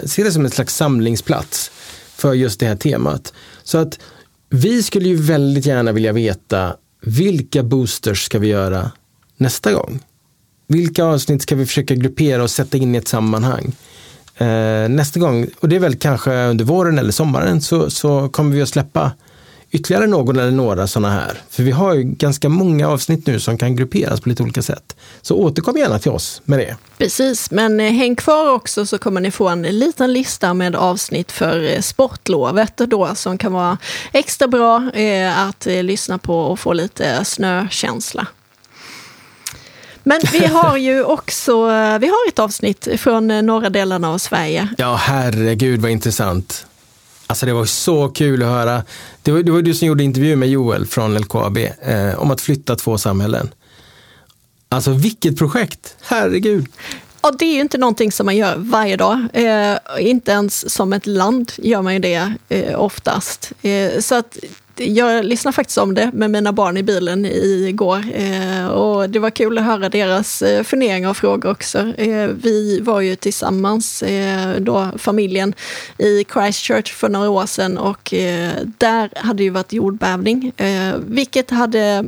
Ser 0.06 0.24
det 0.24 0.32
som 0.32 0.46
en 0.46 0.52
slags 0.52 0.76
samlingsplats 0.76 1.72
för 2.16 2.34
just 2.34 2.60
det 2.60 2.66
här 2.66 2.76
temat. 2.76 3.34
Så 3.64 3.78
att 3.78 4.00
vi 4.50 4.84
skulle 4.84 5.10
ju 5.10 5.16
väldigt 5.16 5.66
gärna 5.66 5.92
vilja 5.92 6.14
veta 6.14 6.76
vilka 7.08 7.64
boosters 7.64 8.26
ska 8.26 8.40
vi 8.40 8.48
göra 8.48 8.92
nästa 9.38 9.72
gång? 9.72 10.00
Vilka 10.68 11.04
avsnitt 11.04 11.42
ska 11.42 11.56
vi 11.56 11.66
försöka 11.66 11.96
gruppera 11.96 12.44
och 12.44 12.52
sätta 12.52 12.78
in 12.78 12.96
i 12.96 12.98
ett 12.98 13.08
sammanhang? 13.08 13.76
Eh, 14.38 14.90
nästa 14.90 15.20
gång, 15.20 15.48
och 15.60 15.70
det 15.70 15.76
är 15.76 15.80
väl 15.80 15.96
kanske 15.96 16.46
under 16.46 16.66
våren 16.66 17.00
eller 17.00 17.12
sommaren, 17.12 17.62
så, 17.62 17.90
så 17.90 18.30
kommer 18.30 18.56
vi 18.56 18.62
att 18.62 18.70
släppa 18.70 19.12
ytterligare 19.72 20.08
någon 20.08 20.40
eller 20.40 20.52
några 20.52 20.88
sådana 20.88 21.14
här. 21.14 21.42
För 21.50 21.64
vi 21.64 21.72
har 21.72 21.94
ju 21.94 22.04
ganska 22.04 22.50
många 22.50 22.88
avsnitt 22.88 23.28
nu 23.28 23.40
som 23.40 23.58
kan 23.58 23.76
grupperas 23.76 24.22
på 24.22 24.30
lite 24.30 24.44
olika 24.44 24.62
sätt. 24.62 24.96
Så 25.22 25.36
återkom 25.36 25.78
gärna 25.78 26.00
till 26.00 26.12
oss 26.12 26.42
med 26.46 26.60
det. 26.60 26.76
Precis, 26.98 27.52
men 27.52 27.80
eh, 27.80 27.92
häng 27.92 28.16
kvar 28.16 28.52
också 28.52 28.86
så 28.86 28.98
kommer 28.98 29.22
ni 29.22 29.32
få 29.32 29.48
en 29.48 29.62
liten 29.62 30.14
lista 30.14 30.54
med 30.54 30.76
avsnitt 30.76 31.32
för 31.32 31.74
eh, 31.74 31.82
sportlovet 31.82 32.78
då 32.78 33.16
som 33.16 33.38
kan 33.38 33.54
vara 33.54 33.78
extra 34.12 34.48
bra 34.48 34.92
eh, 34.94 35.48
att 35.48 35.66
lyssna 35.66 36.18
på 36.18 36.40
och 36.40 36.60
få 36.60 36.74
lite 36.74 37.26
snökänsla. 37.26 38.28
Men 40.04 40.22
vi 40.32 40.46
har 40.46 40.78
ju 40.78 41.04
också 41.04 41.66
vi 42.00 42.08
har 42.08 42.28
ett 42.28 42.40
avsnitt 42.40 42.88
från 42.98 43.28
norra 43.28 43.70
delarna 43.70 44.10
av 44.10 44.18
Sverige. 44.18 44.68
Ja, 44.78 44.96
herregud 44.96 45.82
vad 45.82 45.92
intressant. 45.92 46.67
Alltså 47.28 47.46
det 47.46 47.54
var 47.54 47.66
så 47.66 48.10
kul 48.10 48.44
att 48.44 48.50
höra. 48.50 48.84
Det 49.22 49.32
var, 49.32 49.44
det 49.44 49.52
var 49.52 49.62
du 49.62 49.74
som 49.74 49.88
gjorde 49.88 50.04
intervju 50.04 50.36
med 50.36 50.50
Joel 50.50 50.86
från 50.86 51.18
LKAB 51.18 51.58
eh, 51.58 52.20
om 52.20 52.32
att 52.32 52.42
flytta 52.42 52.76
två 52.76 52.98
samhällen. 52.98 53.50
Alltså 54.70 54.92
vilket 54.92 55.38
projekt, 55.38 55.96
herregud. 56.02 56.68
Ja, 57.22 57.32
det 57.40 57.46
är 57.46 57.54
ju 57.54 57.62
inte 57.62 57.78
någonting 57.78 58.12
som 58.12 58.26
man 58.26 58.38
gör 58.38 58.56
varje 58.58 58.98
dag. 58.98 59.28
Eh, 59.34 59.78
inte 60.00 60.32
ens 60.32 60.74
som 60.74 60.94
ett 60.94 61.08
land 61.08 61.52
gör 61.58 61.82
man 61.82 61.94
ju 61.94 62.00
det 62.00 62.34
eh, 62.50 62.80
oftast. 62.80 63.52
Eh, 63.62 64.00
så 64.00 64.16
att 64.16 64.38
jag 64.80 65.26
lyssnade 65.26 65.56
faktiskt 65.56 65.78
om 65.78 65.94
det 65.94 66.12
med 66.14 66.32
mina 66.32 66.54
barn 66.54 66.78
i 66.78 66.84
bilen 66.84 67.26
igår 67.26 68.04
eh, 68.14 68.68
och 68.68 69.10
det 69.10 69.20
var 69.20 69.30
kul 69.30 69.58
att 69.58 69.64
höra 69.64 69.90
deras 69.90 70.42
eh, 70.42 70.64
funderingar 70.64 71.10
och 71.10 71.18
frågor 71.18 71.52
också. 71.52 71.94
Eh, 71.98 72.28
vi 72.28 72.80
var 72.80 73.02
ju 73.02 73.16
tillsammans, 73.16 74.04
då 74.58 74.92
familjen, 74.98 75.54
i 75.98 76.26
Christchurch 76.34 76.94
för 76.94 77.10
några 77.10 77.30
år 77.30 77.46
sedan 77.46 77.78
och 77.78 78.14
där 78.78 79.10
hade 79.16 79.44
ju 79.44 79.50
varit 79.50 79.74
jordbävning, 79.74 80.52
vilket 81.08 81.50
hade 81.50 82.06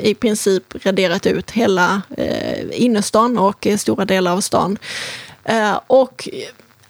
i 0.00 0.14
princip 0.14 0.84
raderat 0.84 1.26
ut 1.26 1.50
hela 1.50 2.02
innerstan 2.70 3.38
och 3.38 3.66
stora 3.78 4.04
delar 4.04 4.32
av 4.32 4.40
stan. 4.40 4.78
och 5.86 6.28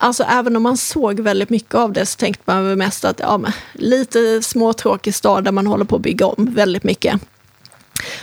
Alltså 0.05 0.23
även 0.23 0.57
om 0.57 0.62
man 0.62 0.77
såg 0.77 1.21
väldigt 1.21 1.51
mycket 1.51 1.75
av 1.75 1.93
det 1.93 2.07
så 2.07 2.17
tänkte 2.17 2.43
man 2.47 2.67
väl 2.67 2.77
mest 2.77 3.05
att 3.05 3.21
ja, 3.21 3.40
lite 3.73 4.43
småtråkig 4.43 5.14
stad 5.14 5.45
där 5.45 5.53
man 5.53 5.67
håller 5.67 5.85
på 5.85 5.97
att 5.97 6.03
bygga 6.03 6.27
om 6.27 6.55
väldigt 6.55 6.85
mycket. 6.85 7.21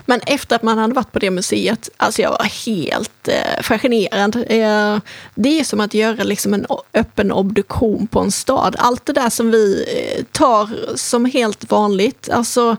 Men 0.05 0.19
efter 0.25 0.55
att 0.55 0.63
man 0.63 0.77
hade 0.77 0.93
varit 0.93 1.11
på 1.11 1.19
det 1.19 1.31
museet, 1.31 1.89
alltså 1.97 2.21
jag 2.21 2.29
var 2.29 2.65
helt 2.65 3.27
eh, 3.27 3.61
fascinerad. 3.61 4.35
Eh, 4.35 4.99
det 5.35 5.59
är 5.59 5.63
som 5.63 5.79
att 5.79 5.93
göra 5.93 6.23
liksom 6.23 6.53
en 6.53 6.65
öppen 6.93 7.31
obduktion 7.31 8.07
på 8.07 8.19
en 8.19 8.31
stad. 8.31 8.75
Allt 8.79 9.05
det 9.05 9.13
där 9.13 9.29
som 9.29 9.51
vi 9.51 9.85
eh, 9.87 10.23
tar 10.31 10.69
som 10.95 11.25
helt 11.25 11.71
vanligt, 11.71 12.29
alltså 12.29 12.77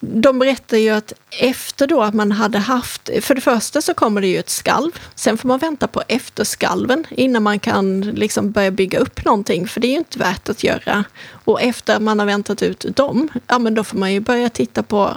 de 0.00 0.38
berättar 0.38 0.76
ju 0.76 0.90
att 0.90 1.12
efter 1.30 1.86
då 1.86 2.02
att 2.02 2.14
man 2.14 2.32
hade 2.32 2.58
haft, 2.58 3.10
för 3.20 3.34
det 3.34 3.40
första 3.40 3.82
så 3.82 3.94
kommer 3.94 4.20
det 4.20 4.26
ju 4.26 4.38
ett 4.38 4.50
skalv, 4.50 4.90
sen 5.14 5.38
får 5.38 5.48
man 5.48 5.58
vänta 5.58 5.86
på 5.86 6.02
efterskalven 6.08 7.04
innan 7.10 7.42
man 7.42 7.58
kan 7.58 8.00
liksom 8.00 8.50
börja 8.50 8.70
bygga 8.70 8.98
upp 8.98 9.24
någonting, 9.24 9.68
för 9.68 9.80
det 9.80 9.86
är 9.86 9.90
ju 9.90 9.98
inte 9.98 10.18
värt 10.18 10.48
att 10.48 10.64
göra. 10.64 11.04
Och 11.44 11.62
efter 11.62 12.00
man 12.00 12.18
har 12.18 12.26
väntat 12.26 12.62
ut 12.62 12.86
dem, 12.96 13.28
ja 13.46 13.58
men 13.58 13.74
då 13.74 13.84
får 13.84 13.98
man 13.98 14.12
ju 14.12 14.20
börja 14.20 14.48
titta 14.48 14.82
på 14.82 15.10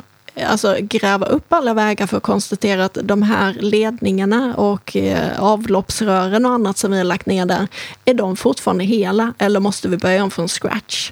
alltså 0.48 0.78
gräva 0.80 1.26
upp 1.26 1.54
alla 1.54 1.74
vägar 1.74 2.08
för 2.08 2.18
att 2.18 2.24
konstatera 2.24 2.86
att 2.86 2.98
de 3.04 3.22
här 3.22 3.54
ledningarna 3.54 4.56
och 4.56 4.96
eh, 4.96 5.44
avloppsrören 5.44 6.46
och 6.46 6.52
annat 6.52 6.78
som 6.78 6.92
vi 6.92 6.98
har 6.98 7.04
lagt 7.04 7.26
ner 7.26 7.46
där, 7.46 7.68
är 8.06 8.14
de 8.14 8.36
fortfarande 8.36 8.84
hela 8.84 9.34
eller 9.38 9.60
måste 9.60 9.88
vi 9.88 9.98
börja 9.98 10.24
om 10.24 10.32
från 10.32 10.48
scratch? 10.48 11.12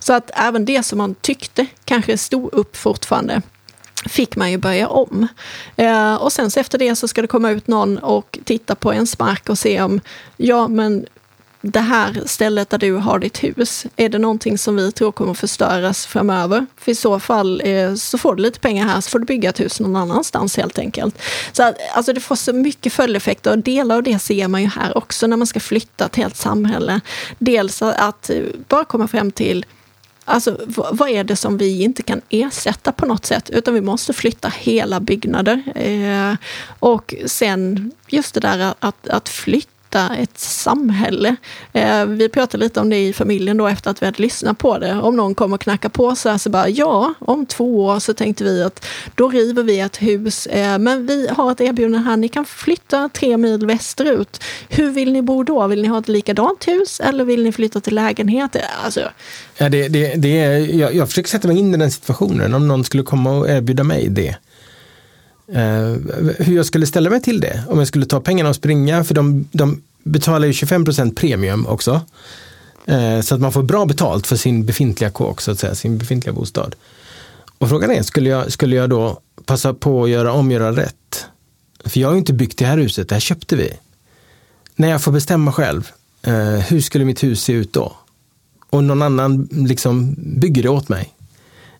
Så 0.00 0.12
att 0.12 0.30
även 0.34 0.64
det 0.64 0.82
som 0.82 0.98
man 0.98 1.14
tyckte 1.14 1.66
kanske 1.84 2.18
stod 2.18 2.54
upp 2.54 2.76
fortfarande 2.76 3.42
fick 4.08 4.36
man 4.36 4.50
ju 4.50 4.58
börja 4.58 4.88
om. 4.88 5.28
Eh, 5.76 6.14
och 6.14 6.32
sen 6.32 6.50
så 6.50 6.60
efter 6.60 6.78
det 6.78 6.96
så 6.96 7.08
ska 7.08 7.22
det 7.22 7.28
komma 7.28 7.50
ut 7.50 7.66
någon 7.66 7.98
och 7.98 8.38
titta 8.44 8.74
på 8.74 8.94
ens 8.94 9.18
mark 9.18 9.48
och 9.48 9.58
se 9.58 9.82
om, 9.82 10.00
ja 10.36 10.68
men 10.68 11.06
det 11.62 11.80
här 11.80 12.22
stället 12.26 12.70
där 12.70 12.78
du 12.78 12.92
har 12.92 13.18
ditt 13.18 13.42
hus, 13.42 13.86
är 13.96 14.08
det 14.08 14.18
någonting 14.18 14.58
som 14.58 14.76
vi 14.76 14.92
tror 14.92 15.12
kommer 15.12 15.34
förstöras 15.34 16.06
framöver? 16.06 16.66
För 16.76 16.92
i 16.92 16.94
så 16.94 17.20
fall 17.20 17.62
eh, 17.64 17.94
så 17.94 18.18
får 18.18 18.34
du 18.34 18.42
lite 18.42 18.60
pengar 18.60 18.86
här 18.86 19.00
så 19.00 19.10
får 19.10 19.18
du 19.18 19.24
bygga 19.24 19.48
ett 19.48 19.60
hus 19.60 19.80
någon 19.80 19.96
annanstans 19.96 20.56
helt 20.56 20.78
enkelt. 20.78 21.22
Så 21.52 21.62
att, 21.62 21.76
alltså 21.94 22.12
det 22.12 22.20
får 22.20 22.36
så 22.36 22.52
mycket 22.52 22.92
följdeffekter 22.92 23.50
och 23.50 23.58
delar 23.58 23.96
av 23.96 24.02
det 24.02 24.18
ser 24.18 24.48
man 24.48 24.62
ju 24.62 24.68
här 24.68 24.98
också 24.98 25.26
när 25.26 25.36
man 25.36 25.46
ska 25.46 25.60
flytta 25.60 26.06
ett 26.06 26.16
helt 26.16 26.36
samhälle. 26.36 27.00
Dels 27.38 27.82
att 27.82 28.30
bara 28.68 28.84
komma 28.84 29.08
fram 29.08 29.30
till 29.32 29.66
Alltså, 30.30 30.60
vad 30.66 31.08
är 31.08 31.24
det 31.24 31.36
som 31.36 31.58
vi 31.58 31.82
inte 31.82 32.02
kan 32.02 32.20
ersätta 32.28 32.92
på 32.92 33.06
något 33.06 33.26
sätt, 33.26 33.50
utan 33.50 33.74
vi 33.74 33.80
måste 33.80 34.12
flytta 34.12 34.48
hela 34.48 35.00
byggnader. 35.00 35.62
Eh, 35.74 36.34
och 36.78 37.14
sen 37.26 37.92
just 38.08 38.34
det 38.34 38.40
där 38.40 38.74
att, 38.78 39.08
att 39.08 39.28
flytta 39.28 39.79
hitta 39.90 40.16
ett 40.16 40.38
samhälle. 40.38 41.36
Eh, 41.72 42.04
vi 42.04 42.28
pratade 42.28 42.64
lite 42.64 42.80
om 42.80 42.90
det 42.90 42.96
i 42.96 43.12
familjen 43.12 43.56
då 43.56 43.66
efter 43.66 43.90
att 43.90 44.02
vi 44.02 44.06
hade 44.06 44.22
lyssnat 44.22 44.58
på 44.58 44.78
det. 44.78 44.94
Om 44.94 45.16
någon 45.16 45.34
kommer 45.34 45.54
och 45.54 45.60
knackar 45.60 45.88
på 45.88 46.16
så 46.16 46.28
här 46.28 46.38
så 46.38 46.50
bara 46.50 46.68
ja, 46.68 47.14
om 47.18 47.46
två 47.46 47.84
år 47.84 47.98
så 47.98 48.14
tänkte 48.14 48.44
vi 48.44 48.62
att 48.62 48.86
då 49.14 49.28
river 49.28 49.62
vi 49.62 49.80
ett 49.80 50.02
hus. 50.02 50.46
Eh, 50.46 50.78
men 50.78 51.06
vi 51.06 51.28
har 51.28 51.52
ett 51.52 51.60
erbjudande 51.60 51.98
här, 51.98 52.16
ni 52.16 52.28
kan 52.28 52.44
flytta 52.44 53.08
tre 53.08 53.36
mil 53.36 53.66
västerut. 53.66 54.44
Hur 54.68 54.90
vill 54.90 55.12
ni 55.12 55.22
bo 55.22 55.42
då? 55.42 55.66
Vill 55.66 55.82
ni 55.82 55.88
ha 55.88 55.98
ett 55.98 56.08
likadant 56.08 56.68
hus 56.68 57.00
eller 57.00 57.24
vill 57.24 57.42
ni 57.42 57.52
flytta 57.52 57.80
till 57.80 57.94
lägenhet? 57.94 58.56
Alltså. 58.84 59.00
Ja, 59.58 59.68
det, 59.68 59.88
det, 59.88 60.14
det 60.16 60.40
är, 60.40 60.58
jag, 60.58 60.94
jag 60.94 61.08
försöker 61.08 61.28
sätta 61.28 61.48
mig 61.48 61.58
in 61.58 61.74
i 61.74 61.76
den 61.76 61.90
situationen 61.90 62.54
om 62.54 62.68
någon 62.68 62.84
skulle 62.84 63.02
komma 63.02 63.30
och 63.30 63.48
erbjuda 63.48 63.84
mig 63.84 64.08
det. 64.08 64.36
Eh, 65.52 65.96
hur 66.38 66.56
jag 66.56 66.66
skulle 66.66 66.86
ställa 66.86 67.10
mig 67.10 67.22
till 67.22 67.40
det. 67.40 67.64
Om 67.68 67.78
jag 67.78 67.88
skulle 67.88 68.06
ta 68.06 68.20
pengarna 68.20 68.50
och 68.50 68.56
springa, 68.56 69.04
för 69.04 69.14
de, 69.14 69.48
de 69.52 69.82
betalar 70.02 70.46
ju 70.46 70.52
25% 70.52 71.14
premium 71.14 71.66
också. 71.66 72.00
Eh, 72.86 73.20
så 73.20 73.34
att 73.34 73.40
man 73.40 73.52
får 73.52 73.62
bra 73.62 73.86
betalt 73.86 74.26
för 74.26 74.36
sin 74.36 74.66
befintliga 74.66 75.10
kåk, 75.10 75.40
så 75.40 75.50
att 75.50 75.58
säga, 75.58 75.74
sin 75.74 75.98
befintliga 75.98 76.32
bostad. 76.32 76.74
Och 77.58 77.68
frågan 77.68 77.90
är, 77.90 78.02
skulle 78.02 78.28
jag, 78.30 78.52
skulle 78.52 78.76
jag 78.76 78.90
då 78.90 79.20
passa 79.44 79.74
på 79.74 80.04
att 80.04 80.10
göra 80.10 80.32
om, 80.32 80.50
göra 80.50 80.76
rätt? 80.76 81.26
För 81.84 82.00
jag 82.00 82.08
har 82.08 82.12
ju 82.12 82.18
inte 82.18 82.32
byggt 82.32 82.58
det 82.58 82.66
här 82.66 82.78
huset, 82.78 83.08
det 83.08 83.14
här 83.14 83.20
köpte 83.20 83.56
vi. 83.56 83.72
När 84.76 84.88
jag 84.88 85.02
får 85.02 85.12
bestämma 85.12 85.52
själv, 85.52 85.90
eh, 86.22 86.34
hur 86.54 86.80
skulle 86.80 87.04
mitt 87.04 87.22
hus 87.22 87.42
se 87.42 87.52
ut 87.52 87.72
då? 87.72 87.96
Och 88.70 88.84
någon 88.84 89.02
annan 89.02 89.48
liksom 89.52 90.14
bygger 90.18 90.62
det 90.62 90.68
åt 90.68 90.88
mig. 90.88 91.14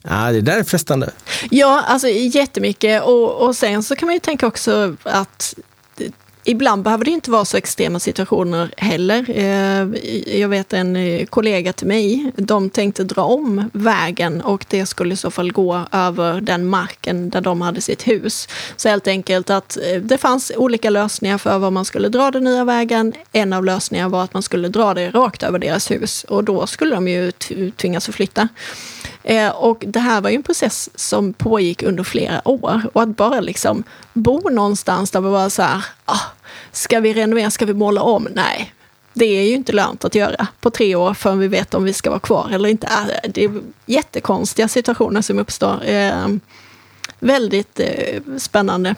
Ja, 0.03 0.32
det 0.32 0.40
där 0.40 0.59
är 0.59 0.62
frestande. 0.62 1.11
Ja, 1.51 1.84
alltså 1.86 2.09
jättemycket. 2.09 3.03
Och, 3.03 3.46
och 3.46 3.57
sen 3.57 3.82
så 3.82 3.96
kan 3.96 4.07
man 4.07 4.14
ju 4.14 4.20
tänka 4.20 4.46
också 4.46 4.96
att 5.03 5.55
eh, 5.98 6.07
ibland 6.44 6.82
behöver 6.82 7.05
det 7.05 7.11
inte 7.11 7.30
vara 7.30 7.44
så 7.44 7.57
extrema 7.57 8.01
situationer 8.01 8.74
heller. 8.76 9.30
Eh, 9.30 9.88
jag 10.40 10.48
vet 10.48 10.72
en 10.72 10.96
eh, 10.96 11.26
kollega 11.26 11.72
till 11.72 11.86
mig, 11.86 12.32
de 12.36 12.70
tänkte 12.70 13.05
dra 13.05 13.22
om 13.22 13.70
vägen 13.72 14.40
och 14.40 14.66
det 14.68 14.86
skulle 14.86 15.14
i 15.14 15.16
så 15.16 15.30
fall 15.30 15.53
gå 15.53 15.84
över 15.92 16.40
den 16.40 16.66
marken 16.66 17.30
där 17.30 17.40
de 17.40 17.61
hade 17.61 17.80
sitt 17.80 18.09
hus. 18.09 18.48
Så 18.76 18.88
helt 18.88 19.07
enkelt 19.07 19.51
att 19.51 19.78
det 20.03 20.18
fanns 20.18 20.53
olika 20.57 20.90
lösningar 20.90 21.38
för 21.38 21.59
var 21.59 21.70
man 21.70 21.84
skulle 21.84 22.09
dra 22.09 22.30
den 22.30 22.44
nya 22.44 22.64
vägen. 22.64 23.12
En 23.32 23.53
av 23.53 23.64
lösningarna 23.64 24.09
var 24.09 24.24
att 24.24 24.34
man 24.34 24.42
skulle 24.42 24.68
dra 24.68 24.94
det 24.94 25.11
rakt 25.11 25.42
över 25.42 25.59
deras 25.59 25.90
hus 25.90 26.24
och 26.24 26.44
då 26.44 26.66
skulle 26.66 26.94
de 26.94 27.09
ju 27.09 27.32
tvingas 27.76 28.09
att 28.09 28.14
flytta. 28.14 28.48
Eh, 29.23 29.49
och 29.49 29.85
det 29.87 30.01
här 30.01 30.21
var 30.21 30.31
ju 30.31 30.37
en 30.37 30.43
process 30.43 30.91
som 30.95 31.33
pågick 31.33 31.83
under 31.83 32.05
flera 32.05 32.49
år 32.49 32.83
och 32.93 33.03
att 33.03 33.16
bara 33.16 33.41
liksom 33.41 33.85
bo 34.12 34.49
någonstans 34.49 35.11
där 35.11 35.21
vi 35.21 35.29
var 35.29 35.49
så 35.49 35.62
här, 35.62 35.85
ah, 36.05 36.21
ska 36.73 37.01
vi 37.01 37.14
renovera, 37.14 37.51
ska 37.51 37.66
vi 37.66 37.75
måla 37.75 38.03
om? 38.03 38.29
Nej, 38.35 38.75
det 39.12 39.25
är 39.25 39.43
ju 39.43 39.55
inte 39.55 39.73
lönt 39.73 40.05
att 40.05 40.14
göra 40.14 40.47
på 40.61 40.71
tre 40.71 40.95
år 40.95 41.14
förrän 41.14 41.39
vi 41.39 41.49
vet 41.49 41.75
om 41.75 41.85
vi 41.85 41.93
ska 41.93 42.11
vara 42.11 42.21
kvar 42.21 42.51
eller 42.53 42.68
inte. 42.68 42.87
Äh, 42.87 43.31
det 43.31 43.45
är 43.45 43.62
jättekonstiga 43.87 44.68
situationer 44.68 45.23
som 45.23 45.39
uppstår. 45.39 45.85
Eh, 45.85 46.27
väldigt 47.18 47.81
eh, 47.81 48.23
spännande. 48.39 48.95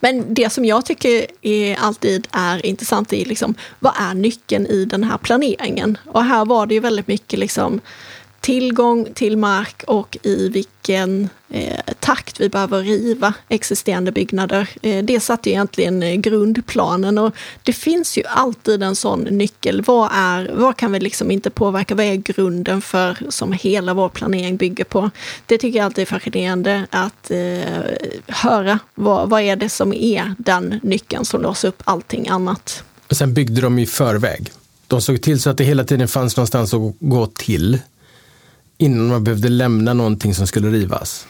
Men 0.00 0.34
det 0.34 0.50
som 0.52 0.64
jag 0.64 0.84
tycker 0.84 1.26
är 1.42 1.76
alltid 1.76 2.28
är 2.32 2.66
intressant 2.66 3.12
är 3.12 3.24
liksom, 3.24 3.54
vad 3.78 3.92
är 3.98 4.14
nyckeln 4.14 4.66
i 4.66 4.84
den 4.84 5.04
här 5.04 5.18
planeringen? 5.18 5.98
Och 6.06 6.24
här 6.24 6.44
var 6.44 6.66
det 6.66 6.74
ju 6.74 6.80
väldigt 6.80 7.08
mycket 7.08 7.38
liksom, 7.38 7.80
tillgång 8.44 9.08
till 9.14 9.36
mark 9.36 9.82
och 9.86 10.18
i 10.22 10.48
vilken 10.48 11.28
eh, 11.50 11.80
takt 12.00 12.40
vi 12.40 12.48
behöver 12.48 12.82
riva 12.82 13.34
existerande 13.48 14.12
byggnader. 14.12 14.68
Eh, 14.82 15.04
det 15.04 15.20
satte 15.20 15.50
egentligen 15.50 16.02
eh, 16.02 16.14
grundplanen 16.14 17.18
och 17.18 17.34
det 17.62 17.72
finns 17.72 18.18
ju 18.18 18.22
alltid 18.24 18.82
en 18.82 18.96
sån 18.96 19.20
nyckel. 19.20 19.82
Vad, 19.82 20.10
är, 20.12 20.50
vad 20.54 20.76
kan 20.76 20.92
vi 20.92 21.00
liksom 21.00 21.30
inte 21.30 21.50
påverka? 21.50 21.94
Vad 21.94 22.06
är 22.06 22.14
grunden 22.14 22.82
för 22.82 23.18
som 23.28 23.52
hela 23.52 23.94
vår 23.94 24.08
planering 24.08 24.56
bygger 24.56 24.84
på? 24.84 25.10
Det 25.46 25.58
tycker 25.58 25.78
jag 25.78 25.84
alltid 25.84 26.02
är 26.02 26.06
fascinerande 26.06 26.86
att 26.90 27.30
eh, 27.30 27.84
höra. 28.26 28.78
Vad, 28.94 29.30
vad 29.30 29.40
är 29.40 29.56
det 29.56 29.68
som 29.68 29.92
är 29.92 30.34
den 30.38 30.80
nyckeln 30.82 31.24
som 31.24 31.42
låser 31.42 31.68
upp 31.68 31.82
allting 31.84 32.28
annat? 32.28 32.84
Och 33.10 33.16
sen 33.16 33.34
byggde 33.34 33.60
de 33.60 33.78
i 33.78 33.86
förväg. 33.86 34.50
De 34.86 35.00
såg 35.00 35.22
till 35.22 35.40
så 35.40 35.50
att 35.50 35.58
det 35.58 35.64
hela 35.64 35.84
tiden 35.84 36.08
fanns 36.08 36.36
någonstans 36.36 36.74
att 36.74 36.94
gå 37.00 37.26
till 37.26 37.78
innan 38.78 39.06
man 39.06 39.24
behövde 39.24 39.48
lämna 39.48 39.94
någonting 39.94 40.34
som 40.34 40.46
skulle 40.46 40.68
rivas. 40.68 41.26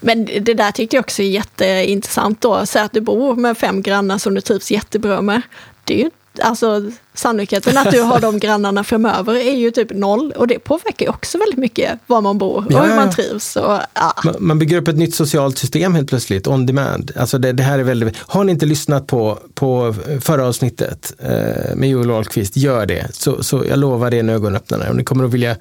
Men 0.00 0.24
det 0.24 0.54
där 0.54 0.72
tyckte 0.72 0.96
jag 0.96 1.02
också 1.02 1.22
är 1.22 1.26
jätteintressant 1.26 2.40
då. 2.40 2.66
Säg 2.66 2.82
att 2.82 2.92
du 2.92 3.00
bor 3.00 3.36
med 3.36 3.58
fem 3.58 3.82
grannar 3.82 4.18
som 4.18 4.34
du 4.34 4.40
trivs 4.40 4.70
jättebra 4.70 5.22
med. 5.22 5.42
Det 5.84 5.94
är 5.94 6.04
ju 6.04 6.10
alltså 6.42 6.90
sannolikheten 7.14 7.78
att 7.78 7.90
du 7.90 8.00
har 8.00 8.20
de 8.20 8.38
grannarna 8.38 8.84
framöver 8.84 9.34
är 9.34 9.54
ju 9.54 9.70
typ 9.70 9.90
noll 9.90 10.32
och 10.32 10.46
det 10.46 10.58
påverkar 10.58 11.06
ju 11.06 11.10
också 11.10 11.38
väldigt 11.38 11.58
mycket 11.58 11.98
var 12.06 12.20
man 12.20 12.38
bor 12.38 12.56
och 12.56 12.72
ja, 12.72 12.82
hur 12.82 12.96
man 12.96 13.10
trivs. 13.10 13.56
Och, 13.56 13.78
ja. 13.94 14.14
man, 14.24 14.34
man, 14.38 14.58
bygger 14.58 14.76
upp 14.76 14.88
ett 14.88 14.96
nytt 14.96 15.14
socialt 15.14 15.58
system 15.58 15.94
helt 15.94 16.08
plötsligt, 16.08 16.46
on 16.46 16.66
demand. 16.66 17.12
Alltså 17.16 17.38
det, 17.38 17.52
det, 17.52 17.62
här 17.62 17.78
är 17.78 17.82
väldigt, 17.82 18.16
har 18.18 18.44
ni 18.44 18.52
inte 18.52 18.66
lyssnat 18.66 19.06
på, 19.06 19.38
på 19.54 19.94
förra 20.20 20.46
avsnittet 20.46 21.12
eh, 21.18 21.74
med 21.74 21.88
Joel 21.88 22.10
Ahlqvist, 22.10 22.56
gör 22.56 22.86
det. 22.86 23.06
Så, 23.12 23.42
så 23.42 23.64
jag 23.68 23.78
lovar 23.78 24.10
det 24.10 24.16
är 24.16 24.20
en 24.20 24.28
ögonöppnare. 24.28 24.90
Och 24.90 24.96
ni 24.96 25.04
kommer 25.04 25.24
att 25.24 25.34
vilja, 25.34 25.56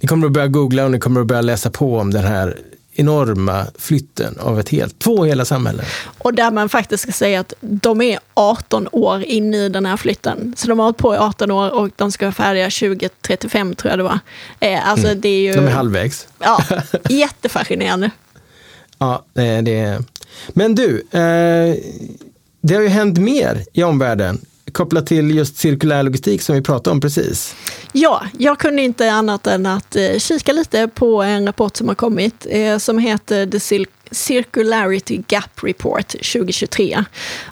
ni 0.00 0.08
kommer 0.08 0.26
att 0.26 0.32
börja 0.32 0.48
googla 0.48 0.84
och 0.84 0.90
ni 0.90 0.98
kommer 0.98 1.20
att 1.20 1.26
börja 1.26 1.42
läsa 1.42 1.70
på 1.70 1.98
om 1.98 2.10
den 2.10 2.24
här 2.24 2.56
enorma 2.98 3.66
flytten 3.78 4.38
av 4.38 4.60
ett 4.60 4.68
helt, 4.68 4.98
två 4.98 5.24
hela 5.24 5.44
samhällen. 5.44 5.84
Och 6.18 6.34
där 6.34 6.50
man 6.50 6.68
faktiskt 6.68 7.02
ska 7.02 7.12
säga 7.12 7.40
att 7.40 7.52
de 7.60 8.00
är 8.00 8.18
18 8.34 8.88
år 8.92 9.22
in 9.22 9.54
i 9.54 9.68
den 9.68 9.86
här 9.86 9.96
flytten. 9.96 10.54
Så 10.56 10.68
de 10.68 10.78
har 10.78 10.86
hållit 10.86 10.96
på 10.96 11.14
i 11.14 11.18
18 11.18 11.50
år 11.50 11.70
och 11.70 11.90
de 11.96 12.12
ska 12.12 12.26
vara 12.26 12.34
färdiga 12.34 12.64
2035 12.64 13.74
tror 13.74 13.90
jag 13.90 13.98
det 13.98 14.02
var. 14.02 14.18
Eh, 14.60 14.88
alltså 14.88 15.06
mm. 15.06 15.20
det 15.20 15.28
är 15.28 15.40
ju... 15.40 15.54
De 15.54 15.66
är 15.66 15.70
halvvägs. 15.70 16.28
Ja, 16.38 16.64
jättefascinerande. 17.08 18.10
ja, 18.98 19.24
det 19.32 19.78
är... 19.78 20.04
Men 20.48 20.74
du, 20.74 20.96
eh, 21.10 21.76
det 22.60 22.74
har 22.74 22.82
ju 22.82 22.88
hänt 22.88 23.18
mer 23.18 23.64
i 23.72 23.82
omvärlden 23.82 24.40
kopplat 24.72 25.06
till 25.06 25.36
just 25.36 25.56
cirkulär 25.56 26.02
logistik 26.02 26.42
som 26.42 26.54
vi 26.54 26.62
pratade 26.62 26.90
om 26.90 27.00
precis. 27.00 27.54
Ja, 27.92 28.22
jag 28.38 28.58
kunde 28.58 28.82
inte 28.82 29.12
annat 29.12 29.46
än 29.46 29.66
att 29.66 29.96
eh, 29.96 30.18
kika 30.18 30.52
lite 30.52 30.88
på 30.88 31.22
en 31.22 31.46
rapport 31.46 31.76
som 31.76 31.88
har 31.88 31.94
kommit 31.94 32.46
eh, 32.50 32.78
som 32.78 32.98
heter 32.98 33.46
The 33.46 33.60
Cir 33.60 33.86
Circularity 34.10 35.22
Gap 35.28 35.62
Report 35.62 36.08
2023. 36.08 37.04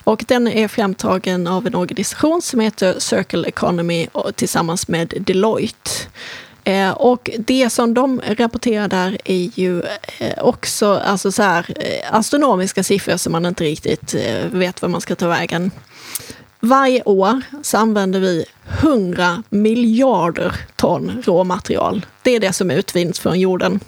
Och 0.05 0.25
den 0.29 0.49
är 0.49 0.69
framtagen 0.69 1.47
av 1.47 1.67
en 1.67 1.75
organisation 1.75 2.43
som 2.43 2.61
heter 2.61 2.99
Circle 2.99 3.49
Economy 3.49 4.07
tillsammans 4.35 4.89
med 4.89 5.15
Deloitte. 5.21 5.91
Eh, 6.65 6.91
och 6.91 7.31
det 7.39 7.71
som 7.71 7.95
de 7.95 8.21
rapporterar 8.27 8.89
där 8.89 9.19
är 9.25 9.51
ju 9.55 9.83
också 10.37 10.95
alltså 10.95 11.33
så 11.33 11.43
här, 11.43 11.67
astronomiska 12.11 12.83
siffror 12.83 13.17
som 13.17 13.33
man 13.33 13.47
inte 13.47 13.65
riktigt 13.65 14.15
vet 14.51 14.83
var 14.83 14.89
man 14.89 15.01
ska 15.01 15.15
ta 15.15 15.29
vägen. 15.29 15.71
Varje 16.67 17.03
år 17.03 17.41
så 17.63 17.79
använder 17.79 18.21
vi 18.21 18.45
100 18.81 19.43
miljarder 19.49 20.55
ton 20.77 21.23
råmaterial. 21.25 22.07
Det 22.23 22.31
är 22.31 22.41
det 22.41 22.53
som 22.53 22.71
utvinns 22.71 23.21
från 23.21 23.41
jorden. 23.41 23.81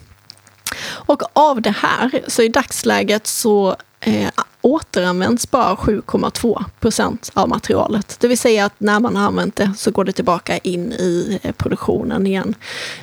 Och 0.81 1.21
av 1.33 1.61
det 1.61 1.75
här, 1.77 2.21
så 2.27 2.41
i 2.41 2.47
dagsläget 2.47 3.27
så 3.27 3.75
eh, 3.99 4.29
återanvänds 4.61 5.51
bara 5.51 5.75
7,2 5.75 6.65
procent 6.79 7.31
av 7.33 7.49
materialet. 7.49 8.17
Det 8.19 8.27
vill 8.27 8.37
säga 8.37 8.65
att 8.65 8.73
när 8.77 8.99
man 8.99 9.15
har 9.15 9.27
använt 9.27 9.55
det 9.55 9.71
så 9.77 9.91
går 9.91 10.03
det 10.03 10.11
tillbaka 10.11 10.57
in 10.57 10.91
i 10.91 11.39
eh, 11.43 11.51
produktionen 11.51 12.27
igen. 12.27 12.55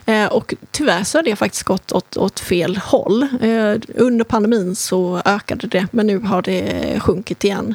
Eh, 0.07 0.27
och 0.27 0.55
tyvärr 0.71 1.05
så 1.05 1.19
har 1.19 1.23
det 1.23 1.37
faktiskt 1.37 1.63
gått 1.63 1.93
åt, 1.93 2.17
åt 2.17 2.41
fel 2.41 2.77
håll. 2.77 3.23
Eh, 3.23 3.75
under 3.95 4.25
pandemin 4.25 4.77
så 4.77 5.23
ökade 5.25 5.67
det, 5.67 5.87
men 5.91 6.07
nu 6.07 6.19
har 6.19 6.43
det 6.43 7.01
sjunkit 7.01 7.45
igen. 7.45 7.75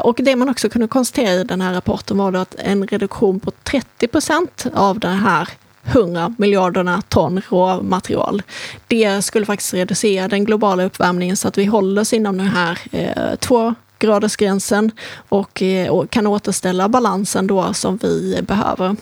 Och 0.00 0.20
det 0.22 0.36
man 0.36 0.48
också 0.48 0.68
kunde 0.68 0.88
konstatera 0.88 1.32
i 1.32 1.44
den 1.44 1.60
här 1.60 1.74
rapporten 1.74 2.18
var 2.18 2.32
att 2.32 2.54
en 2.58 2.86
reduktion 2.86 3.40
på 3.40 3.50
30 3.50 4.08
procent 4.08 4.66
av 4.74 4.98
den 4.98 5.18
här 5.18 5.48
100 5.88 6.34
miljarderna 6.38 7.02
ton 7.08 7.40
råmaterial. 7.48 8.42
Det 8.88 9.22
skulle 9.22 9.46
faktiskt 9.46 9.74
reducera 9.74 10.28
den 10.28 10.44
globala 10.44 10.84
uppvärmningen 10.84 11.36
så 11.36 11.48
att 11.48 11.58
vi 11.58 11.64
håller 11.64 12.02
oss 12.02 12.12
inom 12.12 12.38
den 12.38 12.48
här 12.48 12.78
eh, 12.92 13.34
två 13.38 13.74
gradersgränsen 13.98 14.90
och, 15.28 15.62
eh, 15.62 15.90
och 15.90 16.10
kan 16.10 16.26
återställa 16.26 16.88
balansen 16.88 17.46
då 17.46 17.74
som 17.74 17.96
vi 17.96 18.42
behöver. 18.42 18.96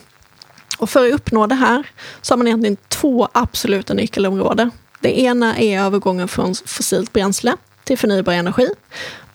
Och 0.78 0.90
för 0.90 1.06
att 1.06 1.14
uppnå 1.14 1.46
det 1.46 1.54
här 1.54 1.86
så 2.22 2.32
har 2.32 2.36
man 2.36 2.46
egentligen 2.46 2.76
två 2.88 3.28
absoluta 3.32 3.94
nyckelområden. 3.94 4.70
Det 5.00 5.20
ena 5.20 5.58
är 5.58 5.80
övergången 5.80 6.28
från 6.28 6.54
fossilt 6.66 7.12
bränsle 7.12 7.56
till 7.84 7.98
förnybar 7.98 8.32
energi. 8.32 8.68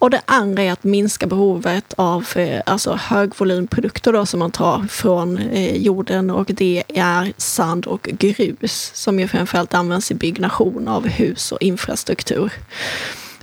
Och 0.01 0.09
det 0.09 0.21
andra 0.25 0.63
är 0.63 0.71
att 0.71 0.83
minska 0.83 1.27
behovet 1.27 1.93
av 1.97 2.27
eh, 2.35 2.61
alltså 2.65 2.93
högvolymprodukter 2.93 4.13
då, 4.13 4.25
som 4.25 4.39
man 4.39 4.51
tar 4.51 4.87
från 4.89 5.37
eh, 5.37 5.77
jorden 5.77 6.29
och 6.29 6.45
det 6.45 6.83
är 6.87 7.33
sand 7.37 7.85
och 7.85 8.01
grus 8.01 8.91
som 8.93 9.19
ju 9.19 9.27
framförallt 9.27 9.73
används 9.73 10.11
i 10.11 10.15
byggnation 10.15 10.87
av 10.87 11.07
hus 11.07 11.51
och 11.51 11.61
infrastruktur. 11.61 12.53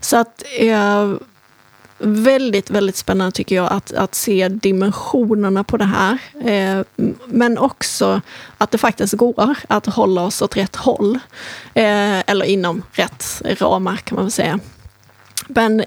Så 0.00 0.16
att 0.16 0.42
eh, 0.58 1.14
väldigt, 1.98 2.70
väldigt 2.70 2.96
spännande 2.96 3.32
tycker 3.32 3.56
jag 3.56 3.72
att, 3.72 3.92
att 3.92 4.14
se 4.14 4.48
dimensionerna 4.48 5.64
på 5.64 5.76
det 5.76 5.84
här. 5.84 6.18
Eh, 6.44 6.84
men 7.26 7.58
också 7.58 8.20
att 8.58 8.70
det 8.70 8.78
faktiskt 8.78 9.14
går 9.14 9.54
att 9.68 9.86
hålla 9.86 10.22
oss 10.22 10.42
åt 10.42 10.56
rätt 10.56 10.76
håll. 10.76 11.18
Eh, 11.74 12.30
eller 12.30 12.44
inom 12.44 12.82
rätt 12.92 13.42
ramar 13.44 13.96
kan 13.96 14.16
man 14.16 14.24
väl 14.24 14.32
säga. 14.32 14.60
Men 15.48 15.84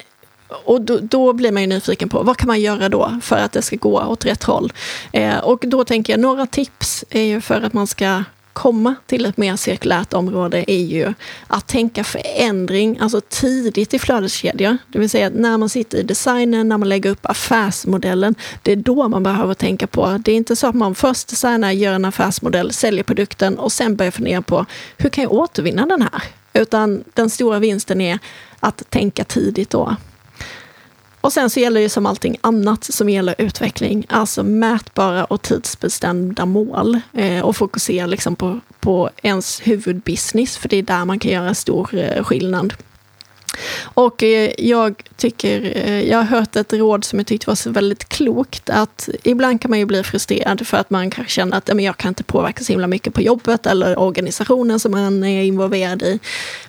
och 0.66 0.82
då, 0.82 1.00
då, 1.02 1.34
blir 1.34 1.52
man 1.52 1.62
ju 1.62 1.68
nyfiken 1.68 2.10
på 2.10 2.24
vad 2.24 2.38
kan 2.38 2.48
man 2.48 2.62
göra 2.62 2.90
då 2.90 3.20
för 3.22 3.38
att 3.38 3.52
det 3.52 3.62
ska 3.62 3.76
gå 3.76 4.02
åt 4.04 4.26
rätt 4.26 4.44
håll? 4.44 4.74
Eh, 5.12 5.38
och 5.38 5.64
då 5.68 5.84
tänker 5.84 6.14
jag 6.14 6.20
några 6.20 6.46
tips 6.46 7.06
är 7.10 7.22
ju 7.24 7.42
för 7.42 7.62
att 7.62 7.74
man 7.74 7.88
ska 7.88 8.24
komma 8.54 8.96
till 9.06 9.26
ett 9.26 9.38
mer 9.38 9.56
cirkulärt 9.56 10.14
område 10.14 10.72
är 10.72 10.84
ju 10.84 11.14
att 11.48 11.68
tänka 11.68 12.04
förändring, 12.04 12.98
alltså 13.02 13.22
tidigt 13.30 13.94
i 13.94 14.00
flödeskedjor. 14.00 14.78
Det 14.88 15.00
vill 15.00 15.10
säga 15.10 15.28
att 15.28 15.34
när 15.34 15.58
man 15.58 15.70
sitter 15.70 15.98
i 15.98 16.04
designen, 16.04 16.70
när 16.70 16.78
man 16.78 16.90
lägger 16.90 17.10
upp 17.10 17.26
affärsmodellen, 17.26 18.36
det 18.62 18.72
är 18.72 18.76
då 18.76 19.08
man 19.08 19.24
behöver 19.24 19.54
tänka 19.54 19.88
på. 19.88 20.20
Det 20.26 20.32
är 20.32 20.36
inte 20.36 20.56
så 20.56 20.68
att 20.68 20.76
man 20.76 20.96
först 20.96 21.28
designar, 21.28 21.72
gör 21.72 21.94
en 21.94 22.06
affärsmodell, 22.06 22.74
säljer 22.74 23.04
produkten 23.04 23.60
och 23.60 23.72
sen 23.72 23.96
börjar 23.96 24.12
fundera 24.12 24.42
på 24.42 24.66
hur 24.98 25.10
kan 25.10 25.24
jag 25.24 25.34
återvinna 25.34 25.86
den 25.86 26.02
här? 26.02 26.24
Utan 26.54 27.04
den 27.14 27.30
stora 27.30 27.60
vinsten 27.60 28.02
är 28.02 28.20
att 28.60 28.90
tänka 28.90 29.24
tidigt 29.24 29.70
då. 29.70 29.96
Och 31.22 31.34
sen 31.34 31.50
så 31.50 31.60
gäller 31.60 31.82
det 31.82 31.90
som 31.90 32.06
allting 32.06 32.38
annat 32.42 32.84
som 32.84 33.10
gäller 33.10 33.36
utveckling, 33.38 34.06
alltså 34.10 34.44
mätbara 34.44 35.26
och 35.26 35.42
tidsbestämda 35.42 36.46
mål 36.46 37.00
eh, 37.14 37.42
och 37.42 37.56
fokusera 37.56 38.06
liksom 38.06 38.36
på, 38.36 38.60
på 38.80 39.10
ens 39.22 39.62
huvudbusiness, 39.68 40.58
för 40.58 40.70
det 40.70 40.78
är 40.78 40.84
där 40.84 41.06
man 41.06 41.20
kan 41.20 41.32
göra 41.32 41.54
stor 41.54 41.90
eh, 41.96 42.24
skillnad. 42.24 42.74
Och 43.84 44.24
eh, 44.24 44.52
jag 44.58 45.04
tycker, 45.16 45.72
eh, 45.76 46.02
jag 46.02 46.18
har 46.18 46.26
hört 46.26 46.56
ett 46.56 46.74
råd 46.74 47.04
som 47.04 47.20
jag 47.20 47.28
tyckte 47.28 47.50
var 47.50 47.56
så 47.56 47.70
väldigt 47.70 48.10
klokt, 48.10 48.70
att 48.70 49.10
ibland 49.24 49.62
kan 49.62 49.72
man 49.72 49.80
ju 49.80 49.86
bli 49.86 50.04
frustrerad 50.04 50.68
för 50.68 50.78
att 50.78 50.90
man 50.90 51.10
kanske 51.10 51.34
känner 51.34 51.58
att 51.58 51.68
men 51.68 51.86
jag 51.86 51.98
kan 51.98 52.10
inte 52.10 52.24
påverka 52.24 52.64
så 52.64 52.74
himla 52.74 52.88
mycket 52.88 53.14
på 53.14 53.22
jobbet 53.22 53.66
eller 53.66 54.00
organisationen 54.00 54.80
som 54.80 54.92
man 54.92 55.24
är 55.24 55.44
involverad 55.44 56.02
i. 56.02 56.20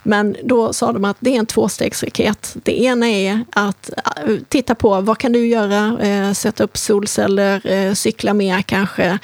Men 0.03 0.37
då 0.45 0.72
sa 0.72 0.93
de 0.93 1.05
att 1.05 1.16
det 1.20 1.35
är 1.35 1.39
en 1.39 1.47
tvåstegsraket. 1.47 2.57
Det 2.62 2.83
ena 2.83 3.09
är 3.09 3.45
att 3.51 3.91
eh, 4.26 4.37
titta 4.49 4.74
på 4.74 5.01
vad 5.01 5.18
kan 5.18 5.33
du 5.33 5.47
göra, 5.47 6.35
sätta 6.35 6.64
upp 6.64 6.78
solceller, 6.78 7.95
cykla 7.95 8.35
mer 8.35 8.62
kanske. 8.62 9.18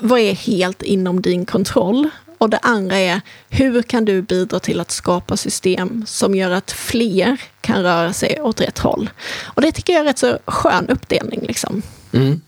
Vad 0.00 0.20
är 0.20 0.34
helt 0.34 0.82
inom 0.82 1.22
din 1.22 1.46
kontroll? 1.46 2.10
Och 2.38 2.50
det 2.50 2.58
andra 2.58 2.98
är, 2.98 3.20
hur 3.48 3.82
kan 3.82 4.04
du 4.04 4.22
bidra 4.22 4.60
till 4.60 4.80
att 4.80 4.90
skapa 4.90 5.36
system 5.36 6.04
som 6.06 6.34
gör 6.34 6.50
att 6.50 6.70
fler 6.70 7.40
kan 7.60 7.82
röra 7.82 8.12
sig 8.12 8.40
åt 8.40 8.60
rätt 8.60 8.78
håll? 8.78 9.10
Och 9.44 9.62
det 9.62 9.72
tycker 9.72 9.92
jag 9.92 10.00
är 10.00 10.04
rätt 10.04 10.18
så 10.18 10.38
skön 10.46 10.88
uppdelning. 10.88 11.40
Liksom. 11.42 11.82
Mm. 12.12 12.40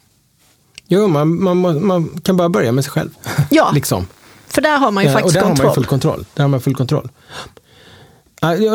Jo, 0.88 1.08
man, 1.08 1.42
man, 1.42 1.86
man 1.86 2.08
kan 2.08 2.36
bara 2.36 2.48
börja 2.48 2.72
med 2.72 2.84
sig 2.84 2.90
själv. 2.90 3.10
Ja, 3.50 3.70
liksom. 3.74 4.06
för 4.46 4.62
där 4.62 4.78
har 4.78 4.90
man 4.90 5.04
ju 5.04 5.10
faktiskt 5.10 5.36
och 5.36 5.42
där 5.42 5.48
kontroll. 5.48 5.66
Har 5.66 5.68
man 5.68 5.74
full 5.74 5.84
kontroll. 5.84 6.24
Där 6.34 6.42
har 6.42 6.48
man 6.48 6.60
full 6.60 6.74
kontroll. 6.74 7.08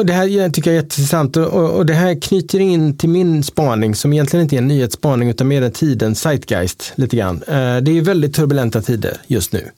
Det 0.06 0.14
här 0.14 0.50
tycker 0.50 0.72
jag 0.72 0.78
är 0.78 0.84
jätteintressant 0.84 1.38
och 1.38 1.86
det 1.86 1.94
här 1.94 2.22
knyter 2.22 2.60
in 2.60 2.98
till 2.98 3.10
min 3.10 3.44
spaning 3.44 3.96
som 3.96 4.14
egentligen 4.14 4.44
inte 4.44 4.56
är 4.56 4.58
en 4.58 4.68
nyhetsspaning 4.68 5.30
utan 5.30 5.48
mer 5.48 5.62
en 5.62 5.72
tidens 5.72 6.22
zeitgeist 6.22 6.94
lite 6.96 7.18
grann. 7.18 7.44
Eh, 7.48 7.78
det 7.78 7.98
är 7.98 8.02
väldigt 8.02 8.36
turbulenta 8.36 8.82
tider 8.82 9.18
just 9.28 9.54
nu. 9.54 9.72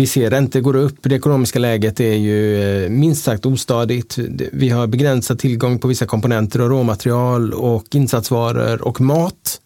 Vi 0.00 0.06
ser 0.06 0.30
räntor 0.30 0.60
går 0.60 0.76
upp, 0.76 0.96
det 1.02 1.14
ekonomiska 1.14 1.58
läget 1.58 2.00
är 2.00 2.14
ju 2.14 2.62
eh, 2.84 2.90
minst 2.90 3.24
sagt 3.24 3.46
ostadigt. 3.46 4.18
Vi 4.52 4.68
har 4.68 4.86
begränsad 4.86 5.38
tillgång 5.38 5.78
på 5.78 5.88
vissa 5.88 6.06
komponenter 6.06 6.60
och 6.60 6.70
råmaterial 6.70 7.54
och 7.54 7.94
insatsvaror 7.94 8.82
och 8.82 9.00
mat 9.00 9.60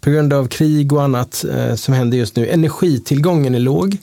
på 0.00 0.10
grund 0.10 0.32
av 0.32 0.48
krig 0.48 0.92
och 0.92 1.02
annat 1.02 1.44
eh, 1.44 1.74
som 1.74 1.94
händer 1.94 2.18
just 2.18 2.36
nu. 2.36 2.48
Energitillgången 2.48 3.54
är 3.54 3.58
låg, 3.58 3.96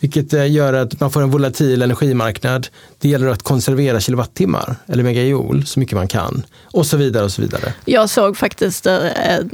vilket 0.00 0.32
eh, 0.32 0.50
gör 0.50 0.72
att 0.72 1.00
man 1.00 1.10
får 1.10 1.22
en 1.22 1.30
volatil 1.30 1.82
energimarknad. 1.82 2.68
Det 2.98 3.08
gäller 3.08 3.26
att 3.26 3.42
konservera 3.42 4.00
kilowattimmar 4.00 4.76
eller 4.86 5.02
megajoule 5.02 5.66
så 5.66 5.80
mycket 5.80 5.94
man 5.94 6.08
kan 6.08 6.42
och 6.64 6.86
så 6.86 6.96
vidare 6.96 7.24
och 7.24 7.32
så 7.32 7.42
vidare. 7.42 7.74
Jag 7.84 8.10
såg 8.10 8.36
faktiskt 8.36 8.86
en, 8.86 9.50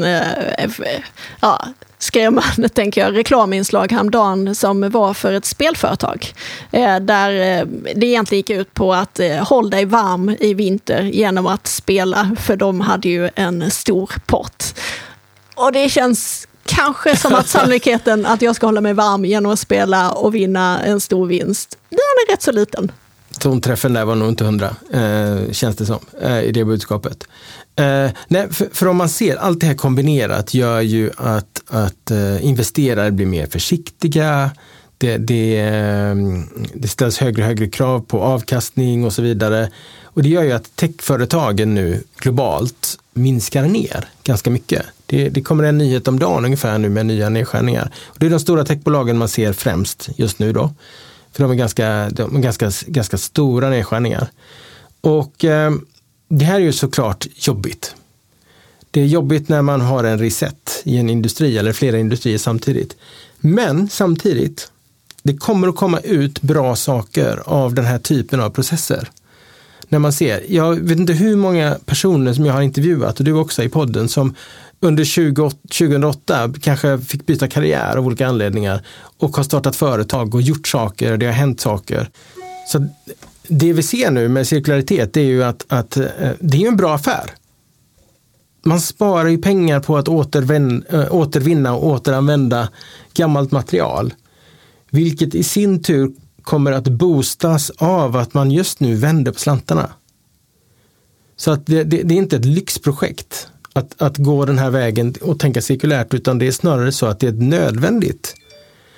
ja, 1.41 1.67
skrämmande, 2.03 2.69
tänker 2.75 3.01
jag, 3.01 3.17
reklaminslag 3.17 3.93
häromdagen 3.93 4.55
som 4.55 4.91
var 4.91 5.15
för 5.15 5.33
ett 5.33 5.45
spelföretag. 5.45 6.35
Eh, 6.71 7.01
där 7.01 7.61
eh, 7.61 7.67
det 7.95 8.07
egentligen 8.07 8.39
gick 8.39 8.51
ut 8.51 8.75
på 8.75 8.95
att 8.95 9.21
eh, 9.21 9.37
håll 9.37 9.71
dig 9.71 9.85
varm 9.85 10.37
i 10.41 10.55
vinter 10.55 11.03
genom 11.03 11.47
att 11.47 11.67
spela, 11.67 12.37
för 12.41 12.57
de 12.57 12.81
hade 12.81 13.09
ju 13.09 13.31
en 13.35 13.71
stor 13.71 14.13
pott. 14.27 14.75
Och 15.55 15.73
det 15.73 15.89
känns 15.89 16.49
kanske 16.67 17.17
som 17.17 17.35
att 17.35 17.49
sannolikheten 17.49 18.27
att 18.27 18.43
jag 18.43 18.57
ska 18.57 18.67
hålla 18.67 18.81
mig 18.81 18.93
varm 18.93 19.25
genom 19.25 19.53
att 19.53 19.59
spela 19.59 20.11
och 20.11 20.35
vinna 20.35 20.81
en 20.81 21.01
stor 21.01 21.27
vinst, 21.27 21.79
den 21.89 21.99
är 21.99 22.33
rätt 22.33 22.43
så 22.43 22.53
liten. 22.53 22.93
Tonträffen 23.39 23.93
där 23.93 24.05
var 24.05 24.15
nog 24.15 24.29
inte 24.29 24.45
hundra, 24.45 24.77
eh, 24.93 25.53
känns 25.53 25.77
det 25.77 25.87
som, 25.87 25.99
eh, 26.21 26.41
i 26.41 26.53
det 26.53 26.65
budskapet. 26.65 27.25
Eh, 27.77 28.11
nej, 28.29 28.53
för, 28.53 28.69
för, 28.73 28.87
om 28.87 28.97
man 28.97 29.09
ser 29.09 29.37
allt 29.37 29.61
det 29.61 29.67
här 29.67 29.75
kombinerat 29.75 30.55
gör 30.55 30.81
ju 30.81 31.11
att, 31.17 31.63
att 31.69 32.11
eh, 32.11 32.45
investerare 32.47 33.11
blir 33.11 33.27
mer 33.27 33.47
försiktiga. 33.47 34.51
Det, 34.99 35.17
det, 35.17 35.61
eh, 35.61 36.15
det 36.75 36.89
ställs 36.89 37.19
högre 37.19 37.43
och 37.43 37.49
högre 37.49 37.69
krav 37.69 38.01
på 38.01 38.23
avkastning 38.23 39.05
och 39.05 39.13
så 39.13 39.23
vidare. 39.23 39.71
Och 40.05 40.23
det 40.23 40.29
gör 40.29 40.43
ju 40.43 40.53
att 40.53 40.77
techföretagen 40.77 41.75
nu 41.75 42.03
globalt 42.19 42.99
minskar 43.15 43.63
ner 43.63 44.05
ganska 44.25 44.51
mycket. 44.51 44.83
Det, 45.07 45.29
det, 45.29 45.43
kommer 45.43 45.65
en 45.65 45.79
nyhet 45.79 46.09
om 46.09 46.19
dagen 46.19 46.45
ungefär 46.45 46.79
nu 46.79 46.89
med 46.89 47.07
nya 47.07 47.29
nedskärningar. 47.29 47.93
Och 48.05 48.17
det 48.19 48.27
är 48.27 48.31
de 48.31 48.41
stora 48.41 48.65
techbolagen 48.65 49.19
man 49.19 49.29
ser 49.29 49.53
främst 49.53 50.09
just 50.17 50.39
nu 50.39 50.53
då. 50.53 50.71
För 51.33 51.43
de 51.43 51.51
är 51.51 51.55
ganska, 51.55 52.11
de 52.11 52.37
är 52.37 52.41
ganska, 52.41 52.71
ganska 52.87 53.19
stora 53.19 53.71
nedskärningar. 53.71 54.29
Och 55.01 55.45
eh, 55.45 55.73
det 56.39 56.45
här 56.45 56.55
är 56.55 56.65
ju 56.65 56.73
såklart 56.73 57.27
jobbigt. 57.35 57.95
Det 58.91 59.01
är 59.01 59.07
jobbigt 59.07 59.49
när 59.49 59.63
man 59.63 59.81
har 59.81 60.05
en 60.05 60.19
reset 60.19 60.83
i 60.85 60.97
en 60.97 61.11
industri 61.11 61.59
eller 61.59 61.73
flera 61.73 61.99
industrier 61.99 62.39
samtidigt. 62.39 62.97
Men 63.39 63.89
samtidigt, 63.89 64.71
det 65.23 65.37
kommer 65.37 65.69
att 65.69 65.77
komma 65.77 65.99
ut 65.99 66.43
bra 66.43 66.77
saker 66.77 67.43
av 67.45 67.75
den 67.75 67.85
här 67.85 67.99
typen 67.99 68.41
av 68.41 68.51
processer. 68.51 69.11
När 69.89 69.99
man 69.99 70.13
ser, 70.13 70.43
jag 70.49 70.75
vet 70.75 70.99
inte 70.99 71.13
hur 71.13 71.37
många 71.37 71.77
personer 71.85 72.33
som 72.33 72.47
jag 72.47 72.55
har 72.55 72.63
intervjuat 72.63 73.19
och 73.19 73.25
du 73.25 73.33
också 73.33 73.63
i 73.63 73.69
podden 73.69 74.09
som 74.09 74.35
under 74.81 75.05
20, 75.05 75.51
2008 75.51 76.53
kanske 76.61 76.99
fick 76.99 77.27
byta 77.27 77.49
karriär 77.49 77.97
av 77.97 78.07
olika 78.07 78.27
anledningar 78.27 78.83
och 79.19 79.37
har 79.37 79.45
startat 79.45 79.77
företag 79.77 80.35
och 80.35 80.43
gjort 80.43 80.69
saker, 80.69 81.17
det 81.17 81.27
har 81.27 81.33
hänt 81.33 81.61
saker. 81.61 82.11
Så 82.69 82.89
det 83.49 83.73
vi 83.73 83.83
ser 83.83 84.11
nu 84.11 84.29
med 84.29 84.47
cirkularitet 84.47 85.17
är 85.17 85.21
ju 85.21 85.45
att, 85.45 85.65
att 85.69 85.97
eh, 85.97 86.31
det 86.41 86.63
är 86.63 86.69
en 86.69 86.77
bra 86.77 86.95
affär. 86.95 87.31
Man 88.65 88.81
sparar 88.81 89.29
ju 89.29 89.39
pengar 89.39 89.81
på 89.81 89.97
att 89.97 90.09
återvinna, 90.09 90.85
eh, 90.91 91.15
återvinna 91.15 91.75
och 91.75 91.87
återanvända 91.87 92.69
gammalt 93.15 93.51
material. 93.51 94.15
Vilket 94.91 95.35
i 95.35 95.43
sin 95.43 95.83
tur 95.83 96.13
kommer 96.43 96.73
att 96.73 96.89
boostas 96.89 97.71
av 97.71 98.17
att 98.17 98.35
man 98.35 98.51
just 98.51 98.81
nu 98.81 98.95
vänder 98.95 99.33
på 99.33 99.39
slantarna. 99.39 99.93
Så 101.37 101.51
att 101.51 101.67
det, 101.67 101.85
det, 101.85 102.03
det 102.03 102.15
är 102.15 102.19
inte 102.19 102.37
ett 102.37 102.45
lyxprojekt 102.45 103.49
att, 103.73 104.03
att 104.03 104.17
gå 104.17 104.45
den 104.45 104.59
här 104.59 104.71
vägen 104.71 105.15
och 105.23 105.39
tänka 105.39 105.63
cirkulärt 105.63 106.15
utan 106.15 106.39
det 106.39 106.47
är 106.47 106.53
snarare 106.53 106.93
så 106.93 107.07
att 107.07 107.21
det 107.21 107.27
är 107.27 107.33
ett 107.33 107.43
nödvändigt, 107.43 108.35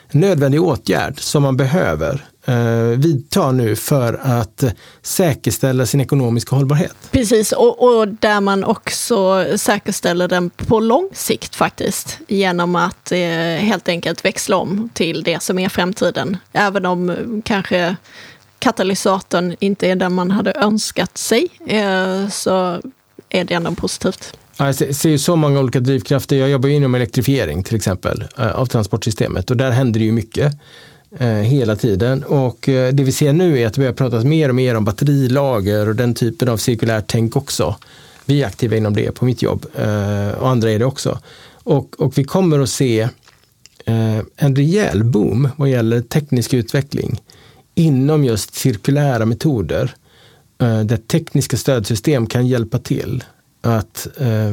en 0.09 0.21
nödvändig 0.21 0.63
åtgärd 0.63 1.21
som 1.21 1.43
man 1.43 1.57
behöver 1.57 2.25
eh, 2.45 2.99
vidta 2.99 3.53
nu 3.53 3.77
för 3.77 4.21
att 4.23 4.65
säkerställa 5.03 5.87
sin 5.87 6.01
ekonomiska 6.01 6.57
hållbarhet. 6.57 6.97
Precis, 7.11 7.53
och, 7.53 7.83
och, 7.83 8.09
där 8.09 8.41
man 8.41 8.65
också 8.65 9.47
säkerställer 9.57 10.29
den 10.29 10.51
på 10.51 10.81
lång 10.81 11.09
sikt 11.13 11.57
faktiskt 11.57 12.19
genom 12.29 12.77
att 12.77 13.13
eh, 13.13 13.19
helt 13.59 13.89
enkelt 13.89 14.25
växla 14.25 14.57
om 14.57 14.89
till 14.93 15.23
det 15.23 15.43
som 15.43 15.59
är 15.59 15.69
framtiden. 15.69 16.37
Även 16.53 16.87
om 16.87 17.43
kanske 17.45 17.97
katalysatorn 18.59 19.57
inte 19.61 19.89
är 19.89 19.97
den 19.97 20.15
man 20.15 20.31
hade 20.31 20.53
önskat 20.53 21.19
sig 21.19 21.49
eh, 21.67 22.29
så 22.29 22.81
är 23.29 23.45
det 23.45 23.55
ändå 23.55 23.75
positivt. 23.75 24.37
Jag 24.57 24.75
ser 24.75 25.17
så 25.19 25.37
många 25.37 25.61
olika 25.61 25.81
drivkrafter. 25.81 26.37
Jag 26.37 26.51
jobbar 26.51 26.69
inom 26.69 26.95
elektrifiering 26.95 27.63
till 27.63 27.77
exempel 27.77 28.25
eh, 28.39 28.51
av 28.51 28.67
transportsystemet 28.67 29.51
och 29.51 29.57
där 29.57 29.71
händer 29.71 30.01
det 30.01 30.07
ju 30.07 30.13
mycket 30.13 30.53
eh, 31.19 31.29
hela 31.29 31.77
tiden. 31.77 32.25
Och 32.25 32.69
eh, 32.69 32.95
det 32.95 33.05
vi 33.05 33.13
ser 33.13 33.33
nu 33.33 33.59
är 33.59 33.67
att 33.67 33.75
det 33.75 33.81
börjar 33.81 33.93
pratas 33.93 34.25
mer 34.25 34.49
och 34.49 34.55
mer 34.55 34.75
om 34.75 34.85
batterilager 34.85 35.89
och 35.89 35.97
den 35.97 36.15
typen 36.15 36.49
av 36.49 36.57
cirkulärt 36.57 37.05
tänk 37.07 37.37
också. 37.37 37.77
Vi 38.25 38.43
är 38.43 38.47
aktiva 38.47 38.77
inom 38.77 38.95
det 38.95 39.13
på 39.13 39.25
mitt 39.25 39.43
jobb 39.43 39.67
eh, 39.75 40.29
och 40.29 40.49
andra 40.49 40.71
är 40.71 40.79
det 40.79 40.85
också. 40.85 41.19
Och, 41.53 42.01
och 42.01 42.19
vi 42.19 42.25
kommer 42.25 42.59
att 42.59 42.69
se 42.69 43.01
eh, 43.85 44.19
en 44.37 44.57
rejäl 44.57 45.05
boom 45.05 45.49
vad 45.57 45.71
gäller 45.71 46.01
teknisk 46.01 46.55
utveckling 46.55 47.21
inom 47.75 48.25
just 48.25 48.55
cirkulära 48.55 49.27
metoder 49.27 49.95
eh, 50.59 50.81
där 50.81 50.97
tekniska 50.97 51.57
stödsystem 51.57 52.27
kan 52.27 52.47
hjälpa 52.47 52.79
till 52.79 53.25
att 53.61 54.07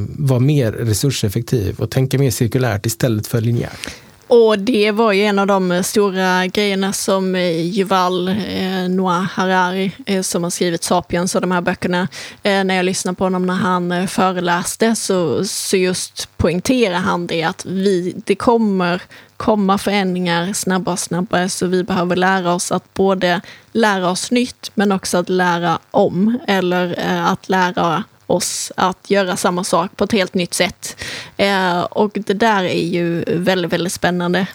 vara 0.07 0.39
mer 0.39 0.71
resurseffektiv 0.71 1.79
och 1.79 1.91
tänka 1.91 2.17
mer 2.17 2.31
cirkulärt 2.31 2.85
istället 2.85 3.27
för 3.27 3.41
linjärt. 3.41 3.89
Och 4.33 4.59
det 4.59 4.91
var 4.91 5.11
ju 5.11 5.23
en 5.23 5.39
av 5.39 5.47
de 5.47 5.71
eh, 5.71 5.81
stora 5.81 6.47
grejerna 6.47 6.93
som 6.93 7.35
eh, 7.35 7.41
Yuval 7.41 8.27
eh, 8.27 8.89
Noah 8.89 9.23
Harari, 9.23 9.91
eh, 10.05 10.21
som 10.21 10.43
har 10.43 10.49
skrivit 10.49 10.83
Sapiens 10.83 11.35
och 11.35 11.41
de 11.41 11.51
här 11.51 11.61
böckerna, 11.61 12.07
eh, 12.43 12.63
när 12.63 12.75
jag 12.75 12.85
lyssnade 12.85 13.15
på 13.15 13.23
honom 13.23 13.45
när 13.45 13.53
han 13.53 13.91
eh, 13.91 14.07
föreläste 14.07 14.95
så, 14.95 15.45
så 15.45 15.77
just 15.77 16.37
poängterar 16.37 16.97
han 16.97 17.27
det 17.27 17.43
att 17.43 17.65
vi, 17.65 18.13
det 18.25 18.35
kommer 18.35 19.01
komma 19.37 19.77
förändringar 19.77 20.53
snabbare 20.53 20.93
och 20.93 20.99
snabbare 20.99 21.49
så 21.49 21.67
vi 21.67 21.83
behöver 21.83 22.15
lära 22.15 22.53
oss 22.53 22.71
att 22.71 22.93
både 22.93 23.41
lära 23.71 24.09
oss 24.09 24.31
nytt 24.31 24.71
men 24.73 24.91
också 24.91 25.17
att 25.17 25.29
lära 25.29 25.79
om 25.91 26.39
eller 26.47 26.99
att 27.25 27.49
lära 27.49 28.03
oss 28.31 28.71
att 28.75 29.09
göra 29.09 29.37
samma 29.37 29.63
sak 29.63 29.97
på 29.97 30.03
ett 30.03 30.11
helt 30.11 30.33
nytt 30.33 30.53
sätt. 30.53 30.95
Eh, 31.37 31.79
och 31.79 32.11
det 32.13 32.33
där 32.33 32.63
är 32.63 32.87
ju 32.87 33.23
väldigt, 33.27 33.73
väldigt 33.73 33.93
spännande. 33.93 34.47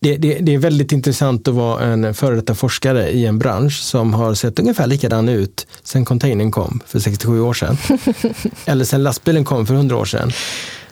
Det, 0.00 0.16
det, 0.16 0.38
det, 0.38 0.54
är 0.54 0.58
väldigt 0.58 0.92
intressant 0.92 1.48
att 1.48 1.54
vara 1.54 1.84
en 1.84 2.14
före 2.14 2.34
detta 2.34 2.54
forskare 2.54 3.10
i 3.10 3.26
en 3.26 3.38
bransch 3.38 3.80
som 3.80 4.14
har 4.14 4.34
sett 4.34 4.58
ungefär 4.58 4.86
likadan 4.86 5.28
ut 5.28 5.66
sen 5.82 6.04
containern 6.04 6.50
kom 6.50 6.80
för 6.86 6.98
67 6.98 7.40
år 7.40 7.54
sedan. 7.54 7.76
Eller 8.64 8.84
sen 8.84 9.02
lastbilen 9.02 9.44
kom 9.44 9.66
för 9.66 9.74
100 9.74 9.96
år 9.96 10.04
sedan. 10.04 10.32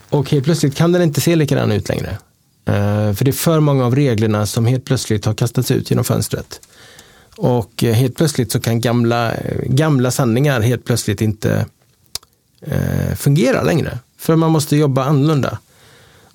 Och 0.09 0.31
helt 0.31 0.45
plötsligt 0.45 0.75
kan 0.75 0.93
den 0.93 1.03
inte 1.03 1.21
se 1.21 1.37
likadan 1.37 1.73
ut 1.73 1.89
längre. 1.89 2.11
Uh, 2.69 3.15
för 3.15 3.25
det 3.25 3.31
är 3.31 3.33
för 3.33 3.61
många 3.61 3.87
av 3.87 3.95
reglerna 3.95 4.47
som 4.47 4.67
helt 4.67 4.85
plötsligt 4.85 5.25
har 5.25 5.35
kastats 5.35 5.71
ut 5.71 5.91
genom 5.91 6.05
fönstret. 6.05 6.61
Och 7.37 7.85
eh, 7.85 7.95
helt 7.95 8.17
plötsligt 8.17 8.53
så 8.53 8.61
kan 8.61 8.81
gamla, 8.81 9.33
gamla 9.65 10.11
sanningar 10.11 10.61
helt 10.61 10.85
plötsligt 10.85 11.21
inte 11.21 11.67
eh, 12.67 13.15
fungera 13.17 13.63
längre. 13.63 13.99
För 14.19 14.37
man 14.37 14.51
måste 14.51 14.77
jobba 14.77 15.05
annorlunda. 15.05 15.59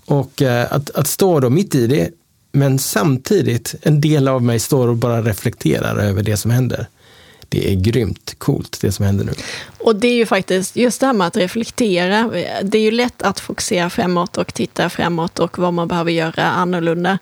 Och 0.06 0.42
eh, 0.42 0.68
att, 0.74 0.90
att 0.90 1.08
stå 1.08 1.40
då 1.40 1.50
mitt 1.50 1.76
i 1.76 1.88
det, 1.88 2.10
men 2.52 2.80
samtidigt 2.80 3.76
en 3.82 4.02
del 4.02 4.28
av 4.28 4.44
mig 4.44 4.60
står 4.60 4.88
och 4.88 4.96
bara 4.96 5.22
reflekterar 5.22 5.98
över 5.98 6.24
det 6.24 6.38
som 6.38 6.52
händer 6.52 6.88
det 7.50 7.72
är 7.72 7.76
grymt 7.76 8.36
coolt 8.38 8.78
det 8.82 8.92
som 8.92 9.06
händer 9.06 9.26
nu. 9.26 9.32
Och 9.78 9.96
det 9.96 10.08
är 10.08 10.16
ju 10.16 10.26
faktiskt 10.26 10.76
just 10.76 11.00
det 11.00 11.06
här 11.06 11.14
med 11.14 11.28
att 11.28 11.38
reflektera. 11.38 12.32
Det 12.64 12.78
är 12.78 12.82
ju 12.82 12.92
lätt 12.92 13.22
att 13.22 13.40
fokusera 13.40 13.90
framåt 13.90 14.38
och 14.38 14.54
titta 14.54 14.90
framåt 14.90 15.40
och 15.40 15.60
vad 15.60 15.74
man 15.74 15.88
behöver 15.88 16.12
göra 16.12 16.44
annorlunda. 16.44 17.18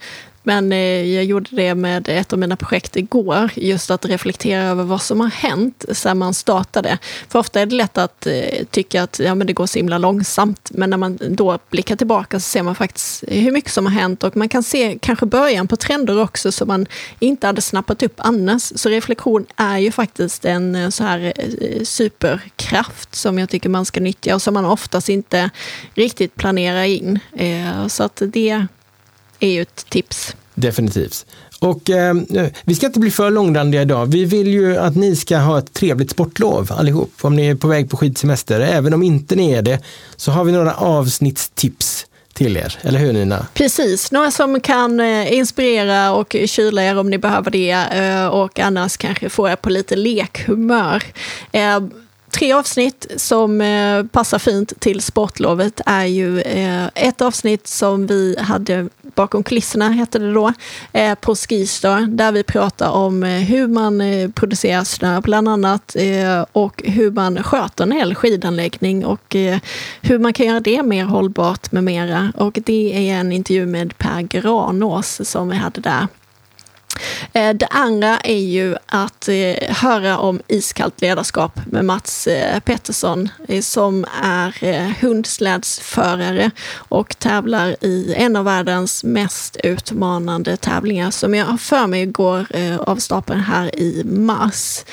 Men 0.46 0.72
eh, 0.72 1.14
jag 1.16 1.24
gjorde 1.24 1.50
det 1.52 1.76
med 1.76 2.10
ett 2.10 2.34
av 2.34 2.40
mina 2.40 2.56
projekt 2.56 2.96
igår, 2.96 3.52
just 3.56 3.92
att 3.92 4.06
reflektera 4.06 4.64
över 4.64 4.84
vad 4.84 5.02
som 5.02 5.20
har 5.20 5.28
hänt 5.28 5.86
sedan 5.92 6.18
man 6.18 6.34
startade. 6.34 6.98
För 7.30 7.40
ofta 7.40 7.62
är 7.62 7.66
det 7.66 7.76
lätt 7.76 7.98
att 7.98 8.28
eh, 8.28 8.66
tycka 8.72 9.04
att 9.04 9.20
ja, 9.20 9.36
men 9.36 9.48
det 9.48 9.54
går 9.54 9.66
så 9.66 9.80
himla 9.80 9.98
långsamt, 9.98 10.72
men 10.74 10.90
när 10.90 10.98
man 10.98 11.18
då 11.30 11.60
blickar 11.70 11.96
tillbaka 11.96 12.40
så 12.40 12.50
ser 12.50 12.64
man 12.64 12.76
faktiskt 12.76 13.24
hur 13.28 13.52
mycket 13.52 13.72
som 13.72 13.86
har 13.86 13.94
hänt 13.94 14.24
och 14.24 14.38
man 14.38 14.50
kan 14.50 14.64
se 14.64 14.98
kanske 15.02 15.26
början 15.26 15.68
på 15.68 15.76
trender 15.76 16.22
också 16.22 16.52
som 16.52 16.68
man 16.68 16.86
inte 17.20 17.48
hade 17.48 17.62
snappat 17.62 18.04
upp 18.04 18.16
annars. 18.18 18.72
Så 18.76 18.90
reflektion 18.90 19.46
är 19.56 19.78
ju 19.78 19.92
faktiskt 19.92 20.46
en 20.46 20.76
eh, 20.76 20.90
så 20.90 21.04
här 21.04 21.34
superkraft 21.84 23.16
som 23.16 23.40
jag 23.40 23.50
tycker 23.50 23.70
man 23.70 23.86
ska 23.86 24.00
nyttja 24.00 24.36
och 24.36 24.42
som 24.42 24.54
man 24.54 24.66
oftast 24.66 25.10
inte 25.10 25.50
riktigt 25.94 26.36
planerar 26.36 26.84
in. 26.84 27.20
Så 27.88 28.04
att 28.04 28.22
det 28.26 28.68
är 29.40 29.50
ju 29.50 29.62
ett 29.62 29.86
tips. 29.90 30.36
Definitivt. 30.54 31.26
Och 31.60 31.90
eh, 31.90 32.16
vi 32.64 32.76
ska 32.76 32.86
inte 32.86 33.00
bli 33.00 33.12
för 33.12 33.32
långrandiga 33.32 33.82
idag. 33.82 34.06
Vi 34.06 34.26
vill 34.26 34.48
ju 34.48 34.78
att 34.78 34.96
ni 34.96 35.16
ska 35.16 35.38
ha 35.38 35.60
ett 35.60 35.74
trevligt 35.74 36.12
sportlov 36.12 36.72
allihop. 36.72 37.12
Om 37.22 37.36
ni 37.36 37.48
är 37.48 37.56
på 37.56 37.68
väg 37.68 37.90
på 37.90 37.98
skidsemester. 37.98 38.60
Även 38.60 38.94
om 38.94 39.04
inte 39.04 39.36
ni 39.36 39.52
är 39.52 39.62
det 39.62 39.80
så 40.16 40.32
har 40.32 40.44
vi 40.44 40.52
några 40.52 40.74
avsnittstips 40.74 42.06
till 42.34 42.58
er, 42.58 42.80
eller 42.82 43.00
hur 43.00 43.14
Nina? 43.14 43.48
Precis, 43.54 44.12
några 44.12 44.32
som 44.32 44.60
kan 44.60 45.00
eh, 45.00 45.34
inspirera 45.34 46.14
och 46.14 46.36
kyla 46.46 46.84
er 46.84 46.98
om 46.98 47.10
ni 47.10 47.18
behöver 47.18 47.52
det 47.52 47.72
eh, 47.72 48.28
och 48.28 48.60
annars 48.60 48.98
kanske 48.98 49.30
få 49.30 49.50
er 49.50 49.56
på 49.56 49.70
lite 49.70 49.96
lekhumör. 49.96 51.04
Tre 52.36 52.54
avsnitt 52.54 53.12
som 53.16 53.62
eh, 53.62 54.04
passar 54.04 54.40
fint 54.40 54.80
till 54.80 55.02
sportlovet 55.02 55.82
är 55.86 56.06
ju 56.06 56.42
eh, 56.42 56.86
ett 56.96 57.22
avsnitt 57.22 57.68
som 57.68 58.08
vi 58.08 58.36
hade 58.40 58.90
bakom 59.02 59.44
kulisserna, 59.44 59.90
hette 59.90 60.20
det 60.20 60.34
då, 60.34 60.54
eh, 60.94 61.16
på 61.16 61.36
Skistar, 61.36 62.02
där 62.02 62.32
vi 62.32 62.44
pratar 62.44 62.90
om 62.90 63.24
eh, 63.24 63.30
hur 63.30 63.68
man 63.68 64.02
eh, 64.02 64.30
producerar 64.30 64.84
snö 64.84 65.22
bland 65.22 65.50
annat 65.50 65.96
eh, 65.96 66.46
och 66.52 66.82
hur 66.86 67.12
man 67.12 67.44
sköter 67.44 67.84
en 67.84 67.92
hel 67.92 68.16
skidanläggning 68.16 69.06
och 69.06 69.36
eh, 69.36 69.60
hur 70.02 70.20
man 70.20 70.34
kan 70.34 70.46
göra 70.46 70.60
det 70.60 70.84
mer 70.84 71.06
hållbart 71.06 71.72
med 71.72 71.84
mera. 71.84 72.32
Och 72.36 72.60
det 72.66 73.10
är 73.10 73.16
en 73.16 73.32
intervju 73.32 73.66
med 73.66 73.98
Per 73.98 74.22
Granås 74.22 75.30
som 75.30 75.50
vi 75.50 75.56
hade 75.56 75.82
där. 75.82 76.08
Eh, 77.34 77.54
det 77.54 77.68
andra 77.68 78.20
är 78.20 78.40
ju 78.40 78.76
att 78.86 79.28
eh, 79.28 79.76
höra 79.76 80.18
om 80.18 80.42
iskallt 80.48 81.02
ledarskap 81.02 81.60
med 81.66 81.86
Mats 81.86 82.28
eh, 82.28 82.60
Pettersson 82.60 83.30
som 83.62 84.06
är 84.24 84.52
hundslädsförare 85.02 86.52
och 86.76 87.20
tävlar 87.20 87.76
i 87.82 88.14
en 88.18 88.36
av 88.36 88.46
världens 88.46 89.04
mest 89.04 89.58
utmanande 89.64 90.58
tävlingar 90.58 91.12
som 91.12 91.36
jag 91.36 91.46
har 91.46 91.58
för 91.58 91.88
mig 91.88 92.06
går 92.06 92.48
av 92.80 92.96
stapeln 92.96 93.40
här 93.40 93.76
i 93.76 94.04
mars 94.06 94.86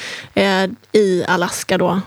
i 0.93 1.25
Alaska 1.25 1.79
då. 1.79 2.01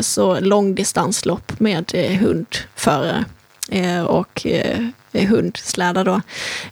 Så 0.00 0.40
långdistanslopp 0.40 1.60
med 1.60 1.92
hundförare 2.20 3.24
Eh, 3.68 4.02
och 4.02 4.46
eh, 4.46 4.86
hundslädar 5.12 6.04
då. 6.04 6.20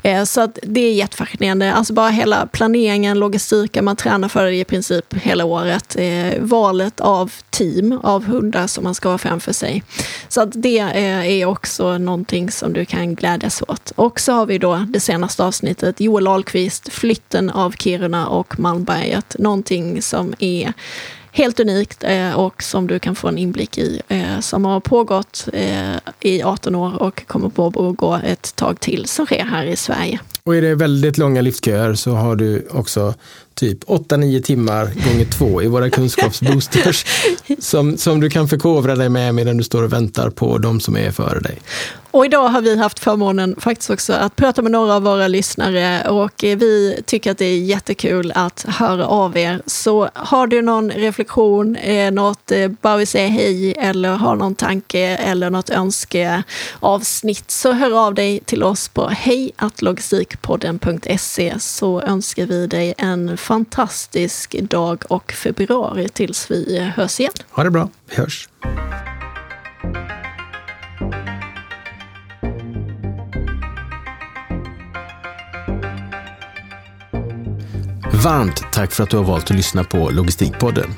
Eh, 0.02 0.24
så 0.24 0.40
att 0.40 0.58
det 0.62 0.80
är 0.80 0.92
jättefascinerande. 0.92 1.74
Alltså 1.74 1.92
bara 1.92 2.08
hela 2.08 2.46
planeringen, 2.46 3.18
logistiken, 3.18 3.84
man 3.84 3.96
tränar 3.96 4.28
för 4.28 4.44
det 4.44 4.54
i 4.54 4.64
princip 4.64 5.14
hela 5.14 5.44
året. 5.44 5.96
Valet 6.38 7.00
av 7.00 7.32
team 7.50 8.00
av 8.02 8.24
hundar 8.24 8.66
som 8.66 8.84
man 8.84 8.94
ska 8.94 9.08
ha 9.08 9.18
framför 9.18 9.52
sig. 9.52 9.82
Så 10.28 10.40
att 10.40 10.50
det 10.52 10.78
är 10.78 11.46
också 11.46 11.98
någonting 11.98 12.50
som 12.50 12.72
du 12.72 12.84
kan 12.84 13.14
glädjas 13.14 13.62
åt. 13.68 13.92
Och 13.96 14.20
så 14.20 14.32
har 14.32 14.46
vi 14.46 14.58
då 14.58 14.86
det 14.88 15.00
senaste 15.00 15.44
avsnittet, 15.44 16.00
Joel 16.00 16.28
Ahlqvist, 16.28 16.92
flytten 16.92 17.50
av 17.50 17.70
Kiruna 17.70 18.26
och 18.28 18.60
Malmberget. 18.60 19.36
Någonting 19.38 20.02
som 20.02 20.34
är 20.38 20.72
helt 21.34 21.60
unikt 21.60 22.04
eh, 22.04 22.32
och 22.32 22.62
som 22.62 22.86
du 22.86 22.98
kan 22.98 23.14
få 23.14 23.28
en 23.28 23.38
inblick 23.38 23.78
i. 23.78 24.00
Eh, 24.08 24.40
som 24.40 24.64
har 24.64 24.80
pågått 24.80 25.48
eh, 25.52 25.96
i 26.20 26.42
18 26.42 26.74
år 26.74 27.02
och 27.02 27.26
kommer 27.26 27.48
på 27.48 27.66
att 27.66 27.74
pågå 27.74 28.20
ett 28.24 28.56
tag 28.56 28.80
till 28.80 29.06
som 29.06 29.26
sker 29.26 29.44
här 29.44 29.64
i 29.64 29.76
Sverige. 29.76 30.20
Och 30.46 30.56
är 30.56 30.62
det 30.62 30.74
väldigt 30.74 31.18
långa 31.18 31.40
liftköer 31.40 31.94
så 31.94 32.12
har 32.12 32.36
du 32.36 32.66
också 32.70 33.14
typ 33.54 33.84
8-9 33.84 34.42
timmar 34.42 34.84
gånger 34.84 35.24
två 35.24 35.62
i 35.62 35.66
våra 35.66 35.90
kunskapsboosters 35.90 37.06
som, 37.58 37.96
som 37.96 38.20
du 38.20 38.30
kan 38.30 38.48
förkovra 38.48 38.96
dig 38.96 39.08
med 39.08 39.34
medan 39.34 39.56
du 39.56 39.64
står 39.64 39.82
och 39.82 39.92
väntar 39.92 40.30
på 40.30 40.58
de 40.58 40.80
som 40.80 40.96
är 40.96 41.10
före 41.10 41.40
dig. 41.40 41.58
Och 42.10 42.24
idag 42.24 42.48
har 42.48 42.60
vi 42.60 42.76
haft 42.76 42.98
förmånen 42.98 43.56
faktiskt 43.58 43.90
också 43.90 44.12
att 44.12 44.36
prata 44.36 44.62
med 44.62 44.72
några 44.72 44.94
av 44.94 45.02
våra 45.02 45.28
lyssnare 45.28 46.08
och 46.08 46.32
vi 46.38 47.02
tycker 47.06 47.30
att 47.30 47.38
det 47.38 47.44
är 47.44 47.58
jättekul 47.58 48.32
att 48.34 48.64
höra 48.68 49.06
av 49.06 49.36
er. 49.36 49.62
Så 49.66 50.08
har 50.14 50.46
du 50.46 50.62
någon 50.62 50.90
reflektion, 50.90 51.76
eh, 51.76 52.10
något 52.10 52.50
eh, 52.50 52.68
bara 52.68 52.96
vill 52.96 53.06
säga 53.06 53.28
hej 53.28 53.72
eller 53.72 54.08
har 54.08 54.36
någon 54.36 54.54
tanke 54.54 55.00
eller 55.00 55.50
något 55.50 55.70
önskeavsnitt 55.70 57.50
så 57.50 57.72
hör 57.72 58.06
av 58.06 58.14
dig 58.14 58.40
till 58.44 58.62
oss 58.62 58.88
på 58.88 59.08
hejlogistikpodden.se 60.34 61.60
så 61.60 62.02
önskar 62.02 62.46
vi 62.46 62.66
dig 62.66 62.94
en 62.98 63.36
fantastisk 63.36 64.56
dag 64.60 65.02
och 65.08 65.32
februari 65.32 66.08
tills 66.08 66.50
vi 66.50 66.78
hörs 66.96 67.20
igen. 67.20 67.32
Ha 67.50 67.64
det 67.64 67.70
bra, 67.70 67.88
vi 68.10 68.16
hörs. 68.16 68.48
Varmt 78.24 78.72
tack 78.72 78.92
för 78.92 79.02
att 79.02 79.10
du 79.10 79.16
har 79.16 79.24
valt 79.24 79.50
att 79.50 79.56
lyssna 79.56 79.84
på 79.84 80.10
Logistikpodden. 80.10 80.94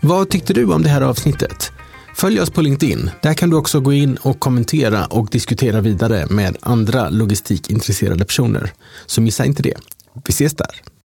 Vad 0.00 0.30
tyckte 0.30 0.52
du 0.52 0.74
om 0.74 0.82
det 0.82 0.88
här 0.88 1.00
avsnittet? 1.00 1.72
Följ 2.20 2.40
oss 2.40 2.50
på 2.50 2.60
LinkedIn. 2.60 3.10
Där 3.22 3.34
kan 3.34 3.50
du 3.50 3.56
också 3.56 3.80
gå 3.80 3.92
in 3.92 4.16
och 4.16 4.40
kommentera 4.40 5.06
och 5.06 5.28
diskutera 5.30 5.80
vidare 5.80 6.26
med 6.30 6.56
andra 6.60 7.08
logistikintresserade 7.08 8.24
personer. 8.24 8.72
Så 9.06 9.20
missa 9.20 9.44
inte 9.44 9.62
det. 9.62 9.74
Vi 10.26 10.32
ses 10.32 10.54
där. 10.54 10.99